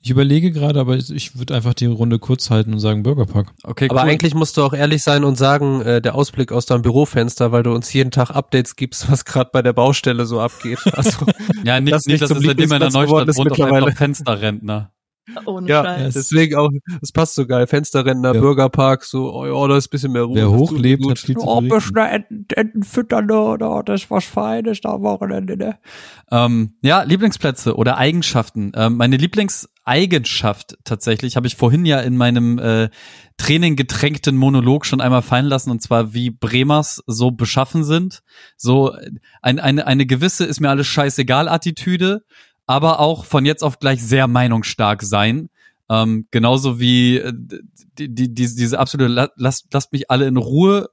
[0.00, 3.52] Ich überlege gerade, aber ich würde einfach die Runde kurz halten und sagen Bürgerpark.
[3.64, 4.10] Okay, aber cool.
[4.10, 7.64] eigentlich musst du auch ehrlich sein und sagen, äh, der Ausblick aus deinem Bürofenster, weil
[7.64, 10.78] du uns jeden Tag Updates gibst, was gerade bei der Baustelle so abgeht.
[10.92, 11.26] Also,
[11.64, 14.92] ja, nicht, das nicht, nicht dass es in der Neustadt wohnt, mittlerweile Fensterrentner.
[15.46, 16.14] Ohne ja, Scheiß.
[16.14, 16.70] deswegen auch,
[17.00, 17.66] das passt so geil.
[17.66, 18.40] Fensterrentner, ja.
[18.40, 20.34] Bürgerpark, so, oh, ja, da ist ein bisschen mehr Ruhe.
[20.34, 24.24] Wer hochlebt, hat viel zu Oh, bisschen Enten, Enten füttern, da, da, das ist was
[24.24, 25.78] Feines da am Wochenende, ne?
[26.30, 28.72] Ähm, ja, Lieblingsplätze oder Eigenschaften.
[28.74, 32.88] Ähm, meine Lieblingseigenschaft tatsächlich habe ich vorhin ja in meinem äh,
[33.36, 38.22] Training getränkten Monolog schon einmal fallen lassen, und zwar wie Bremers so beschaffen sind.
[38.56, 38.94] So
[39.40, 42.24] ein, eine, eine gewisse ist mir alles scheißegal Attitüde
[42.66, 45.48] aber auch von jetzt auf gleich sehr meinungsstark sein.
[45.88, 50.88] Ähm, genauso wie äh, die, die, die, diese absolute, lasst, lasst mich alle in Ruhe.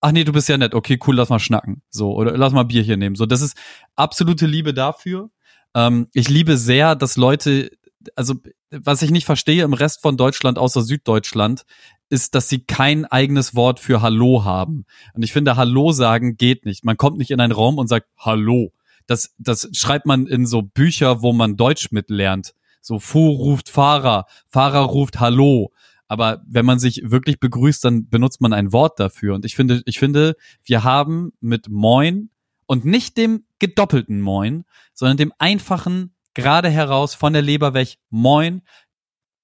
[0.00, 0.74] Ach nee, du bist ja nett.
[0.74, 1.82] Okay, cool, lass mal schnacken.
[1.90, 3.14] So, oder lass mal Bier hier nehmen.
[3.14, 3.56] So, das ist
[3.94, 5.30] absolute Liebe dafür.
[5.74, 7.70] Ähm, ich liebe sehr, dass Leute,
[8.16, 8.34] also
[8.70, 11.62] was ich nicht verstehe im Rest von Deutschland außer Süddeutschland,
[12.08, 14.86] ist, dass sie kein eigenes Wort für Hallo haben.
[15.14, 16.84] Und ich finde, Hallo sagen geht nicht.
[16.84, 18.72] Man kommt nicht in einen Raum und sagt Hallo
[19.06, 22.54] das, das schreibt man in so Bücher, wo man Deutsch mitlernt.
[22.80, 25.72] So, Fu ruft Fahrer, Fahrer ruft Hallo.
[26.08, 29.34] Aber wenn man sich wirklich begrüßt, dann benutzt man ein Wort dafür.
[29.34, 32.30] Und ich finde, ich finde, wir haben mit Moin
[32.66, 38.62] und nicht dem gedoppelten Moin, sondern dem einfachen, gerade heraus von der Leber weg Moin,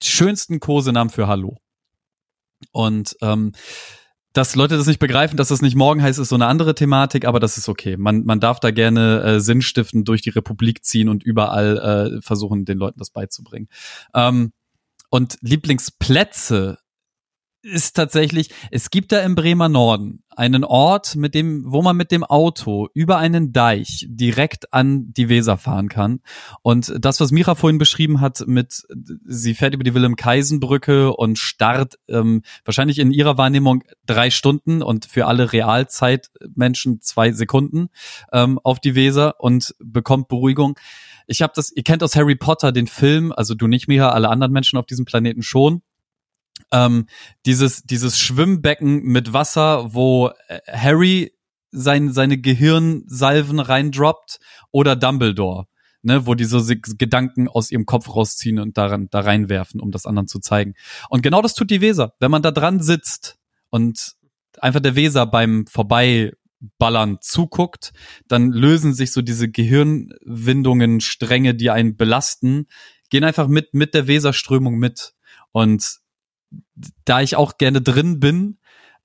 [0.03, 1.57] schönsten Kosenamen für Hallo.
[2.73, 3.53] Und ähm,
[4.33, 7.25] dass Leute das nicht begreifen, dass das nicht morgen heißt, ist so eine andere Thematik,
[7.25, 7.97] aber das ist okay.
[7.97, 12.65] Man, man darf da gerne äh, Sinnstiften durch die Republik ziehen und überall äh, versuchen,
[12.65, 13.69] den Leuten das beizubringen.
[14.15, 14.53] Ähm,
[15.11, 16.79] und Lieblingsplätze
[17.69, 22.13] ist tatsächlich, es gibt da im Bremer Norden einen Ort, mit dem, wo man mit
[22.13, 26.21] dem Auto über einen Deich direkt an die Weser fahren kann.
[26.63, 28.87] Und das, was Mira vorhin beschrieben hat, mit
[29.27, 35.07] sie fährt über die Wilhelm-Kaisen-Brücke und starrt ähm, wahrscheinlich in ihrer Wahrnehmung drei Stunden und
[35.07, 37.89] für alle Realzeitmenschen zwei Sekunden
[38.33, 40.79] ähm, auf die Weser und bekommt Beruhigung.
[41.27, 44.29] Ich habe das, ihr kennt aus Harry Potter den Film, also du nicht, Mira, alle
[44.31, 45.83] anderen Menschen auf diesem Planeten schon
[46.73, 47.07] ähm,
[47.47, 51.33] dieses, dieses Schwimmbecken mit Wasser, wo äh, Harry
[51.71, 54.39] sein, seine Gehirnsalven reindroppt
[54.71, 55.67] oder Dumbledore,
[56.03, 60.07] ne, wo die so Gedanken aus ihrem Kopf rausziehen und daran, da reinwerfen, um das
[60.07, 60.75] anderen zu zeigen.
[61.09, 62.15] Und genau das tut die Weser.
[62.21, 63.39] Wenn man da dran sitzt
[63.71, 64.15] und
[64.61, 67.93] einfach der Weser beim Vorbeiballern zuguckt,
[68.29, 72.67] dann lösen sich so diese Gehirnwindungen, Stränge, die einen belasten,
[73.11, 75.15] gehen einfach mit, mit der Weserströmung mit.
[75.53, 75.99] Und
[77.05, 78.59] da ich auch gerne drin bin,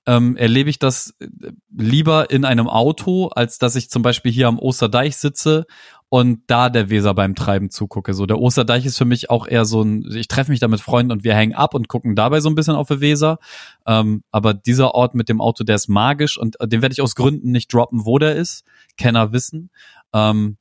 [0.06, 1.26] ähm, erlebe ich das äh,
[1.74, 5.66] lieber in einem Auto, als dass ich zum Beispiel hier am Osterdeich sitze
[6.08, 8.12] und da der Weser beim Treiben zugucke.
[8.14, 10.80] So der Osterdeich ist für mich auch eher so ein, ich treffe mich da mit
[10.80, 13.38] Freunden und wir hängen ab und gucken dabei so ein bisschen auf der Weser.
[13.86, 17.00] Ähm, aber dieser Ort mit dem Auto, der ist magisch und äh, den werde ich
[17.00, 18.64] aus Gründen nicht droppen, wo der ist.
[18.96, 19.70] Kenner wissen.
[20.12, 20.58] Ähm,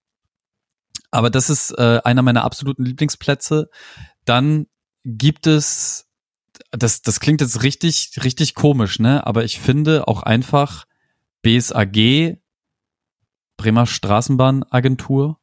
[1.12, 3.70] aber das ist äh, einer meiner absoluten Lieblingsplätze.
[4.26, 4.68] Dann
[5.06, 6.08] gibt es
[6.78, 9.26] das, das klingt jetzt richtig, richtig komisch, ne?
[9.26, 10.86] Aber ich finde auch einfach
[11.44, 12.38] BSAG,
[13.58, 15.40] Bremer Straßenbahnagentur,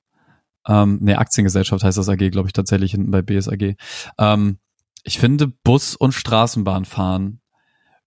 [0.67, 3.77] ähm, ne, Aktiengesellschaft heißt das AG, glaube ich, tatsächlich hinten bei BSAG.
[4.19, 4.59] Ähm,
[5.05, 7.41] ich finde Bus- und Straßenbahnfahren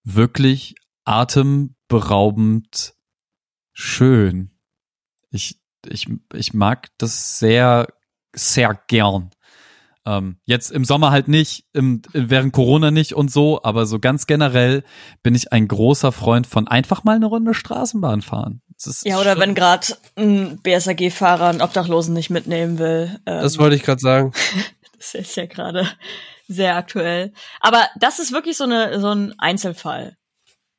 [0.04, 0.76] wirklich
[1.06, 2.94] atemberaubend
[3.72, 4.52] schön.
[5.32, 7.88] Ich, ich, ich mag das sehr,
[8.34, 9.32] sehr gern.
[10.05, 14.27] Ähm, jetzt im Sommer halt nicht, im, während Corona nicht und so, aber so ganz
[14.27, 14.84] generell
[15.21, 18.61] bin ich ein großer Freund von einfach mal eine Runde Straßenbahn fahren.
[19.03, 23.19] ja, oder wenn gerade ein BSAG-Fahrer einen Obdachlosen nicht mitnehmen will.
[23.25, 24.34] Ähm, das wollte ich gerade sagen.
[24.97, 25.88] das ist ja gerade
[26.49, 27.31] sehr aktuell.
[27.61, 30.17] Aber das ist wirklich so, eine, so ein Einzelfall.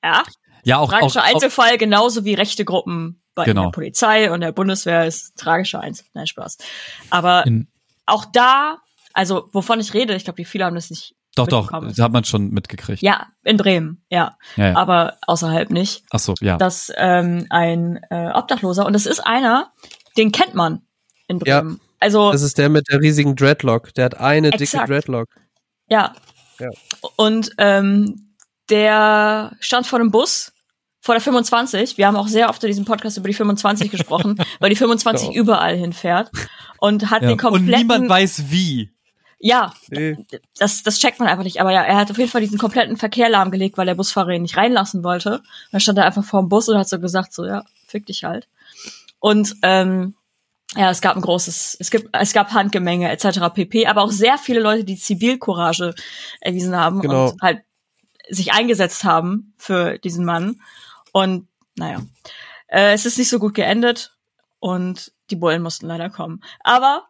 [0.02, 0.22] Ja?
[0.64, 0.90] Ja, auch.
[0.90, 3.64] Tragischer auch, Einzelfall, genauso wie rechte Gruppen bei genau.
[3.64, 6.12] der Polizei und der Bundeswehr ist tragischer Einzelfall.
[6.14, 6.58] Nein, Spaß.
[7.10, 7.68] Aber In
[8.06, 8.78] auch da
[9.14, 11.14] also, wovon ich rede, ich glaube, die viele haben das nicht.
[11.36, 13.02] Doch, doch, das hat man schon mitgekriegt.
[13.02, 14.36] Ja, in Bremen, ja.
[14.56, 14.76] ja, ja.
[14.76, 16.04] Aber außerhalb nicht.
[16.10, 16.58] Ach so, ja.
[16.58, 19.72] Dass ähm, ein äh, Obdachloser, und das ist einer,
[20.16, 20.82] den kennt man
[21.26, 21.80] in Bremen.
[21.80, 23.94] Ja, also, das ist der mit der riesigen Dreadlock.
[23.94, 24.72] Der hat eine exakt.
[24.72, 25.28] dicke Dreadlock.
[25.88, 26.12] Ja.
[26.60, 26.68] ja.
[27.16, 28.36] Und ähm,
[28.70, 30.52] der stand vor dem Bus
[31.00, 31.98] vor der 25.
[31.98, 35.28] Wir haben auch sehr oft in diesem Podcast über die 25 gesprochen, weil die 25
[35.30, 35.40] genau.
[35.40, 36.30] überall hinfährt
[36.78, 37.28] und hat ja.
[37.28, 38.93] den kompletten und niemand weiß wie.
[39.46, 40.16] Ja, nee.
[40.56, 41.60] das, das checkt man einfach nicht.
[41.60, 44.40] Aber ja, er hat auf jeden Fall diesen kompletten Verkehr lahmgelegt, weil der Busfahrer ihn
[44.40, 45.42] nicht reinlassen wollte.
[45.70, 48.24] Dann stand er einfach vor dem Bus und hat so gesagt, so, ja, fick dich
[48.24, 48.48] halt.
[49.18, 50.14] Und ähm,
[50.76, 53.52] ja, es gab ein großes, es gibt, es gab Handgemenge etc.
[53.52, 53.86] pp.
[53.86, 55.94] Aber auch sehr viele Leute, die Zivilcourage
[56.40, 57.28] erwiesen haben genau.
[57.28, 57.64] und halt
[58.30, 60.62] sich eingesetzt haben für diesen Mann.
[61.12, 62.00] Und naja,
[62.68, 64.16] äh, es ist nicht so gut geendet
[64.58, 66.42] und die Bullen mussten leider kommen.
[66.60, 67.08] Aber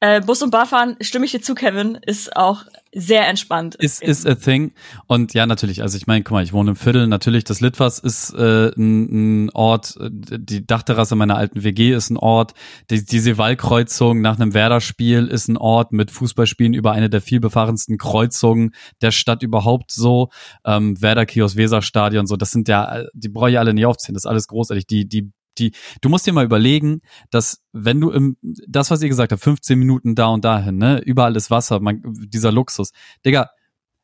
[0.00, 3.74] äh, Bus- und Bahnfahren, stimme ich dir zu, Kevin, ist auch sehr entspannt.
[3.76, 4.72] Ist ist a thing.
[5.06, 7.98] Und ja, natürlich, also ich meine, guck mal, ich wohne im Viertel, natürlich, das Litwas
[7.98, 12.52] ist äh, ein, ein Ort, die Dachterrasse meiner alten WG ist ein Ort,
[12.90, 17.40] die, diese Wallkreuzung nach einem Werder-Spiel ist ein Ort mit Fußballspielen über eine der viel
[17.40, 20.30] befahrensten Kreuzungen der Stadt überhaupt so.
[20.64, 24.24] Ähm, Werder Kios Weserstadion, so, das sind ja, die brauche ich alle nicht aufziehen, das
[24.24, 24.86] ist alles großartig.
[24.86, 27.00] Die, die die, du musst dir mal überlegen,
[27.30, 31.00] dass wenn du im, das, was ihr gesagt habt, 15 Minuten da und dahin, ne,
[31.00, 32.92] überall ist Wasser, man, dieser Luxus.
[33.24, 33.50] Digga,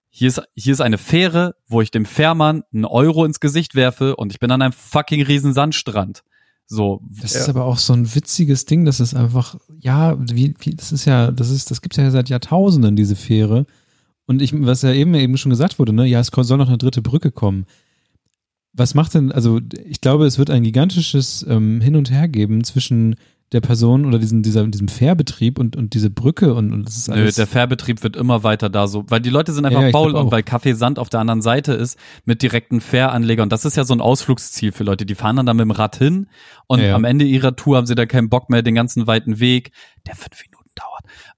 [0.09, 4.17] hier ist, hier ist eine Fähre, wo ich dem Fährmann einen Euro ins Gesicht werfe
[4.17, 6.23] und ich bin an einem fucking riesen Sandstrand.
[6.67, 7.03] So.
[7.21, 10.93] Das ist aber auch so ein witziges Ding, das ist einfach, ja, wie, wie, das
[10.93, 13.67] ist ja, das ist, das gibt's ja seit Jahrtausenden, diese Fähre.
[14.27, 16.79] Und ich, was ja eben, eben schon gesagt wurde, ne, ja, es soll noch eine
[16.79, 17.67] dritte Brücke kommen
[18.73, 22.65] was macht denn, also ich glaube, es wird ein gigantisches ähm, Hin und Her geben
[22.65, 23.17] zwischen
[23.53, 27.11] der Person oder diesen, dieser, diesem Fährbetrieb und, und diese Brücke und, und das ist
[27.11, 27.37] alles.
[27.37, 30.15] Nö, der Fährbetrieb wird immer weiter da so, weil die Leute sind einfach ja, faul
[30.15, 33.77] und weil Kaffee Sand auf der anderen Seite ist mit direkten Fähranleger und das ist
[33.77, 35.05] ja so ein Ausflugsziel für Leute.
[35.05, 36.29] Die fahren dann da mit dem Rad hin
[36.67, 36.95] und ja, ja.
[36.95, 39.73] am Ende ihrer Tour haben sie da keinen Bock mehr, den ganzen weiten Weg,
[40.07, 40.62] der fünf Minuten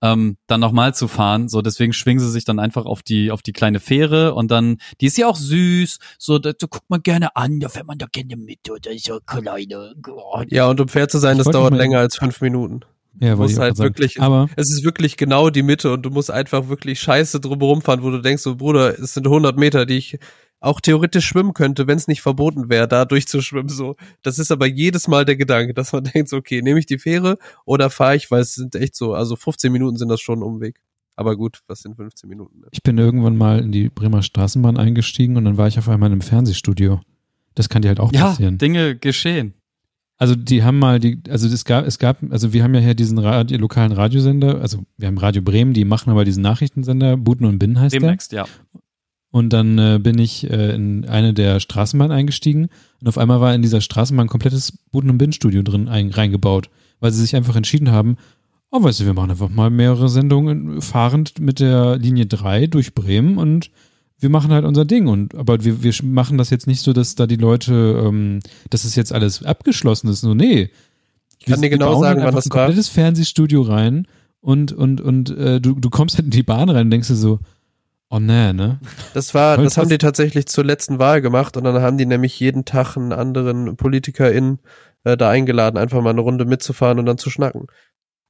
[0.03, 1.49] ähm, dann nochmal zu fahren.
[1.49, 4.79] So, deswegen schwingen sie sich dann einfach auf die, auf die kleine Fähre und dann,
[5.01, 7.99] die ist ja auch süß, so, da, da guckt man gerne an, da fährt man
[7.99, 9.95] da gerne mit oder so kleine.
[10.09, 12.81] Oh, ja, und um fair zu sein, das dauert länger als fünf Minuten.
[13.21, 16.33] Ja, weil ich halt wirklich, aber es ist wirklich genau die Mitte und du musst
[16.33, 19.99] einfach wirklich scheiße drumherum fahren, wo du denkst, so Bruder, es sind 100 Meter, die
[19.99, 20.19] ich
[20.65, 23.69] auch theoretisch schwimmen könnte, wenn es nicht verboten wäre, da durchzuschwimmen.
[23.69, 26.99] So, das ist aber jedes Mal der Gedanke, dass man denkt, okay, nehme ich die
[26.99, 30.41] Fähre oder fahre ich, weil es sind echt so, also 15 Minuten sind das schon
[30.41, 30.81] ein Umweg.
[31.17, 32.61] Aber gut, was sind 15 Minuten?
[32.61, 32.67] Ne?
[32.73, 36.13] Ich bin irgendwann mal in die Bremer Straßenbahn eingestiegen und dann war ich auf einmal
[36.13, 37.01] im Fernsehstudio.
[37.55, 38.59] Das kann dir halt auch ja, passieren.
[38.59, 39.55] Dinge geschehen.
[40.17, 42.95] Also die haben mal die, also es gab, es gab, also wir haben ja hier
[42.95, 47.45] diesen Radio, lokalen Radiosender, also wir haben Radio Bremen, die machen aber diesen Nachrichtensender, Buten
[47.45, 48.45] und Binnen heißt Demnächst, der.
[48.45, 48.81] ja.
[49.35, 52.69] Und dann äh, bin ich äh, in eine der Straßenbahnen eingestiegen
[53.01, 56.71] und auf einmal war in dieser Straßenbahn ein komplettes Buden- und Bin-Studio drin ein, reingebaut,
[57.01, 58.17] weil sie sich einfach entschieden haben,
[58.71, 62.95] oh, weißt du, wir machen einfach mal mehrere Sendungen fahrend mit der Linie 3 durch
[62.95, 63.73] Bremen und
[64.21, 65.09] wir machen halt unser Ding.
[65.09, 68.39] Und aber wir, wir machen das jetzt nicht so, dass da die Leute, ähm,
[68.71, 70.21] dass es jetzt alles abgeschlossen ist.
[70.21, 70.71] So, nee.
[71.41, 74.07] Ich kann dir genau sagen, wann das ein komplettes Fernsehstudio rein
[74.41, 77.17] und, und, und äh, du, du kommst halt in die Bahn rein und denkst dir
[77.17, 77.41] so,
[78.15, 78.79] Oh nee, ne?
[79.13, 82.39] Das war, das haben die tatsächlich zur letzten Wahl gemacht und dann haben die nämlich
[82.39, 84.61] jeden Tag einen anderen PolitikerIn
[85.03, 87.67] äh, da eingeladen, einfach mal eine Runde mitzufahren und dann zu schnacken.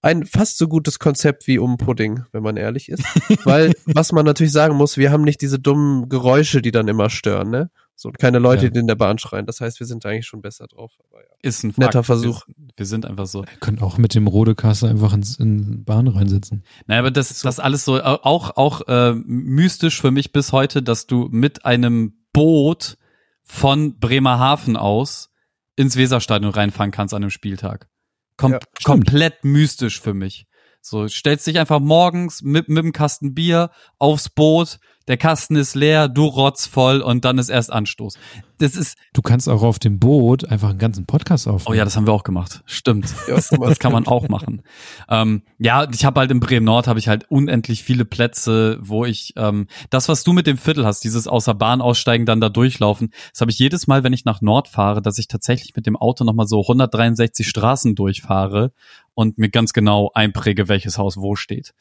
[0.01, 3.05] Ein fast so gutes Konzept wie um Pudding, wenn man ehrlich ist.
[3.45, 7.11] Weil, was man natürlich sagen muss, wir haben nicht diese dummen Geräusche, die dann immer
[7.11, 7.71] stören, ne?
[7.97, 8.71] So, keine Leute, ja.
[8.71, 9.47] die in der Bahn schreien.
[9.47, 10.93] Das heißt, wir sind eigentlich schon besser drauf.
[11.09, 11.29] Aber ja.
[11.43, 12.07] Ist ein netter Fakt.
[12.07, 12.43] Versuch.
[12.47, 13.43] Wir, wir, sind einfach so.
[13.43, 16.65] Ihr könnt auch mit dem Rodekasse einfach ins, in Bahn reinsetzen.
[16.87, 17.47] Naja, aber das, so.
[17.47, 22.15] das alles so, auch, auch äh, mystisch für mich bis heute, dass du mit einem
[22.33, 22.99] Boot
[23.43, 25.31] von Bremerhaven aus
[25.77, 27.89] ins Weserstadion reinfahren kannst an einem Spieltag.
[28.37, 30.47] Kom ja, komplett mystisch für mich.
[30.81, 35.75] So, stellst dich einfach morgens mit, mit dem Kasten Bier aufs Boot, der Kasten ist
[35.75, 38.19] leer, du rotz voll und dann ist erst Anstoß.
[38.59, 38.97] Das ist.
[39.13, 41.75] Du kannst auch auf dem Boot einfach einen ganzen Podcast aufnehmen.
[41.75, 42.63] Oh ja, das haben wir auch gemacht.
[42.67, 43.13] Stimmt.
[43.27, 44.63] das, kann man auch machen.
[45.09, 49.05] Ähm, ja, ich habe halt in Bremen Nord habe ich halt unendlich viele Plätze, wo
[49.05, 52.49] ich ähm, das, was du mit dem Viertel hast, dieses außer Bahn aussteigen, dann da
[52.49, 55.87] durchlaufen, das habe ich jedes Mal, wenn ich nach Nord fahre, dass ich tatsächlich mit
[55.87, 58.73] dem Auto nochmal so 163 Straßen durchfahre
[59.15, 61.75] und mir ganz genau einpräge, welches Haus wo steht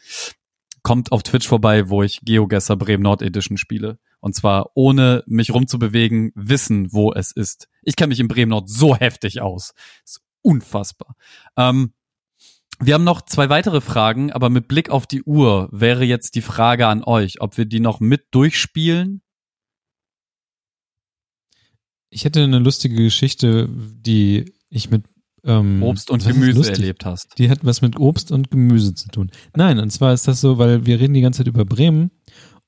[0.84, 4.00] kommt auf Twitch vorbei, wo ich GeoGuessr Bremen Nord Edition spiele.
[4.20, 7.68] Und zwar ohne mich rumzubewegen, wissen, wo es ist.
[7.82, 9.74] Ich kenne mich in Bremen Nord so heftig aus.
[10.06, 11.16] ist unfassbar.
[11.58, 11.94] Ähm,
[12.80, 16.42] wir haben noch zwei weitere Fragen, aber mit Blick auf die Uhr wäre jetzt die
[16.42, 19.22] Frage an euch, ob wir die noch mit durchspielen.
[22.10, 25.06] Ich hätte eine lustige Geschichte, die ich mit
[25.46, 27.38] ähm, Obst und Gemüse erlebt hast.
[27.38, 29.32] Die hat was mit Obst und Gemüse zu tun.
[29.56, 32.12] Nein, und zwar ist das so, weil wir reden die ganze Zeit über Bremen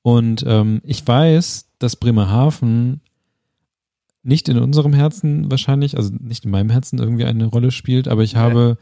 [0.02, 3.02] und ähm, ich weiß, dass Bremerhaven
[4.24, 8.24] nicht in unserem Herzen wahrscheinlich, also nicht in meinem Herzen irgendwie eine Rolle spielt, aber
[8.24, 8.78] ich habe,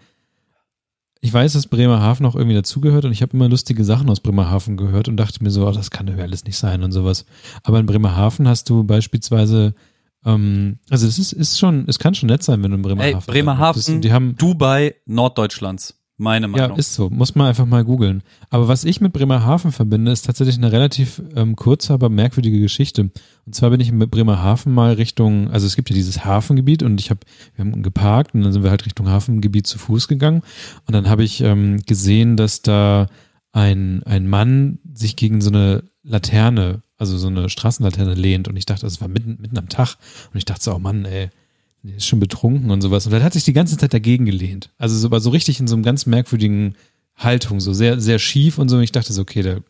[1.19, 4.77] ich weiß, dass Bremerhaven auch irgendwie dazugehört und ich habe immer lustige Sachen aus Bremerhaven
[4.77, 7.25] gehört und dachte mir so, oh, das kann ja alles nicht sein und sowas.
[7.63, 9.75] Aber in Bremerhaven hast du beispielsweise
[10.25, 13.19] ähm, also es ist, ist schon, es kann schon nett sein, wenn du in Bremerhaven.
[13.19, 15.95] Ey, Bremerhaven, die haben Dubai Norddeutschlands.
[16.17, 16.69] Meine Meinung.
[16.69, 17.09] Ja, ist so.
[17.09, 18.21] Muss man einfach mal googeln.
[18.51, 23.09] Aber was ich mit Bremerhaven verbinde, ist tatsächlich eine relativ ähm, kurze, aber merkwürdige Geschichte.
[23.45, 26.99] Und zwar bin ich mit Bremerhaven mal Richtung, also es gibt ja dieses Hafengebiet und
[27.01, 27.21] ich habe,
[27.55, 30.43] wir haben geparkt und dann sind wir halt Richtung Hafengebiet zu Fuß gegangen.
[30.85, 33.07] Und dann habe ich ähm, gesehen, dass da
[33.51, 38.65] ein, ein Mann sich gegen so eine Laterne also so eine Straßenlaterne lehnt und ich
[38.65, 39.97] dachte, das war mitten, mitten am Tag
[40.31, 41.29] und ich dachte so, oh Mann, ey,
[41.83, 43.05] der ist schon betrunken und sowas.
[43.05, 44.69] Und dann hat sich die ganze Zeit dagegen gelehnt.
[44.77, 46.75] Also so, aber so richtig in so einem ganz merkwürdigen
[47.15, 48.77] Haltung, so sehr, sehr schief und so.
[48.77, 49.61] Und ich dachte so, okay, der,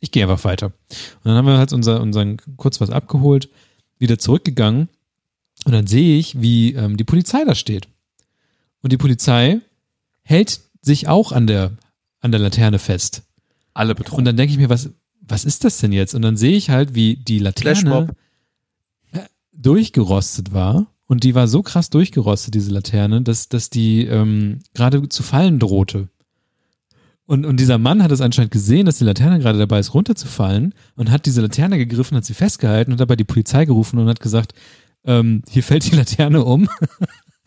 [0.00, 0.66] ich gehe einfach weiter.
[0.66, 3.50] Und dann haben wir halt unser, unseren kurz was abgeholt,
[3.98, 4.88] wieder zurückgegangen
[5.64, 7.88] und dann sehe ich, wie ähm, die Polizei da steht.
[8.82, 9.60] Und die Polizei
[10.22, 11.72] hält sich auch an der,
[12.20, 13.22] an der Laterne fest.
[13.74, 14.20] Alle betrunken.
[14.20, 14.90] Und dann denke ich mir, was,
[15.28, 16.14] was ist das denn jetzt?
[16.14, 18.14] Und dann sehe ich halt, wie die Laterne
[19.52, 20.86] durchgerostet war.
[21.06, 25.58] Und die war so krass durchgerostet, diese Laterne, dass, dass die ähm, gerade zu fallen
[25.58, 26.08] drohte.
[27.24, 30.74] Und, und dieser Mann hat es anscheinend gesehen, dass die Laterne gerade dabei ist, runterzufallen
[30.96, 34.20] und hat diese Laterne gegriffen, hat sie festgehalten und dabei die Polizei gerufen und hat
[34.20, 34.52] gesagt,
[35.04, 36.68] ähm, hier fällt die Laterne um.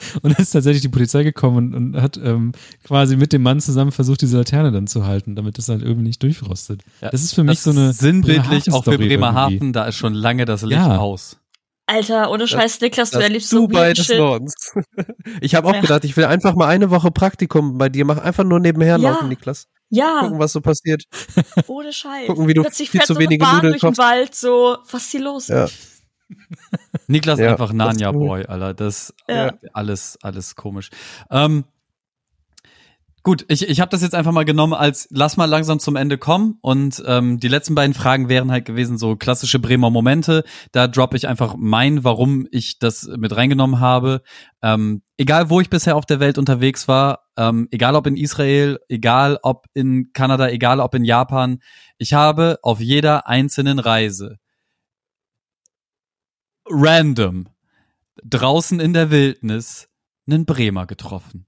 [0.21, 2.53] Und dann ist tatsächlich die Polizei gekommen und, und hat ähm,
[2.83, 6.03] quasi mit dem Mann zusammen versucht, diese Laterne dann zu halten, damit das halt irgendwie
[6.03, 6.81] nicht durchrostet.
[7.01, 10.45] Ja, das ist für mich so eine sinnbildlich auch für Bremerhaven, da ist schon lange
[10.45, 10.97] das Licht ja.
[10.97, 11.37] aus.
[11.87, 14.53] Alter, ohne Scheiß, Niklas, du erlebst so Dubai des Nordens.
[15.41, 15.81] Ich habe auch ja.
[15.81, 19.09] gedacht, ich will einfach mal eine Woche Praktikum bei dir machen, einfach nur nebenher ja.
[19.09, 19.67] laufen, Niklas.
[19.89, 20.21] Ja.
[20.21, 21.03] Gucken, was so passiert.
[21.67, 22.27] Ohne Scheiß.
[22.27, 25.03] Gucken, wie du Plötzlich viel zu so wenige Bahn Nudeln durch den Wald, so, was
[25.03, 25.47] ist hier los?
[25.47, 25.67] Ja.
[27.07, 28.73] Niklas ja, einfach Narnia Boy, Alter.
[28.73, 29.53] Das ja.
[29.73, 30.89] alles, alles komisch.
[31.29, 31.65] Ähm,
[33.23, 36.17] gut, ich, ich habe das jetzt einfach mal genommen als lass mal langsam zum Ende
[36.17, 36.57] kommen.
[36.61, 40.43] Und ähm, die letzten beiden Fragen wären halt gewesen, so klassische Bremer Momente.
[40.71, 44.21] Da droppe ich einfach mein, warum ich das mit reingenommen habe.
[44.61, 48.79] Ähm, egal wo ich bisher auf der Welt unterwegs war, ähm, egal ob in Israel,
[48.89, 51.59] egal ob in Kanada, egal ob in Japan,
[51.97, 54.39] ich habe auf jeder einzelnen Reise
[56.71, 57.47] random
[58.23, 59.89] draußen in der Wildnis
[60.27, 61.47] einen Bremer getroffen.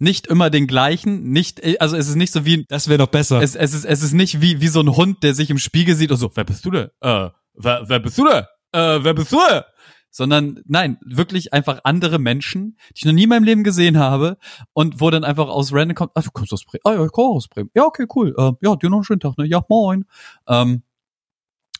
[0.00, 2.64] Nicht immer den gleichen, nicht, also es ist nicht so wie.
[2.68, 3.42] Das wäre doch besser.
[3.42, 5.96] Es, es, ist, es ist nicht wie, wie so ein Hund, der sich im Spiegel
[5.96, 6.88] sieht und so, wer bist du denn?
[7.00, 8.44] Äh, wer, wer bist du denn?
[8.72, 9.62] Äh, wer bist du denn?
[10.10, 14.38] Sondern, nein, wirklich einfach andere Menschen, die ich noch nie in meinem Leben gesehen habe
[14.72, 16.80] und wo dann einfach aus random kommt, ah, du kommst aus Bremen.
[16.84, 17.70] Ah, ja, ich komme aus Bremen.
[17.74, 18.34] Ja, okay, cool.
[18.38, 19.46] Äh, ja, dir noch einen schönen Tag, ne?
[19.46, 20.04] Ja, moin.
[20.46, 20.82] Ähm,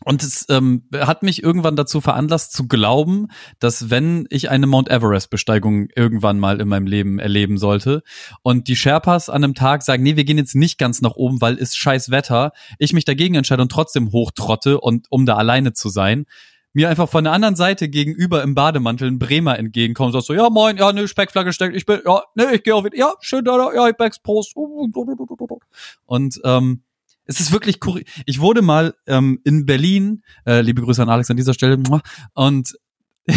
[0.08, 3.28] und es ähm, hat mich irgendwann dazu veranlasst zu glauben,
[3.58, 8.02] dass wenn ich eine Mount Everest-Besteigung irgendwann mal in meinem Leben erleben sollte
[8.40, 11.42] und die Sherpas an einem Tag sagen, nee, wir gehen jetzt nicht ganz nach oben,
[11.42, 15.74] weil ist scheiß Wetter, ich mich dagegen entscheide und trotzdem hochtrotte und um da alleine
[15.74, 16.24] zu sein,
[16.72, 20.32] mir einfach von der anderen Seite gegenüber im Bademantel ein Bremer entgegenkommt und sagt so,
[20.32, 23.44] ja moin, ja, ne, Speckflagge steckt, ich bin, ja, ne, ich gehe auf, ja, schön
[23.44, 24.54] da, ja, ich back's Prost.
[26.06, 26.82] Und ähm,
[27.28, 28.02] es ist wirklich cool.
[28.26, 31.78] Ich wurde mal ähm, in Berlin, äh, liebe Grüße an Alex an dieser Stelle,
[32.32, 32.74] und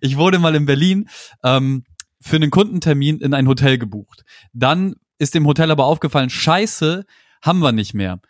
[0.00, 1.08] ich wurde mal in Berlin
[1.44, 1.84] ähm,
[2.20, 4.24] für einen Kundentermin in ein Hotel gebucht.
[4.52, 7.04] Dann ist dem Hotel aber aufgefallen, scheiße,
[7.42, 8.20] haben wir nicht mehr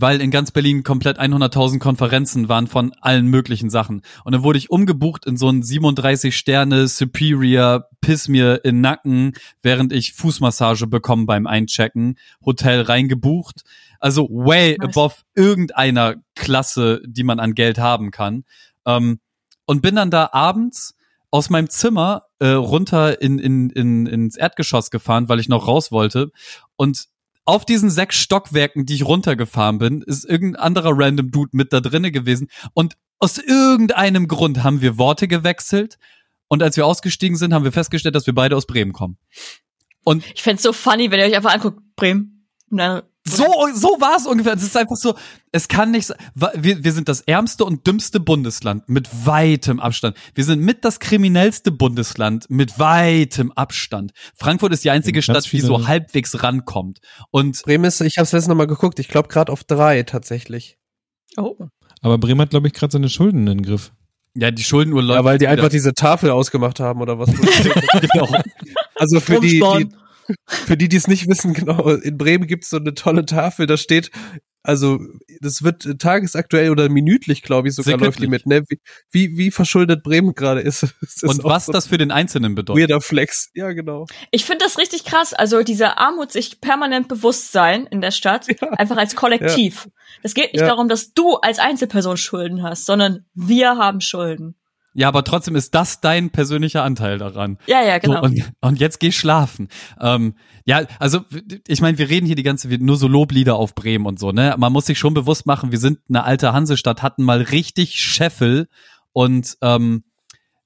[0.00, 4.02] weil in ganz Berlin komplett 100.000 Konferenzen waren von allen möglichen Sachen.
[4.24, 9.32] Und dann wurde ich umgebucht in so ein 37 Sterne Superior, piss mir in Nacken,
[9.62, 13.62] während ich Fußmassage bekommen beim Einchecken, Hotel reingebucht.
[13.98, 14.88] Also way nice.
[14.88, 18.44] above irgendeiner Klasse, die man an Geld haben kann.
[18.84, 19.20] Ähm,
[19.64, 20.94] und bin dann da abends
[21.30, 25.90] aus meinem Zimmer äh, runter in, in, in, ins Erdgeschoss gefahren, weil ich noch raus
[25.90, 26.30] wollte.
[26.76, 27.08] Und
[27.46, 31.80] auf diesen sechs Stockwerken, die ich runtergefahren bin, ist irgendein anderer random Dude mit da
[31.80, 32.48] drinnen gewesen.
[32.74, 35.98] Und aus irgendeinem Grund haben wir Worte gewechselt.
[36.48, 39.16] Und als wir ausgestiegen sind, haben wir festgestellt, dass wir beide aus Bremen kommen.
[40.04, 42.48] Und ich fände so funny, wenn ihr euch einfach anguckt, Bremen.
[42.70, 43.44] Und dann so,
[43.74, 44.54] so war es ungefähr.
[44.54, 45.14] Es ist einfach so,
[45.52, 46.16] es kann nicht sein.
[46.54, 50.16] Wir, wir sind das ärmste und dümmste Bundesland mit weitem Abstand.
[50.34, 54.12] Wir sind mit das kriminellste Bundesland mit weitem Abstand.
[54.36, 57.00] Frankfurt ist die einzige Stadt, die so halbwegs rankommt.
[57.30, 60.78] Und Bremen ist, ich habe es letztes Mal geguckt, ich glaube gerade auf drei tatsächlich.
[61.36, 61.56] Oh.
[62.02, 63.92] Aber Bremen hat, glaube ich, gerade seine Schulden in den Griff.
[64.34, 65.18] Ja, die Schuldenuhr läuft.
[65.18, 67.30] Ja, weil die einfach diese Tafel ausgemacht haben oder was.
[68.00, 68.28] genau.
[68.94, 69.88] Also für die, die,
[70.46, 73.66] für die, die es nicht wissen, genau, in Bremen gibt es so eine tolle Tafel,
[73.66, 74.10] da steht,
[74.66, 74.98] also
[75.40, 78.64] das wird tagesaktuell oder minütlich, glaube ich, sogar läuft die mit, ne?
[78.68, 78.80] Wie,
[79.12, 80.82] wie, wie verschuldet Bremen gerade ist.
[81.02, 81.22] ist.
[81.22, 82.82] Und was so das für den Einzelnen bedeutet.
[82.82, 84.06] Weirder Flex, ja, genau.
[84.32, 88.48] Ich finde das richtig krass, also diese Armut sich permanent bewusst sein in der Stadt,
[88.60, 88.70] ja.
[88.72, 89.84] einfach als Kollektiv.
[89.84, 89.92] Ja.
[90.24, 90.66] Es geht nicht ja.
[90.66, 94.56] darum, dass du als Einzelperson Schulden hast, sondern wir haben Schulden.
[94.98, 97.58] Ja, aber trotzdem ist das dein persönlicher Anteil daran.
[97.66, 98.16] Ja, ja, genau.
[98.16, 99.68] So, und, und jetzt geh schlafen.
[100.00, 101.20] Ähm, ja, also
[101.68, 104.54] ich meine, wir reden hier die ganze nur so Loblieder auf Bremen und so, ne?
[104.56, 108.68] Man muss sich schon bewusst machen, wir sind eine alte Hansestadt, hatten mal richtig Scheffel
[109.12, 110.04] und ähm,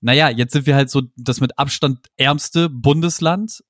[0.00, 3.64] naja, jetzt sind wir halt so das mit Abstand ärmste Bundesland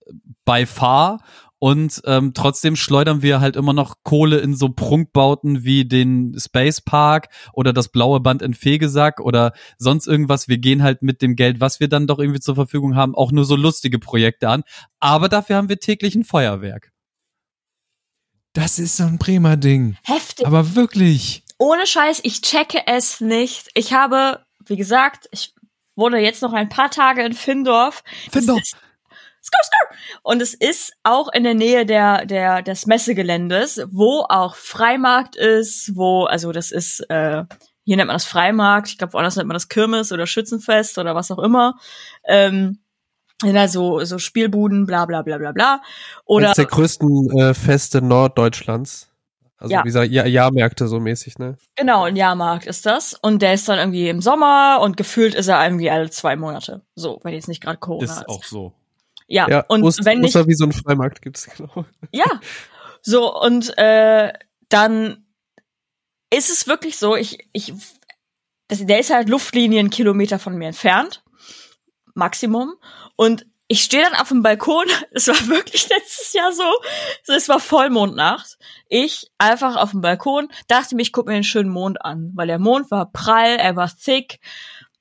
[0.45, 1.23] bei far
[1.61, 6.81] und ähm, trotzdem schleudern wir halt immer noch Kohle in so Prunkbauten wie den Space
[6.81, 10.49] Park oder das blaue Band in Fegesack oder sonst irgendwas.
[10.49, 13.31] Wir gehen halt mit dem Geld, was wir dann doch irgendwie zur Verfügung haben, auch
[13.31, 14.63] nur so lustige Projekte an.
[15.01, 16.93] Aber dafür haben wir täglich ein Feuerwerk.
[18.55, 19.99] Das ist so ein Bremer Ding.
[20.03, 20.47] Heftig.
[20.47, 21.45] Aber wirklich.
[21.59, 23.69] Ohne Scheiß, ich checke es nicht.
[23.75, 25.53] Ich habe, wie gesagt, ich
[25.95, 28.03] wurde jetzt noch ein paar Tage in Findorf.
[28.33, 28.63] Findorf.
[29.51, 30.21] Skr, skr.
[30.23, 35.97] Und es ist auch in der Nähe der, der, des Messegeländes, wo auch Freimarkt ist,
[35.97, 37.45] wo, also das ist, äh,
[37.85, 41.15] hier nennt man das Freimarkt, ich glaube, woanders nennt man das Kirmes oder Schützenfest oder
[41.15, 41.75] was auch immer.
[42.25, 42.79] Ähm,
[43.43, 45.81] ja, so, so Spielbuden, bla bla bla bla bla.
[46.27, 49.09] Oder Eines der größten äh, Feste Norddeutschlands.
[49.57, 49.83] Also ja.
[49.83, 51.59] dieser Jahr Jahrmärkte so mäßig, ne?
[51.77, 53.15] Genau, ein Jahrmarkt ist das.
[53.15, 56.83] Und der ist dann irgendwie im Sommer und gefühlt ist er irgendwie alle zwei Monate.
[56.95, 58.11] So, wenn jetzt nicht gerade Corona ist.
[58.13, 58.73] Ist auch so.
[59.31, 60.35] Ja, ja und Ost wenn nicht.
[60.35, 61.87] wie so ein Freimarkt gibt's, genau.
[62.13, 62.41] Ja.
[63.01, 64.33] So, und äh,
[64.69, 65.25] dann
[66.31, 67.73] ist es wirklich so, ich, ich,
[68.69, 71.23] das, der ist halt Luftlinien Kilometer von mir entfernt.
[72.15, 72.75] Maximum.
[73.15, 76.69] Und ich stehe dann auf dem Balkon, es war wirklich letztes Jahr so,
[77.29, 78.59] es war Vollmondnacht.
[78.89, 82.49] Ich einfach auf dem Balkon, dachte mir, ich gucke mir den schönen Mond an, weil
[82.49, 84.41] der Mond war prall, er war thick,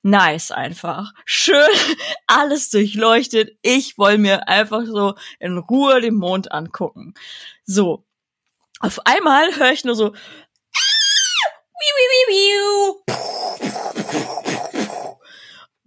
[0.02, 1.12] nice einfach.
[1.24, 1.68] Schön,
[2.26, 3.56] alles durchleuchtet.
[3.62, 7.14] Ich wollte mir einfach so in Ruhe den Mond angucken.
[7.64, 8.04] So.
[8.80, 10.14] Auf einmal höre ich nur so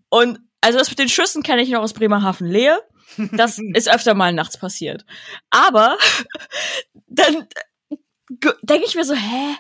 [0.10, 2.82] und also das mit den Schüssen kenne ich noch aus Bremerhaven Lehe.
[3.18, 5.06] Das ist öfter mal nachts passiert.
[5.50, 5.98] Aber
[7.08, 7.48] dann
[8.62, 9.56] denke ich mir so, hä?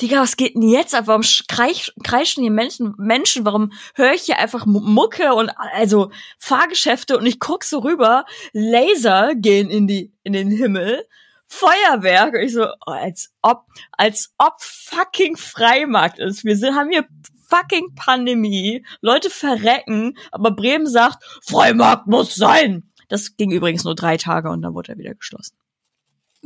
[0.00, 1.06] Digga, was geht denn jetzt ab?
[1.06, 3.44] Warum kreischen hier Menschen, Menschen?
[3.44, 9.34] Warum höre ich hier einfach Mucke und also Fahrgeschäfte und ich guck so rüber, Laser
[9.36, 11.06] gehen in die in den Himmel,
[11.46, 16.44] Feuerwerk und ich so, als ob als ob fucking Freimarkt ist.
[16.44, 17.06] Wir sind haben hier
[17.48, 22.90] fucking Pandemie, Leute verrecken, aber Bremen sagt, Freimarkt muss sein.
[23.08, 25.54] Das ging übrigens nur drei Tage und dann wurde er wieder geschlossen.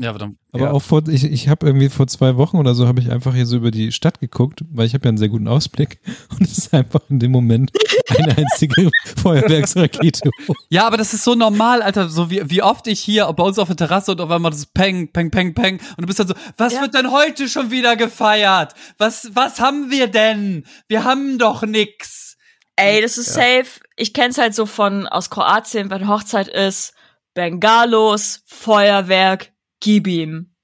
[0.00, 0.70] Ja, aber, dann, aber ja.
[0.70, 3.46] auch vor, ich, ich habe irgendwie vor zwei Wochen oder so habe ich einfach hier
[3.46, 5.98] so über die Stadt geguckt, weil ich habe ja einen sehr guten Ausblick
[6.30, 7.72] und es ist einfach in dem Moment
[8.08, 10.30] eine einzige Feuerwerksrakete.
[10.68, 13.58] Ja, aber das ist so normal, Alter, so wie, wie oft ich hier bei uns
[13.58, 16.28] auf der Terrasse und auf einmal das Peng, Peng, Peng, Peng und du bist dann
[16.28, 16.82] so, was ja.
[16.82, 18.74] wird denn heute schon wieder gefeiert?
[18.98, 20.64] Was, was haben wir denn?
[20.86, 22.36] Wir haben doch nix.
[22.76, 23.42] Ey, das ist ja.
[23.42, 23.80] safe.
[23.96, 26.94] Ich kenn's halt so von aus Kroatien, wenn Hochzeit ist,
[27.34, 29.50] Bengalos, Feuerwerk,
[29.80, 30.54] gib ihm.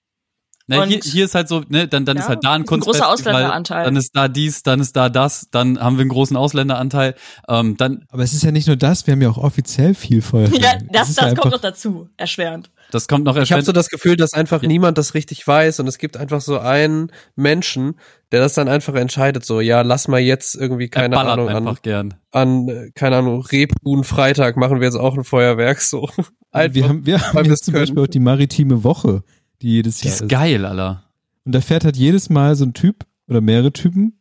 [0.67, 2.81] Ne, hier, hier ist halt so, ne, dann, dann ja, ist halt da ein ein
[2.81, 3.85] großer Ausländeranteil.
[3.85, 7.15] dann ist da dies, dann ist da das, dann haben wir einen großen Ausländeranteil.
[7.49, 10.23] Ähm, dann Aber es ist ja nicht nur das, wir haben ja auch offiziell viel
[10.23, 10.63] Feuerwerk.
[10.63, 12.71] Ja, das, das, das kommt noch dazu, erschwerend.
[12.91, 13.49] Das kommt noch erschwerend.
[13.49, 14.69] Ich habe so das Gefühl, dass einfach ja.
[14.69, 17.97] niemand das richtig weiß und es gibt einfach so einen Menschen,
[18.33, 22.15] der das dann einfach entscheidet, so, ja, lass mal jetzt irgendwie, keine Ahnung, an, gern.
[22.31, 26.09] an, keine Ahnung, Rebhuhn Freitag machen wir jetzt auch ein Feuerwerk, so.
[26.51, 29.25] Einfach, wir haben, wir haben jetzt zum Beispiel auch die maritime Woche
[29.65, 30.23] die jedes die Jahr ist.
[30.23, 31.03] ist geil, Alter.
[31.45, 34.15] Und da fährt halt jedes Mal so ein Typ oder mehrere Typen,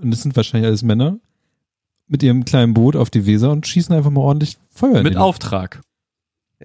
[0.00, 1.18] und das sind wahrscheinlich alles Männer,
[2.08, 5.02] mit ihrem kleinen Boot auf die Weser und schießen einfach mal ordentlich Feuer.
[5.02, 5.80] Mit Auftrag.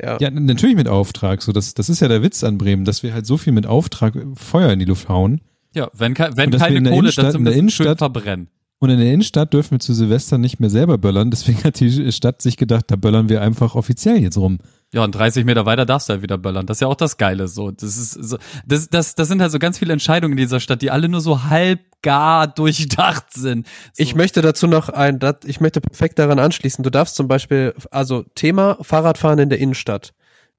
[0.02, 0.18] Ja.
[0.20, 1.42] ja, natürlich mit Auftrag.
[1.42, 3.66] So, das, das ist ja der Witz an Bremen, dass wir halt so viel mit
[3.66, 5.42] Auftrag Feuer in die Luft hauen.
[5.74, 8.48] Ja, wenn, wenn keine Kohle, dann in der Innenstadt verbrennen.
[8.80, 11.32] Und in der Innenstadt dürfen wir zu Silvester nicht mehr selber böllern.
[11.32, 14.60] Deswegen hat die Stadt sich gedacht, da böllern wir einfach offiziell jetzt rum.
[14.94, 16.66] Ja, und 30 Meter weiter darfst du halt wieder böllern.
[16.66, 17.48] Das ist ja auch das Geile.
[17.48, 20.60] So, das ist so, das, das, das sind halt so ganz viele Entscheidungen in dieser
[20.60, 23.68] Stadt, die alle nur so halb gar durchdacht sind.
[23.94, 24.04] So.
[24.04, 26.84] Ich möchte dazu noch ein, ich möchte perfekt daran anschließen.
[26.84, 30.14] Du darfst zum Beispiel, also Thema Fahrradfahren in der Innenstadt.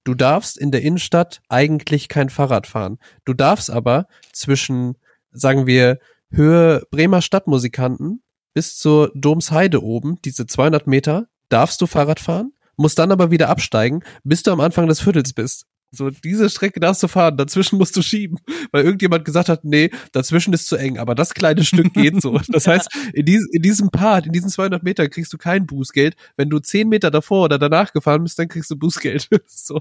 [0.05, 2.99] Du darfst in der Innenstadt eigentlich kein Fahrrad fahren.
[3.25, 4.97] Du darfst aber zwischen,
[5.31, 5.99] sagen wir,
[6.31, 8.23] Höhe Bremer Stadtmusikanten
[8.53, 13.49] bis zur Domsheide oben, diese 200 Meter, darfst du Fahrrad fahren musst dann aber wieder
[13.49, 15.67] absteigen, bis du am Anfang des Viertels bist.
[15.93, 18.39] So, diese Strecke darfst du fahren, dazwischen musst du schieben,
[18.73, 22.41] weil irgendjemand gesagt hat, nee, dazwischen ist zu eng, aber das kleine Stück geht so.
[22.49, 26.17] Das heißt, in, dies, in diesem Part, in diesen 200 Metern kriegst du kein Bußgeld.
[26.37, 29.29] Wenn du 10 Meter davor oder danach gefahren bist, dann kriegst du Bußgeld.
[29.47, 29.79] so.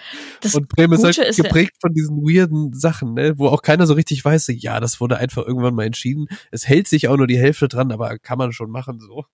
[0.54, 3.94] Und Bremen ist halt ist geprägt von diesen weirden Sachen, ne, wo auch keiner so
[3.94, 6.28] richtig weiß, ja, das wurde einfach irgendwann mal entschieden.
[6.52, 9.26] Es hält sich auch nur die Hälfte dran, aber kann man schon machen, so.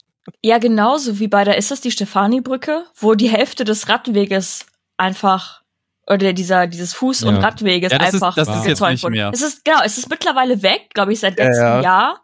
[0.43, 4.65] Ja, genauso wie bei der, ist das die Stefani-Brücke, wo die Hälfte des Radweges
[4.97, 5.61] einfach
[6.07, 9.31] oder dieser dieses Fuß- und Radweges ja, das einfach ist, das ist jetzt nicht mehr.
[9.33, 11.81] Es ist genau, es ist mittlerweile weg, glaube ich, seit letztem ja, ja.
[11.81, 12.21] Jahr.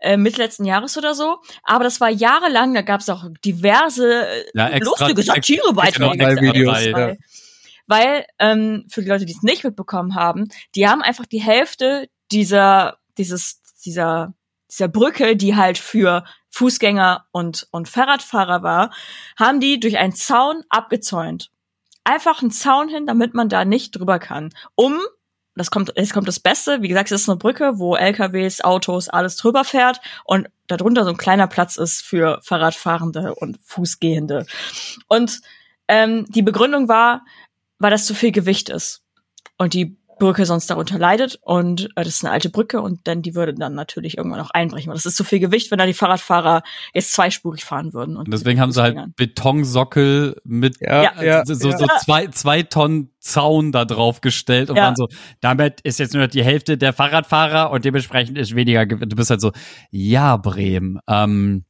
[0.00, 1.38] Äh, Mitte letzten Jahres oder so.
[1.62, 6.90] Aber das war jahrelang, da gab es auch diverse äh, ja, extra, lustige Satirebeiträge.
[6.90, 7.14] Ja.
[7.86, 12.08] Weil, ähm, für die Leute, die es nicht mitbekommen haben, die haben einfach die Hälfte
[12.32, 14.34] dieser, dieses, dieser,
[14.70, 16.24] dieser Brücke, die halt für
[16.54, 18.92] Fußgänger und, und Fahrradfahrer war,
[19.36, 21.50] haben die durch einen Zaun abgezäunt.
[22.04, 24.50] Einfach einen Zaun hin, damit man da nicht drüber kann.
[24.76, 25.00] Um,
[25.56, 29.08] das kommt, es kommt das Beste, wie gesagt, es ist eine Brücke, wo LKWs, Autos,
[29.08, 34.46] alles drüber fährt und darunter so ein kleiner Platz ist für Fahrradfahrende und Fußgehende.
[35.08, 35.40] Und
[35.88, 37.24] ähm, die Begründung war,
[37.80, 39.02] weil das zu viel Gewicht ist.
[39.58, 43.22] Und die Brücke sonst darunter leidet und äh, das ist eine alte Brücke und dann
[43.22, 44.88] die würde dann natürlich irgendwann auch einbrechen.
[44.88, 46.62] Weil das ist zu viel Gewicht, wenn da die Fahrradfahrer
[46.92, 48.16] jetzt zweispurig fahren würden.
[48.16, 53.10] Und, deswegen haben sie halt Betonsockel mit ja, ja, so, so, so zwei, zwei Tonnen
[53.20, 54.84] Zaun da drauf gestellt und ja.
[54.84, 55.08] waren so,
[55.40, 59.40] damit ist jetzt nur die Hälfte der Fahrradfahrer und dementsprechend ist weniger, du bist halt
[59.40, 59.52] so,
[59.90, 61.64] ja, Bremen, ähm,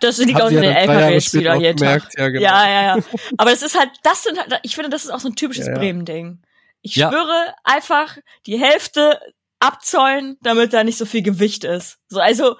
[0.00, 1.72] das liegt auch in den LKWs wieder hier.
[1.72, 2.42] Gemerkt, ja, genau.
[2.42, 3.04] ja, ja, ja.
[3.38, 5.66] Aber es ist halt, das sind halt, ich finde, das ist auch so ein typisches
[5.66, 5.78] ja, ja.
[5.78, 6.40] Bremen-Ding.
[6.84, 7.08] Ich ja.
[7.08, 9.18] schwöre einfach die Hälfte
[9.58, 11.98] abzäunen, damit da nicht so viel Gewicht ist.
[12.08, 12.56] So, also.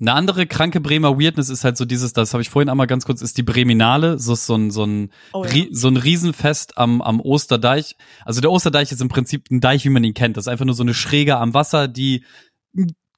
[0.00, 3.04] Eine andere kranke Bremer Weirdness ist halt so dieses, das habe ich vorhin einmal ganz
[3.04, 5.64] kurz, ist die Breminale, so so ein so ein oh, ja.
[5.70, 7.96] so ein Riesenfest am am Osterdeich.
[8.24, 10.36] Also der Osterdeich ist im Prinzip ein Deich, wie man ihn kennt.
[10.36, 12.24] Das ist einfach nur so eine Schräge am Wasser, die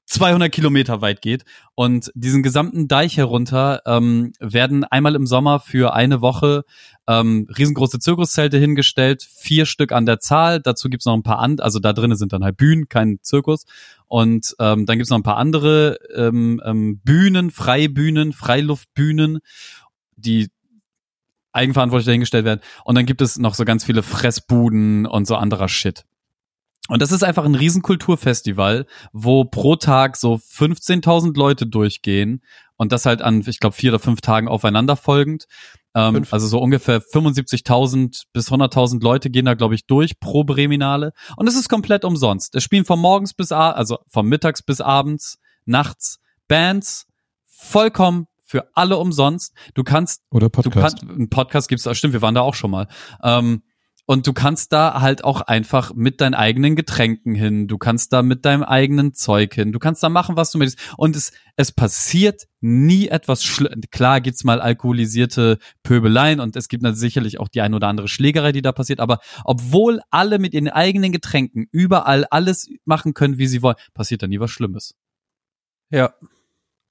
[0.07, 1.45] 200 Kilometer weit geht.
[1.75, 6.65] Und diesen gesamten Deich herunter ähm, werden einmal im Sommer für eine Woche
[7.07, 10.61] ähm, riesengroße Zirkuszelte hingestellt, vier Stück an der Zahl.
[10.61, 13.65] Dazu gibt's noch ein paar andere, also da drinnen sind dann halt Bühnen, kein Zirkus.
[14.07, 19.41] Und ähm, dann gibt's noch ein paar andere ähm, ähm, Bühnen, Freibühnen, Freiluftbühnen,
[20.17, 20.49] die
[21.53, 22.61] eigenverantwortlich dahingestellt werden.
[22.85, 26.05] Und dann gibt es noch so ganz viele Fressbuden und so anderer Shit.
[26.89, 32.43] Und das ist einfach ein Riesenkulturfestival, wo pro Tag so 15.000 Leute durchgehen
[32.77, 35.47] und das halt an, ich glaube, vier oder fünf Tagen aufeinander folgend.
[35.95, 41.13] Ähm, also so ungefähr 75.000 bis 100.000 Leute gehen da, glaube ich, durch pro Breminale.
[41.37, 42.55] Und es ist komplett umsonst.
[42.55, 47.07] Es spielen von morgens bis, also von mittags bis abends, nachts Bands,
[47.47, 49.55] vollkommen für alle umsonst.
[49.75, 50.77] Du kannst, oder Podcast.
[50.77, 52.89] Du kannst, ein Podcast gibt's, stimmt, wir waren da auch schon mal.
[53.23, 53.63] Ähm,
[54.07, 57.69] und du kannst da halt auch einfach mit deinen eigenen Getränken hin.
[57.69, 59.73] Du kannst da mit deinem eigenen Zeug hin.
[59.73, 60.95] Du kannst da machen, was du möchtest.
[60.99, 63.81] Und es, es passiert nie etwas schlimm.
[63.91, 68.53] Klar gibt's mal alkoholisierte Pöbeleien und es gibt sicherlich auch die ein oder andere Schlägerei,
[68.53, 69.01] die da passiert.
[69.01, 74.23] Aber obwohl alle mit ihren eigenen Getränken überall alles machen können, wie sie wollen, passiert
[74.23, 74.95] da nie was Schlimmes.
[75.91, 76.13] Ja,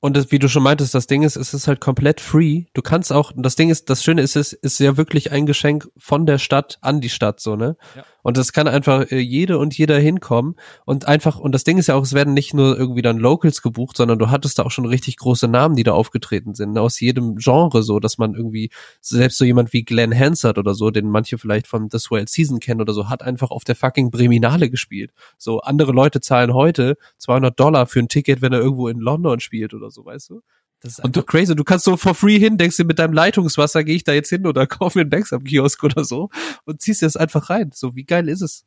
[0.03, 2.65] und das, wie du schon meintest, das Ding ist, es ist halt komplett free.
[2.73, 5.87] Du kannst auch, das Ding ist, das Schöne ist, es ist ja wirklich ein Geschenk
[5.97, 7.77] von der Stadt an die Stadt, so, ne?
[7.95, 8.03] Ja.
[8.23, 10.55] Und das kann einfach äh, jede und jeder hinkommen
[10.85, 13.61] und einfach, und das Ding ist ja auch, es werden nicht nur irgendwie dann Locals
[13.61, 16.81] gebucht, sondern du hattest da auch schon richtig große Namen, die da aufgetreten sind, ne?
[16.81, 18.71] aus jedem Genre, so, dass man irgendwie,
[19.01, 22.59] selbst so jemand wie Glenn Hansard oder so, den manche vielleicht von The Swell Season
[22.59, 25.11] kennen oder so, hat einfach auf der fucking Breminale gespielt.
[25.37, 29.39] So, andere Leute zahlen heute 200 Dollar für ein Ticket, wenn er irgendwo in London
[29.39, 30.41] spielt oder so, weißt du?
[30.83, 31.55] Das ist und du, crazy.
[31.55, 34.29] Du kannst so for free hin, denkst dir mit deinem Leitungswasser, gehe ich da jetzt
[34.29, 36.29] hin oder kaufe mir einen Bags am Kiosk oder so
[36.65, 37.71] und ziehst dir das einfach rein.
[37.73, 38.65] So, wie geil ist es?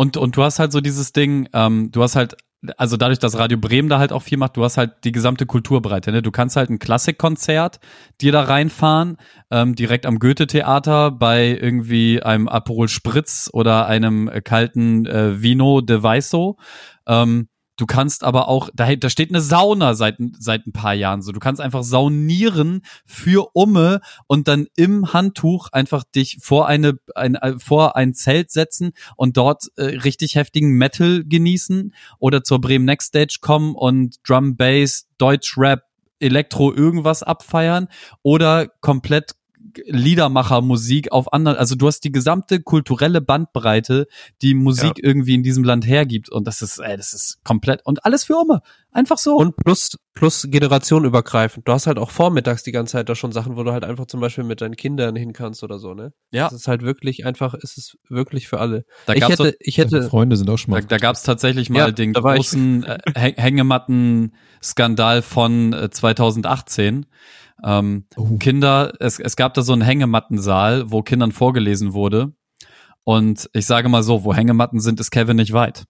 [0.00, 2.34] Und, und du hast halt so dieses Ding, ähm, du hast halt,
[2.78, 5.44] also dadurch, dass Radio Bremen da halt auch viel macht, du hast halt die gesamte
[5.44, 6.10] Kulturbreite.
[6.10, 6.22] Ne?
[6.22, 7.80] Du kannst halt ein Klassikkonzert
[8.22, 9.18] dir da reinfahren,
[9.50, 16.02] ähm, direkt am Goethe-Theater bei irgendwie einem Aperol Spritz oder einem kalten äh, Vino de
[16.02, 16.56] Weiso.
[17.06, 17.49] Ähm,
[17.80, 21.32] Du kannst aber auch, da, da steht eine Sauna seit, seit ein paar Jahren so.
[21.32, 27.36] Du kannst einfach saunieren für Umme und dann im Handtuch einfach dich vor eine, ein,
[27.36, 32.84] äh, vor ein Zelt setzen und dort äh, richtig heftigen Metal genießen oder zur Bremen
[32.84, 35.84] Next Stage kommen und Drum Bass, Deutsch Rap,
[36.18, 37.88] Elektro irgendwas abfeiern
[38.20, 39.36] oder komplett
[39.86, 44.06] Liedermachermusik auf anderen, also du hast die gesamte kulturelle Bandbreite,
[44.42, 45.04] die Musik ja.
[45.04, 48.36] irgendwie in diesem Land hergibt und das ist, ey, das ist komplett und alles für
[48.36, 48.62] Umme.
[48.92, 49.36] Einfach so.
[49.36, 51.68] Und plus, plus Generation übergreifend.
[51.68, 54.06] Du hast halt auch vormittags die ganze Zeit da schon Sachen, wo du halt einfach
[54.06, 56.12] zum Beispiel mit deinen Kindern hin kannst oder so, ne?
[56.32, 56.48] Ja.
[56.48, 58.84] Es ist halt wirklich einfach, es ist wirklich für alle.
[59.06, 60.02] Da ich hätte, ich hätte.
[60.02, 60.80] Freunde sind auch schon mal.
[60.80, 62.98] Da, da gab es tatsächlich mal ja, den großen äh,
[63.36, 67.06] Hängematten-Skandal von äh, 2018
[67.64, 68.36] ähm, oh.
[68.38, 72.32] Kinder, es, es gab da so einen Hängemattensaal, wo Kindern vorgelesen wurde.
[73.04, 75.84] Und ich sage mal so, wo Hängematten sind, ist Kevin nicht weit.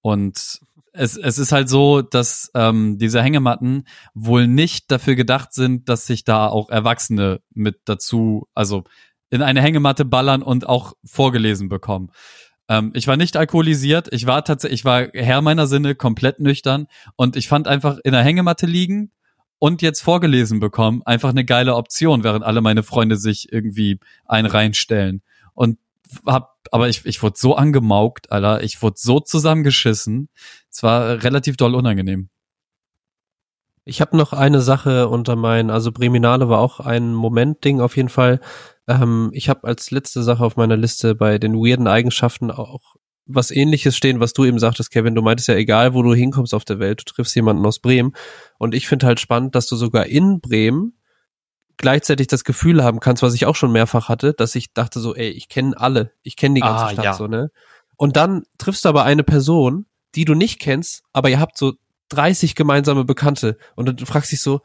[0.00, 0.60] Und
[0.92, 3.84] es, es ist halt so, dass ähm, diese Hängematten
[4.14, 8.84] wohl nicht dafür gedacht sind, dass sich da auch Erwachsene mit dazu, also
[9.30, 12.10] in eine Hängematte ballern und auch vorgelesen bekommen.
[12.68, 16.86] Ähm, ich war nicht alkoholisiert, ich war tatsächlich, ich war Herr meiner Sinne, komplett nüchtern
[17.16, 19.12] und ich fand einfach in der Hängematte liegen,
[19.58, 24.46] und jetzt vorgelesen bekommen, einfach eine geile Option, während alle meine Freunde sich irgendwie ein
[24.46, 25.22] reinstellen.
[25.54, 25.78] Und
[26.26, 30.28] hab, aber ich, ich wurde so angemaukt, Alter, ich wurde so zusammengeschissen.
[30.70, 32.28] Es war relativ doll unangenehm.
[33.84, 38.10] Ich habe noch eine Sache unter meinen, also Breminale war auch ein Momentding auf jeden
[38.10, 38.40] Fall.
[38.86, 42.96] Ähm, ich habe als letzte Sache auf meiner Liste bei den weirden Eigenschaften auch
[43.28, 45.14] was ähnliches stehen, was du eben sagtest, Kevin.
[45.14, 48.14] Du meintest ja, egal wo du hinkommst auf der Welt, du triffst jemanden aus Bremen.
[48.58, 50.98] Und ich finde halt spannend, dass du sogar in Bremen
[51.76, 55.14] gleichzeitig das Gefühl haben kannst, was ich auch schon mehrfach hatte, dass ich dachte so,
[55.14, 57.12] ey, ich kenne alle, ich kenne die ganze ah, Stadt ja.
[57.12, 57.50] so, ne?
[57.96, 61.74] Und dann triffst du aber eine Person, die du nicht kennst, aber ihr habt so
[62.08, 64.60] 30 gemeinsame Bekannte und dann fragst dich so,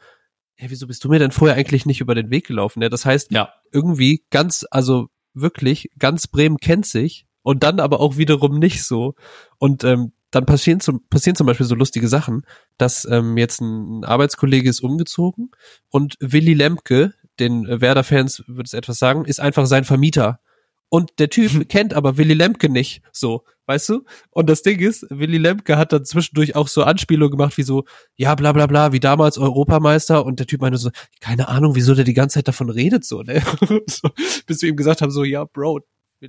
[0.56, 2.82] hey, wieso bist du mir denn vorher eigentlich nicht über den Weg gelaufen?
[2.82, 3.52] Ja, das heißt, ja.
[3.72, 9.14] irgendwie ganz, also wirklich, ganz Bremen kennt sich und dann aber auch wiederum nicht so.
[9.58, 12.44] Und ähm, dann passieren zum, passieren zum Beispiel so lustige Sachen,
[12.76, 15.52] dass ähm, jetzt ein Arbeitskollege ist umgezogen
[15.90, 20.40] und Willy Lemke, den Werder-Fans würde es etwas sagen, ist einfach sein Vermieter.
[20.88, 24.04] Und der Typ kennt aber Willy Lemke nicht, so, weißt du?
[24.30, 27.84] Und das Ding ist, Willy Lemke hat dann zwischendurch auch so Anspielungen gemacht, wie so,
[28.16, 30.24] ja, bla bla bla, wie damals Europameister.
[30.24, 30.90] Und der Typ meinte so,
[31.20, 33.42] keine Ahnung, wieso der die ganze Zeit davon redet, so, ne?
[33.86, 34.08] so,
[34.46, 35.80] bis wir ihm gesagt haben, so, ja, Bro,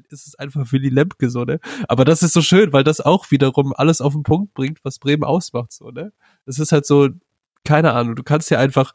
[0.09, 1.59] ist es einfach Willy Lemke, so, ne?
[1.88, 4.99] Aber das ist so schön, weil das auch wiederum alles auf den Punkt bringt, was
[4.99, 6.11] Bremen ausmacht, so, ne?
[6.45, 7.09] Es ist halt so,
[7.63, 8.93] keine Ahnung, du kannst ja einfach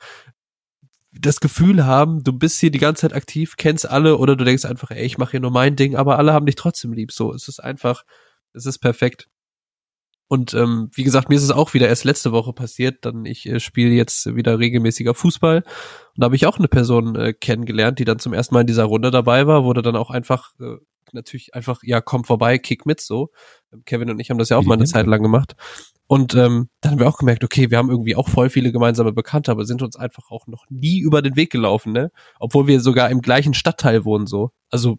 [1.13, 4.65] das Gefühl haben, du bist hier die ganze Zeit aktiv, kennst alle oder du denkst
[4.65, 7.13] einfach, ey, ich mache hier nur mein Ding, aber alle haben dich trotzdem lieb.
[7.13, 8.05] So, es ist einfach,
[8.53, 9.29] es ist perfekt.
[10.29, 13.47] Und ähm, wie gesagt, mir ist es auch wieder erst letzte Woche passiert, dann ich
[13.47, 15.65] äh, spiele jetzt wieder regelmäßiger Fußball und
[16.15, 18.85] da habe ich auch eine Person äh, kennengelernt, die dann zum ersten Mal in dieser
[18.85, 20.77] Runde dabei war, wurde dann auch einfach äh,
[21.15, 23.31] natürlich einfach ja komm vorbei, kick mit so.
[23.85, 25.55] Kevin und ich haben das ja auch mal eine Zeit lang gemacht
[26.11, 29.13] und ähm, dann haben wir auch gemerkt, okay, wir haben irgendwie auch voll viele gemeinsame
[29.13, 32.11] Bekannte, aber sind uns einfach auch noch nie über den Weg gelaufen, ne?
[32.41, 34.51] Obwohl wir sogar im gleichen Stadtteil wohnen, so.
[34.71, 34.99] Also,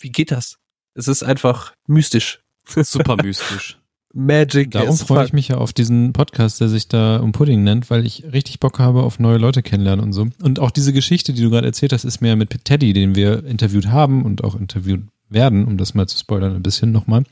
[0.00, 0.58] wie geht das?
[0.94, 2.40] Es ist einfach mystisch.
[2.66, 3.78] Super mystisch.
[4.12, 4.72] Magic.
[4.72, 8.04] Darum freue ich mich ja auf diesen Podcast, der sich da um Pudding nennt, weil
[8.04, 10.26] ich richtig Bock habe auf neue Leute kennenlernen und so.
[10.42, 13.44] Und auch diese Geschichte, die du gerade erzählt hast, ist mir mit Teddy, den wir
[13.44, 17.24] interviewt haben und auch interviewt werden, um das mal zu spoilern ein bisschen nochmal.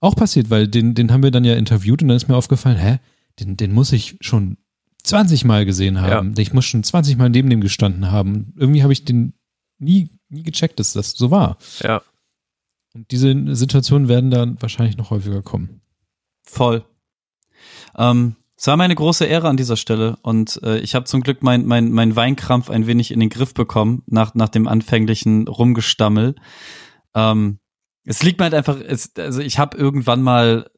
[0.00, 2.78] auch passiert, weil den, den haben wir dann ja interviewt und dann ist mir aufgefallen,
[2.78, 2.98] hä,
[3.40, 4.58] den, den muss ich schon
[5.02, 6.34] 20 Mal gesehen haben.
[6.34, 6.42] Ja.
[6.42, 8.52] Ich muss schon 20 Mal neben dem gestanden haben.
[8.56, 9.34] Irgendwie habe ich den
[9.78, 11.58] nie, nie gecheckt, dass das so war.
[11.82, 12.02] Ja.
[12.94, 15.80] Und diese Situationen werden dann wahrscheinlich noch häufiger kommen.
[16.44, 16.84] Voll.
[17.96, 21.42] Ähm, es war meine große Ehre an dieser Stelle und äh, ich habe zum Glück
[21.42, 26.36] mein, mein, mein Weinkrampf ein wenig in den Griff bekommen nach, nach dem anfänglichen Rumgestammel.
[27.16, 27.58] Ähm,
[28.04, 30.70] es liegt mir halt einfach, es, also ich habe irgendwann mal,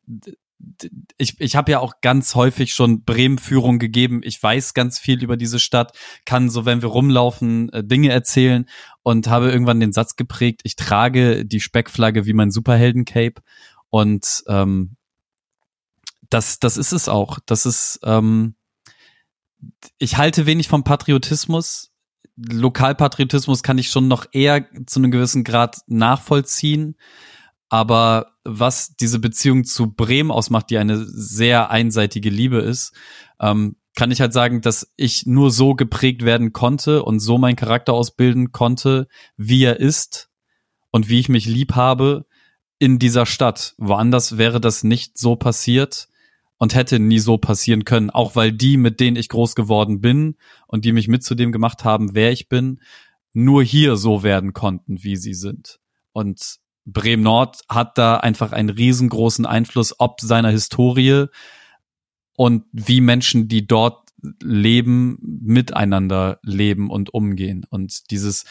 [1.19, 4.21] ich, ich habe ja auch ganz häufig schon Bremen-Führung gegeben.
[4.25, 5.93] Ich weiß ganz viel über diese Stadt,
[6.25, 8.67] kann so, wenn wir rumlaufen, äh, Dinge erzählen
[9.03, 13.43] und habe irgendwann den Satz geprägt, ich trage die Speckflagge wie mein Superhelden-Cape.
[13.91, 14.97] Und ähm,
[16.31, 17.39] das, das ist es auch.
[17.47, 18.55] Das ist, ähm,
[19.99, 21.88] ich halte wenig vom Patriotismus.
[22.51, 26.97] Lokalpatriotismus kann ich schon noch eher zu einem gewissen Grad nachvollziehen.
[27.69, 32.95] Aber was diese Beziehung zu Bremen ausmacht, die eine sehr einseitige Liebe ist,
[33.41, 37.57] ähm, kann ich halt sagen, dass ich nur so geprägt werden konnte und so meinen
[37.57, 40.31] Charakter ausbilden konnte, wie er ist
[40.91, 42.25] und wie ich mich lieb habe
[42.79, 43.75] in dieser Stadt.
[43.77, 46.09] Woanders wäre das nicht so passiert
[46.59, 50.37] und hätte nie so passieren können, auch weil die, mit denen ich groß geworden bin
[50.67, 52.81] und die mich mit zu dem gemacht haben, wer ich bin,
[53.33, 55.79] nur hier so werden konnten, wie sie sind.
[56.13, 61.27] Und Bremen Nord hat da einfach einen riesengroßen Einfluss ob seiner Historie
[62.35, 64.09] und wie Menschen, die dort
[64.43, 67.65] leben, miteinander leben und umgehen.
[67.69, 68.45] Und dieses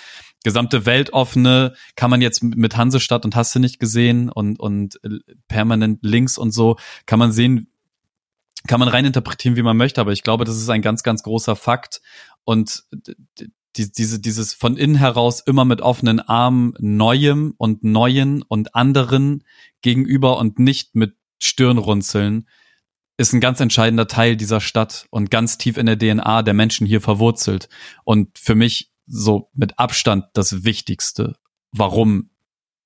[0.44, 5.00] gesamte Weltoffene kann man jetzt mit Hansestadt und hast du nicht gesehen und, und
[5.48, 7.70] permanent links und so, kann man sehen,
[8.68, 11.24] kann man rein interpretieren, wie man möchte, aber ich glaube, das ist ein ganz, ganz
[11.24, 12.02] großer Fakt.
[12.44, 12.84] Und
[13.76, 19.44] die, diese, dieses von innen heraus immer mit offenen Armen Neuem und Neuen und anderen
[19.82, 22.48] gegenüber und nicht mit Stirnrunzeln,
[23.18, 26.86] ist ein ganz entscheidender Teil dieser Stadt und ganz tief in der DNA der Menschen
[26.86, 27.68] hier verwurzelt.
[28.04, 31.36] Und für mich so mit Abstand das Wichtigste,
[31.72, 32.30] warum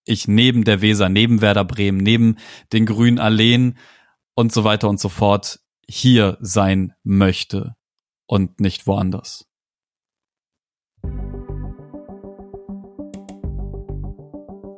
[0.05, 2.37] ich neben der Weser, neben Werder Bremen, neben
[2.71, 3.77] den grünen Alleen
[4.41, 7.75] und so weiter und so fort hier sein möchte
[8.27, 9.45] und nicht woanders.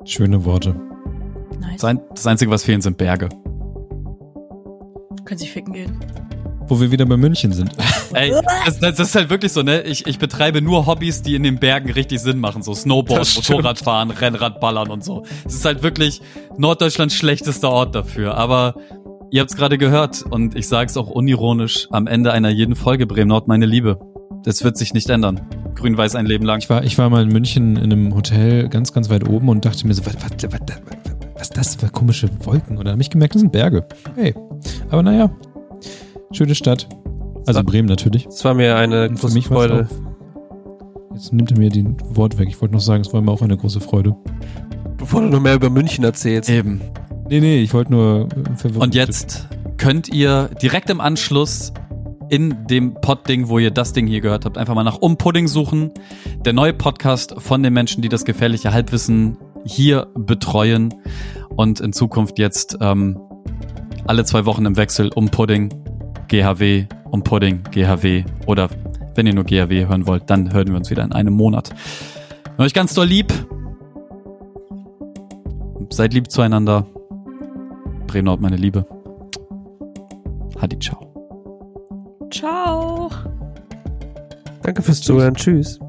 [0.06, 0.76] Schöne Worte.
[1.60, 1.82] Nice.
[2.10, 3.30] Das Einzige, was fehlen, sind Berge.
[5.26, 6.00] Können Sie ficken gehen.
[6.68, 7.72] Wo wir wieder bei München sind.
[8.14, 8.34] Ey,
[8.66, 9.82] das, das, ist halt wirklich so, ne?
[9.84, 12.64] Ich, ich betreibe nur Hobbys, die in den Bergen richtig Sinn machen.
[12.64, 15.24] So Snowboard, Motorradfahren, Rennradballern und so.
[15.46, 16.22] Es ist halt wirklich
[16.58, 18.36] Norddeutschlands schlechtester Ort dafür.
[18.36, 18.76] Aber
[19.34, 22.76] Ihr habt es gerade gehört und ich sage es auch unironisch am Ende einer jeden
[22.76, 23.98] Folge Bremen Nord, meine Liebe.
[24.44, 25.42] Das wird sich nicht ändern.
[25.74, 26.60] Grün-Weiß ein Leben lang.
[26.60, 29.66] Ich war, ich war mal in München in einem Hotel ganz, ganz weit oben und
[29.66, 30.62] dachte mir so, was, was, was,
[31.34, 32.78] was ist das für komische Wolken?
[32.78, 33.88] Und dann habe ich gemerkt, das sind Berge.
[34.14, 34.36] Hey.
[34.92, 35.32] Aber naja,
[36.32, 36.88] schöne Stadt.
[37.48, 38.28] Also war, Bremen natürlich.
[38.28, 39.88] Es war mir eine und große Freude.
[41.12, 42.50] Jetzt nimmt er mir den Wort weg.
[42.50, 44.16] Ich wollte noch sagen, es war mir auch eine große Freude.
[44.98, 46.52] Bevor du noch mehr über München erzählst.
[46.52, 46.82] Eben.
[47.30, 48.82] Nee, nee, ich wollte nur äh, verwirren.
[48.82, 49.48] Und jetzt
[49.78, 51.74] könnt ihr direkt im Anschluss
[52.30, 55.92] in dem Pod-Ding, wo ihr das Ding hier gehört habt, einfach mal nach Umpudding suchen.
[56.46, 60.94] Der neue Podcast von den Menschen, die das gefährliche Halbwissen hier betreuen
[61.56, 63.20] und in Zukunft jetzt ähm,
[64.06, 65.70] alle zwei Wochen im Wechsel Umpudding,
[66.28, 68.70] GHW, Umpudding, GHW oder
[69.16, 71.70] wenn ihr nur GHW hören wollt, dann hören wir uns wieder in einem Monat.
[72.58, 73.32] Euch ganz doll lieb.
[75.90, 76.88] Seid lieb zueinander.
[78.14, 78.86] Bremenort, meine Liebe.
[80.62, 81.02] Hadi, ciao.
[82.30, 83.10] Ciao.
[84.62, 85.34] Danke fürs Zuhören.
[85.34, 85.80] Tschüss.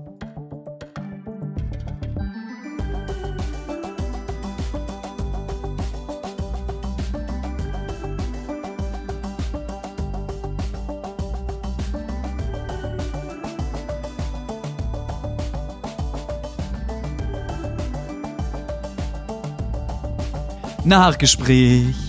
[20.84, 22.03] Nachgespräch.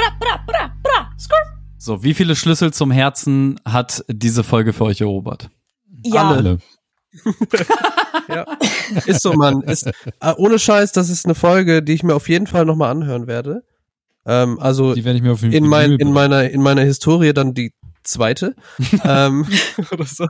[0.00, 1.10] Bra, bra, bra, bra.
[1.76, 5.50] So, wie viele Schlüssel zum Herzen hat diese Folge für euch erobert?
[6.04, 6.30] Ja.
[6.30, 6.58] Alle.
[8.28, 8.46] ja.
[9.04, 9.60] Ist so, Mann.
[9.62, 12.90] Ist, äh, ohne Scheiß, das ist eine Folge, die ich mir auf jeden Fall nochmal
[12.90, 13.62] anhören werde.
[14.24, 17.34] Ähm, also die werde ich mir auf jeden in, mein, in meiner in meiner Historie
[17.34, 18.54] dann die zweite.
[19.04, 19.46] ähm,
[20.06, 20.26] so.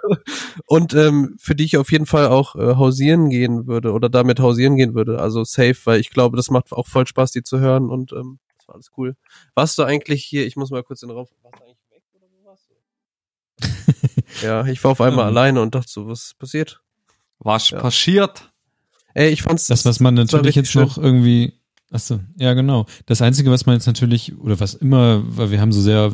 [0.67, 4.41] Und ähm, für die ich auf jeden Fall auch äh, hausieren gehen würde oder damit
[4.41, 5.21] hausieren gehen würde.
[5.21, 8.41] Also safe, weil ich glaube, das macht auch voll Spaß, die zu hören und ähm,
[8.71, 9.17] war alles cool.
[9.55, 12.27] Warst du eigentlich hier, ich muss mal kurz den Raum, warst du eigentlich weg oder
[12.33, 14.47] wo warst du?
[14.47, 15.37] ja, ich war auf einmal ähm.
[15.37, 16.81] alleine und dachte so, was ist passiert?
[17.39, 17.81] Was ja.
[17.81, 18.51] passiert?
[19.13, 19.67] Ey, ich fand's.
[19.67, 20.83] Das, was man natürlich jetzt schön.
[20.83, 21.55] noch irgendwie
[21.93, 22.87] Achso, ja genau.
[23.07, 26.13] Das Einzige, was man jetzt natürlich, oder was immer, weil wir haben so sehr,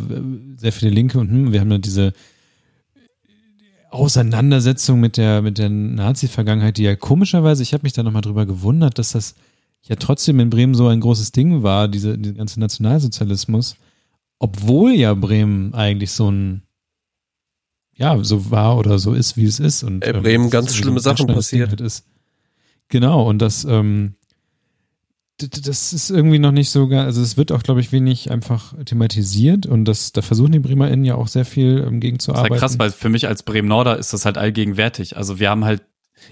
[0.57, 2.15] sehr viele Linke und hm, wir haben dann diese
[3.91, 8.47] Auseinandersetzung mit der, mit der Nazi-Vergangenheit, die ja komischerweise, ich habe mich da nochmal drüber
[8.47, 9.35] gewundert, dass das
[9.89, 13.77] ja trotzdem in Bremen so ein großes Ding war, diese, dieser ganze Nationalsozialismus,
[14.39, 16.63] obwohl ja Bremen eigentlich so ein,
[17.95, 19.83] ja, so war oder so ist, wie es ist.
[19.83, 21.71] Und Ey, Bremen ähm, ganz schlimme so Sachen passiert.
[21.71, 22.05] Halt ist.
[22.89, 24.15] Genau, und das, ähm,
[25.39, 29.67] das ist irgendwie noch nicht so, also es wird auch, glaube ich, wenig einfach thematisiert
[29.67, 32.55] und das, da versuchen die BremerInnen ja auch sehr viel um, gegen zu arbeiten.
[32.55, 35.17] Das ist halt krass, weil für mich als Bremen-Norder ist das halt allgegenwärtig.
[35.17, 35.83] Also wir haben halt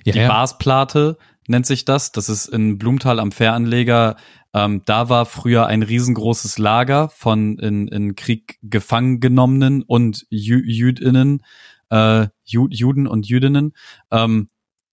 [0.04, 0.28] ja, die ja.
[0.28, 2.12] Barsplate, nennt sich das.
[2.12, 4.16] Das ist in Blumenthal am Fähranleger.
[4.52, 10.62] Ähm, da war früher ein riesengroßes Lager von in, in Krieg gefangen genommenen und Jü
[10.64, 11.42] Jüdinnen,
[11.90, 13.72] äh, Juden und Jüdinnen,
[14.10, 14.48] ähm,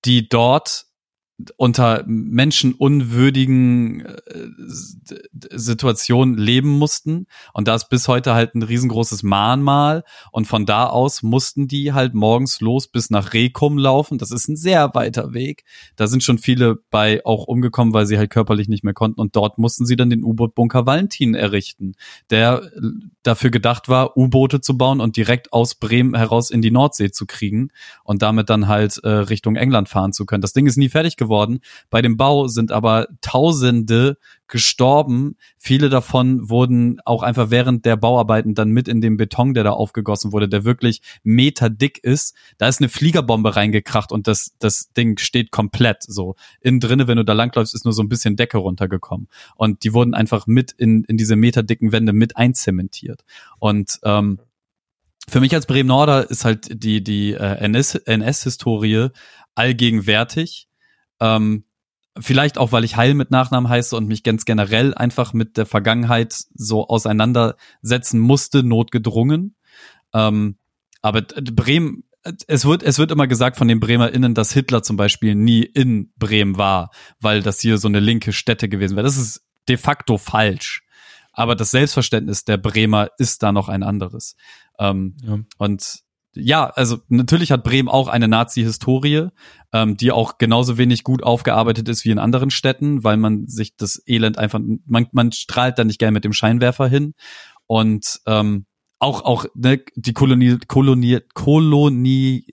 [0.05, 0.85] die dort
[1.57, 4.15] unter menschenunwürdigen äh,
[5.51, 7.27] Situationen leben mussten.
[7.53, 10.03] Und da ist bis heute halt ein riesengroßes Mahnmal.
[10.31, 14.17] Und von da aus mussten die halt morgens los bis nach Rekum laufen.
[14.17, 15.63] Das ist ein sehr weiter Weg.
[15.95, 19.19] Da sind schon viele bei auch umgekommen, weil sie halt körperlich nicht mehr konnten.
[19.19, 21.93] Und dort mussten sie dann den U-Boot-Bunker Valentin errichten,
[22.29, 22.69] der
[23.23, 27.25] dafür gedacht war, U-Boote zu bauen und direkt aus Bremen heraus in die Nordsee zu
[27.25, 27.69] kriegen
[28.03, 30.41] und damit dann halt äh, Richtung England fahren zu können.
[30.41, 31.59] Das Ding ist nie fertig geworden geworden.
[31.89, 34.17] Bei dem Bau sind aber Tausende
[34.47, 35.37] gestorben.
[35.57, 39.71] Viele davon wurden auch einfach während der Bauarbeiten dann mit in den Beton, der da
[39.71, 42.35] aufgegossen wurde, der wirklich meterdick ist.
[42.57, 46.35] Da ist eine Fliegerbombe reingekracht und das, das Ding steht komplett so.
[46.59, 49.29] Innen drinne, wenn du da langläufst, ist nur so ein bisschen Decke runtergekommen.
[49.55, 53.23] Und die wurden einfach mit in, in diese meterdicken Wände mit einzementiert.
[53.59, 54.39] Und ähm,
[55.29, 57.55] für mich als Bremen-Norder ist halt die, die äh,
[58.05, 59.09] NS-Historie
[59.55, 60.67] allgegenwärtig.
[61.21, 61.63] Ähm,
[62.19, 65.65] vielleicht auch, weil ich Heil mit Nachnamen heiße und mich ganz generell einfach mit der
[65.65, 69.55] Vergangenheit so auseinandersetzen musste, notgedrungen.
[70.13, 70.57] Ähm,
[71.01, 72.03] aber Bremen,
[72.47, 76.11] es wird, es wird immer gesagt von den BremerInnen, dass Hitler zum Beispiel nie in
[76.17, 79.05] Bremen war, weil das hier so eine linke Stätte gewesen wäre.
[79.05, 80.83] Das ist de facto falsch.
[81.33, 84.35] Aber das Selbstverständnis der Bremer ist da noch ein anderes.
[84.77, 85.39] Ähm, ja.
[85.57, 86.01] Und
[86.33, 89.27] ja, also natürlich hat Bremen auch eine Nazi-Historie,
[89.73, 93.75] ähm, die auch genauso wenig gut aufgearbeitet ist wie in anderen Städten, weil man sich
[93.75, 97.13] das Elend einfach, man, man strahlt da nicht gerne mit dem Scheinwerfer hin.
[97.67, 98.65] Und ähm,
[98.99, 102.45] auch, auch ne, die Kolonie, Kolonie, Kolonie,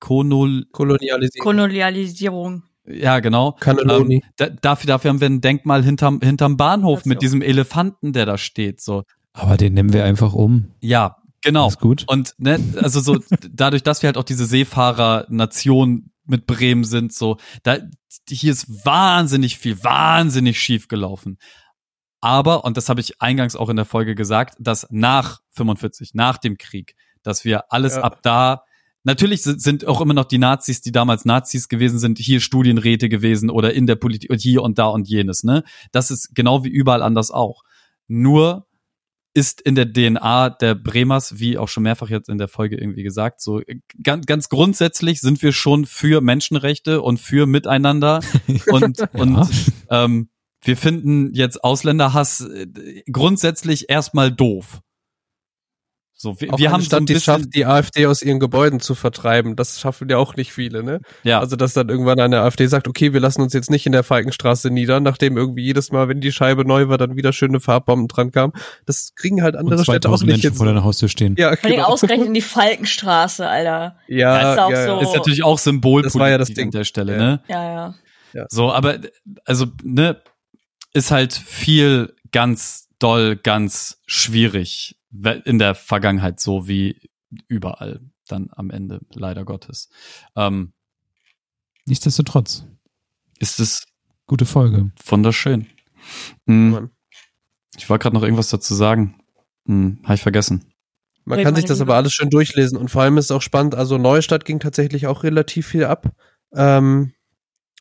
[0.00, 1.44] Konol, Kolonialisierung.
[1.44, 2.62] Kolonialisierung.
[2.84, 3.56] Ja, genau.
[3.64, 8.26] Ähm, da, dafür, dafür haben wir ein Denkmal hinterm, hinterm Bahnhof mit diesem Elefanten, der
[8.26, 8.80] da steht.
[8.80, 9.04] So.
[9.32, 10.72] Aber den nehmen wir einfach um.
[10.80, 11.68] Ja, Genau.
[11.68, 12.04] Ist gut.
[12.06, 13.18] Und ne, also so
[13.50, 17.78] dadurch, dass wir halt auch diese Seefahrer-Nation mit Bremen sind, so da
[18.28, 21.38] hier ist wahnsinnig viel, wahnsinnig schief gelaufen.
[22.20, 26.38] Aber und das habe ich eingangs auch in der Folge gesagt, dass nach 45, nach
[26.38, 26.94] dem Krieg,
[27.24, 28.02] dass wir alles ja.
[28.02, 28.62] ab da
[29.04, 33.50] Natürlich sind auch immer noch die Nazis, die damals Nazis gewesen sind, hier Studienräte gewesen
[33.50, 35.64] oder in der Politik und hier und da und jenes, ne?
[35.90, 37.64] Das ist genau wie überall anders auch.
[38.06, 38.66] nur
[39.34, 43.02] ist in der DNA der Bremers, wie auch schon mehrfach jetzt in der Folge irgendwie
[43.02, 43.62] gesagt, so
[44.02, 48.20] ganz, ganz grundsätzlich sind wir schon für Menschenrechte und für Miteinander
[48.66, 49.08] und, ja.
[49.12, 49.48] und
[49.90, 50.28] ähm,
[50.62, 52.66] wir finden jetzt Ausländerhass äh,
[53.10, 54.80] grundsätzlich erstmal doof.
[56.22, 59.56] So, wir, wir haben Stadt, so die schafft, die AfD aus ihren Gebäuden zu vertreiben.
[59.56, 61.00] Das schaffen ja auch nicht viele, ne?
[61.24, 61.40] Ja.
[61.40, 64.04] Also, dass dann irgendwann eine AfD sagt, okay, wir lassen uns jetzt nicht in der
[64.04, 68.06] Falkenstraße nieder, nachdem irgendwie jedes Mal, wenn die Scheibe neu war, dann wieder schöne Farbbomben
[68.06, 68.52] dran kamen.
[68.86, 70.58] Das kriegen halt andere Städte auch nicht Menschen jetzt.
[70.58, 71.34] vor deiner Haustür stehen.
[71.36, 71.86] Ja, genau.
[71.86, 73.96] ausgerechnet in die Falkenstraße, Alter.
[74.06, 75.00] Ja, ist auch ja, so.
[75.00, 76.66] Ist natürlich auch Symbolpolitik das war ja das Ding.
[76.66, 77.18] an der Stelle, ja.
[77.18, 77.40] ne?
[77.48, 77.94] Ja, ja.
[78.32, 78.46] ja.
[78.48, 78.98] So, aber,
[79.44, 80.22] also, ne,
[80.94, 84.98] ist halt viel ganz doll, ganz schwierig
[85.44, 87.10] in der Vergangenheit so wie
[87.48, 89.88] überall dann am Ende, leider Gottes.
[90.36, 90.72] Ähm,
[91.84, 92.64] Nichtsdestotrotz.
[93.38, 93.84] Ist es
[94.26, 94.92] gute Folge.
[95.04, 95.66] Wunderschön.
[96.46, 96.90] Mhm.
[97.76, 99.20] Ich wollte gerade noch irgendwas dazu sagen.
[99.66, 100.72] Hm, Habe ich vergessen.
[101.24, 103.74] Man kann sich das aber alles schön durchlesen und vor allem ist es auch spannend.
[103.74, 106.10] Also Neustadt ging tatsächlich auch relativ viel ab
[106.52, 107.12] ähm,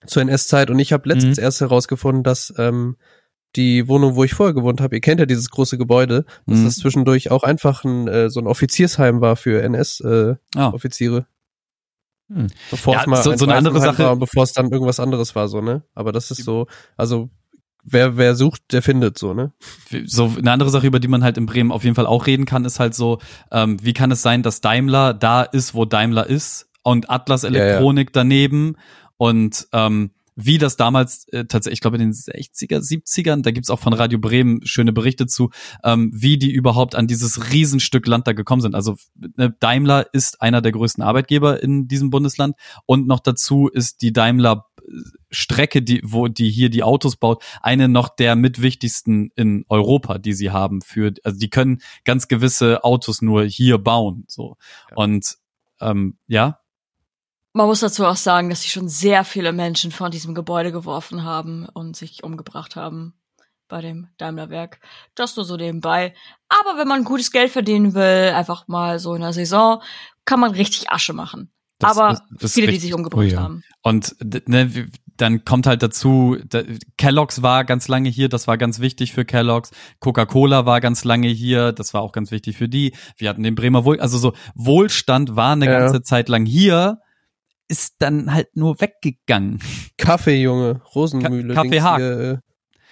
[0.06, 1.44] zur NS-Zeit und ich habe letztens mhm.
[1.44, 2.98] erst herausgefunden, dass ähm,
[3.56, 6.66] die Wohnung, wo ich vorher gewohnt habe, ihr kennt ja dieses große Gebäude, dass mhm.
[6.66, 11.18] das zwischendurch auch einfach ein, äh, so ein Offiziersheim war für NS-Offiziere.
[11.18, 12.36] Äh, oh.
[12.36, 12.48] hm.
[12.70, 15.36] Bevor ja, es mal so, so eine andere Sache war, bevor es dann irgendwas anderes
[15.36, 15.84] war, so, ne?
[15.94, 17.30] Aber das ist so, also
[17.84, 19.52] wer, wer sucht, der findet so, ne?
[20.06, 22.46] So eine andere Sache, über die man halt in Bremen auf jeden Fall auch reden
[22.46, 23.20] kann, ist halt so,
[23.52, 28.10] ähm, wie kann es sein, dass Daimler da ist, wo Daimler ist und Atlas Elektronik
[28.10, 28.24] ja, ja.
[28.24, 28.78] daneben
[29.18, 33.70] und ähm, wie das damals äh, tatsächlich, ich glaube in den 60er, 70ern, da gibt's
[33.70, 35.50] auch von Radio Bremen schöne Berichte zu,
[35.84, 38.76] ähm, wie die überhaupt an dieses Riesenstück Land da gekommen sind.
[38.76, 42.56] Also ne, Daimler ist einer der größten Arbeitgeber in diesem Bundesland
[42.86, 44.66] und noch dazu ist die Daimler
[45.30, 50.34] Strecke, die, wo die hier die Autos baut, eine noch der mitwichtigsten in Europa, die
[50.34, 54.58] sie haben für, also die können ganz gewisse Autos nur hier bauen, so.
[54.90, 54.98] Ja.
[54.98, 55.38] Und,
[55.80, 56.60] ähm, ja,
[57.54, 61.24] man muss dazu auch sagen, dass sie schon sehr viele Menschen von diesem Gebäude geworfen
[61.24, 63.14] haben und sich umgebracht haben
[63.68, 64.80] bei dem Daimlerwerk.
[65.16, 66.14] Das nur so nebenbei.
[66.50, 69.82] Aber wenn man gutes Geld verdienen will, einfach mal so in der Saison,
[70.26, 71.52] kann man richtig Asche machen.
[71.80, 73.42] Das, Aber das, das viele, die sich umgebracht oh ja.
[73.42, 73.64] haben.
[73.82, 74.16] Und
[74.48, 74.88] ne,
[75.18, 76.62] dann kommt halt dazu, da,
[76.98, 79.72] Kellogg's war ganz lange hier, das war ganz wichtig für Kellogg's.
[80.00, 82.94] Coca-Cola war ganz lange hier, das war auch ganz wichtig für die.
[83.18, 85.80] Wir hatten den Bremer Wohl, also so Wohlstand war eine ja.
[85.80, 87.00] ganze Zeit lang hier
[87.72, 89.60] ist dann halt nur weggegangen.
[89.98, 91.54] Kaffee, Junge, Rosenmühle.
[91.54, 92.02] Ka Kaffee Haag.
[92.02, 92.38] Äh,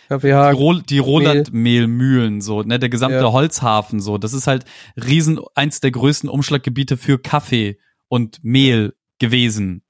[0.07, 0.55] Kaffee Haag.
[0.55, 3.31] Die, Ro die Rolandmehlmühlen, so, ne, der gesamte ja.
[3.31, 4.17] Holzhafen, so.
[4.17, 4.63] Das ist halt
[4.95, 7.77] riesen, eins der größten Umschlaggebiete für Kaffee
[8.07, 9.81] und Mehl gewesen.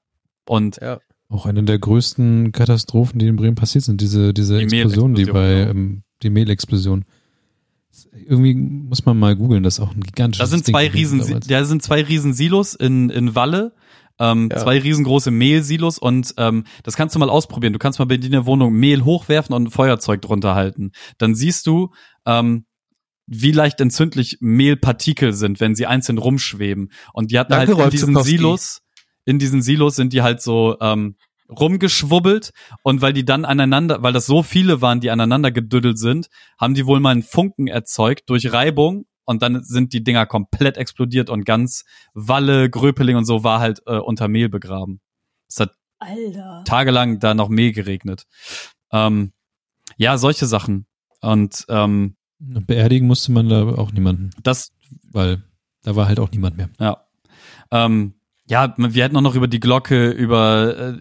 [0.44, 0.98] Und ja.
[1.28, 5.26] auch eine der größten Katastrophen, die in Bremen passiert sind, diese, diese die Explosion, die
[5.26, 5.70] bei, genau.
[5.70, 7.04] ähm, die Mehlexplosion.
[8.12, 11.40] Irgendwie muss man mal googeln, das ist auch ein gigantisches Da sind zwei Ding riesen,
[11.46, 13.72] da sind zwei riesen Silos in, in Walle
[14.20, 14.58] ähm, ja.
[14.58, 17.72] Zwei riesengroße Mehlsilos und ähm, das kannst du mal ausprobieren.
[17.72, 20.92] Du kannst mal bei dir in der Wohnung Mehl hochwerfen und ein Feuerzeug drunter halten.
[21.18, 21.90] Dann siehst du,
[22.26, 22.66] ähm,
[23.26, 26.92] wie leicht entzündlich Mehlpartikel sind, wenn sie einzeln rumschweben.
[27.12, 28.22] Und die hatten Danke, halt in diesen.
[28.22, 28.82] Silos,
[29.24, 31.16] in diesen Silos sind die halt so ähm,
[31.48, 32.50] rumgeschwubbelt
[32.82, 36.28] und weil die dann aneinander, weil das so viele waren, die aneinander gedüddelt sind,
[36.58, 40.76] haben die wohl mal einen Funken erzeugt durch Reibung und dann sind die Dinger komplett
[40.76, 41.84] explodiert und ganz
[42.14, 45.00] Walle, Gröpeling und so war halt äh, unter Mehl begraben.
[45.48, 46.64] Es hat Alter.
[46.64, 48.26] tagelang da noch Mehl geregnet.
[48.92, 49.32] Ähm,
[49.96, 50.86] ja, solche Sachen.
[51.20, 54.30] Und ähm, beerdigen musste man da auch niemanden.
[54.42, 54.72] Das,
[55.10, 55.42] weil
[55.82, 56.70] da war halt auch niemand mehr.
[56.78, 57.06] Ja.
[57.70, 58.14] Ähm,
[58.46, 60.98] ja, wir hätten auch noch über die Glocke, über äh,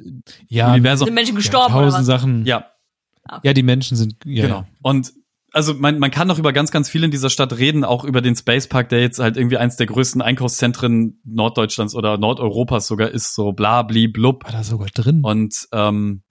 [0.50, 1.08] ja, Universum.
[1.08, 1.74] Sind Menschen gestorben?
[1.74, 2.46] Ja, tausend Sachen.
[2.46, 2.66] Ja.
[3.44, 4.44] Ja, die Menschen sind, ja.
[4.46, 4.68] Genau.
[4.82, 5.14] Und
[5.52, 8.22] also man, man kann noch über ganz, ganz viel in dieser Stadt reden, auch über
[8.22, 13.10] den Space Park, der jetzt halt irgendwie eins der größten Einkaufszentren Norddeutschlands oder Nordeuropas sogar
[13.10, 14.46] ist, so bla bli blub.
[14.46, 15.22] War da sogar drin.
[15.24, 16.24] Und ähm,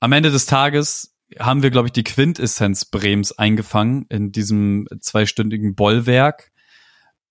[0.00, 5.74] am Ende des Tages haben wir, glaube ich, die Quintessenz Brems eingefangen in diesem zweistündigen
[5.74, 6.52] Bollwerk.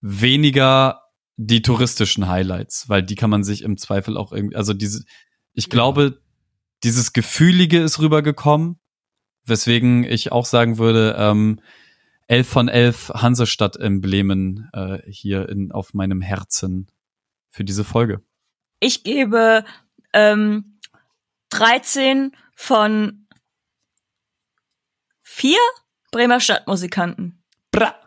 [0.02, 1.02] Weniger
[1.38, 5.04] die touristischen Highlights, weil die kann man sich im Zweifel auch irgendwie, also diese,
[5.54, 6.20] ich glaube,
[6.84, 8.80] dieses Gefühlige ist rübergekommen
[9.46, 11.60] Weswegen ich auch sagen würde, ähm,
[12.28, 16.88] elf von elf Hansestadt-Emblemen äh, hier in, auf meinem Herzen
[17.50, 18.22] für diese Folge.
[18.80, 19.64] Ich gebe
[20.14, 20.80] ähm,
[21.50, 23.28] 13 von
[25.22, 25.60] vier
[26.12, 27.44] Bremer Stadtmusikanten.
[27.72, 28.03] Bra.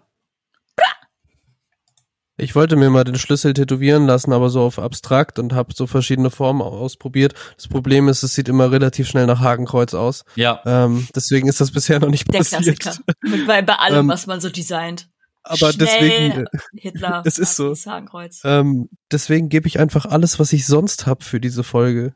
[2.39, 5.87] Ich wollte mir mal den Schlüssel tätowieren lassen, aber so auf abstrakt und habe so
[5.87, 7.35] verschiedene Formen ausprobiert.
[7.57, 10.25] Das Problem ist, es sieht immer relativ schnell nach Hakenkreuz aus.
[10.35, 10.61] Ja.
[10.67, 12.79] Ähm, deswegen ist das bisher noch nicht Der passiert.
[12.79, 13.05] Klassiker.
[13.47, 15.09] bei, bei allem, Ähm, was man so designt.
[15.45, 16.45] Aber Schnell deswegen,
[16.75, 17.23] Hitler.
[17.25, 17.73] es ist so.
[17.75, 18.43] Hakenkreuz.
[18.45, 22.15] ähm, deswegen gebe ich einfach alles, was ich sonst hab für diese Folge.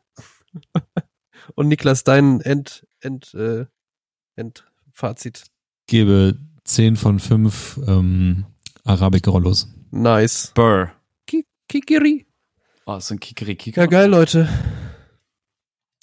[1.55, 3.65] und Niklas, dein End, End, äh,
[4.35, 5.45] Endfazit.
[5.87, 8.45] Gebe 10 von 5 ähm,
[8.83, 9.69] Arabik-Rollos.
[9.91, 10.51] Nice.
[10.55, 10.91] Burr.
[11.27, 12.25] Ki Kikiri.
[12.85, 13.71] Oh, so ein Kikeriki.
[13.75, 14.47] Ja, geil, Leute.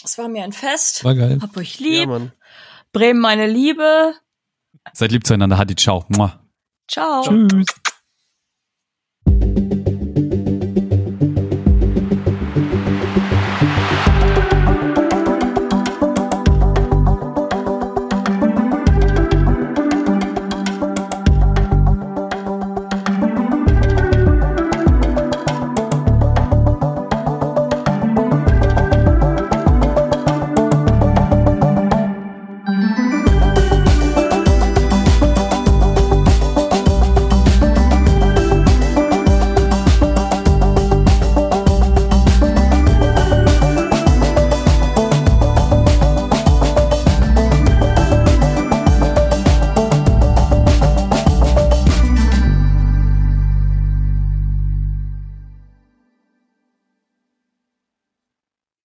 [0.05, 1.05] Es war mir ein Fest.
[1.05, 1.39] War geil.
[1.43, 2.09] Hab euch Ja, lieb.
[2.09, 2.33] Mann.
[2.93, 4.15] Bremen meine Liebe.
[4.93, 5.59] Seid lieb zueinander.
[5.59, 6.05] Hadi, ciao.
[6.09, 6.41] Mua.
[6.87, 7.23] Ciao.
[7.23, 7.67] Tschüss.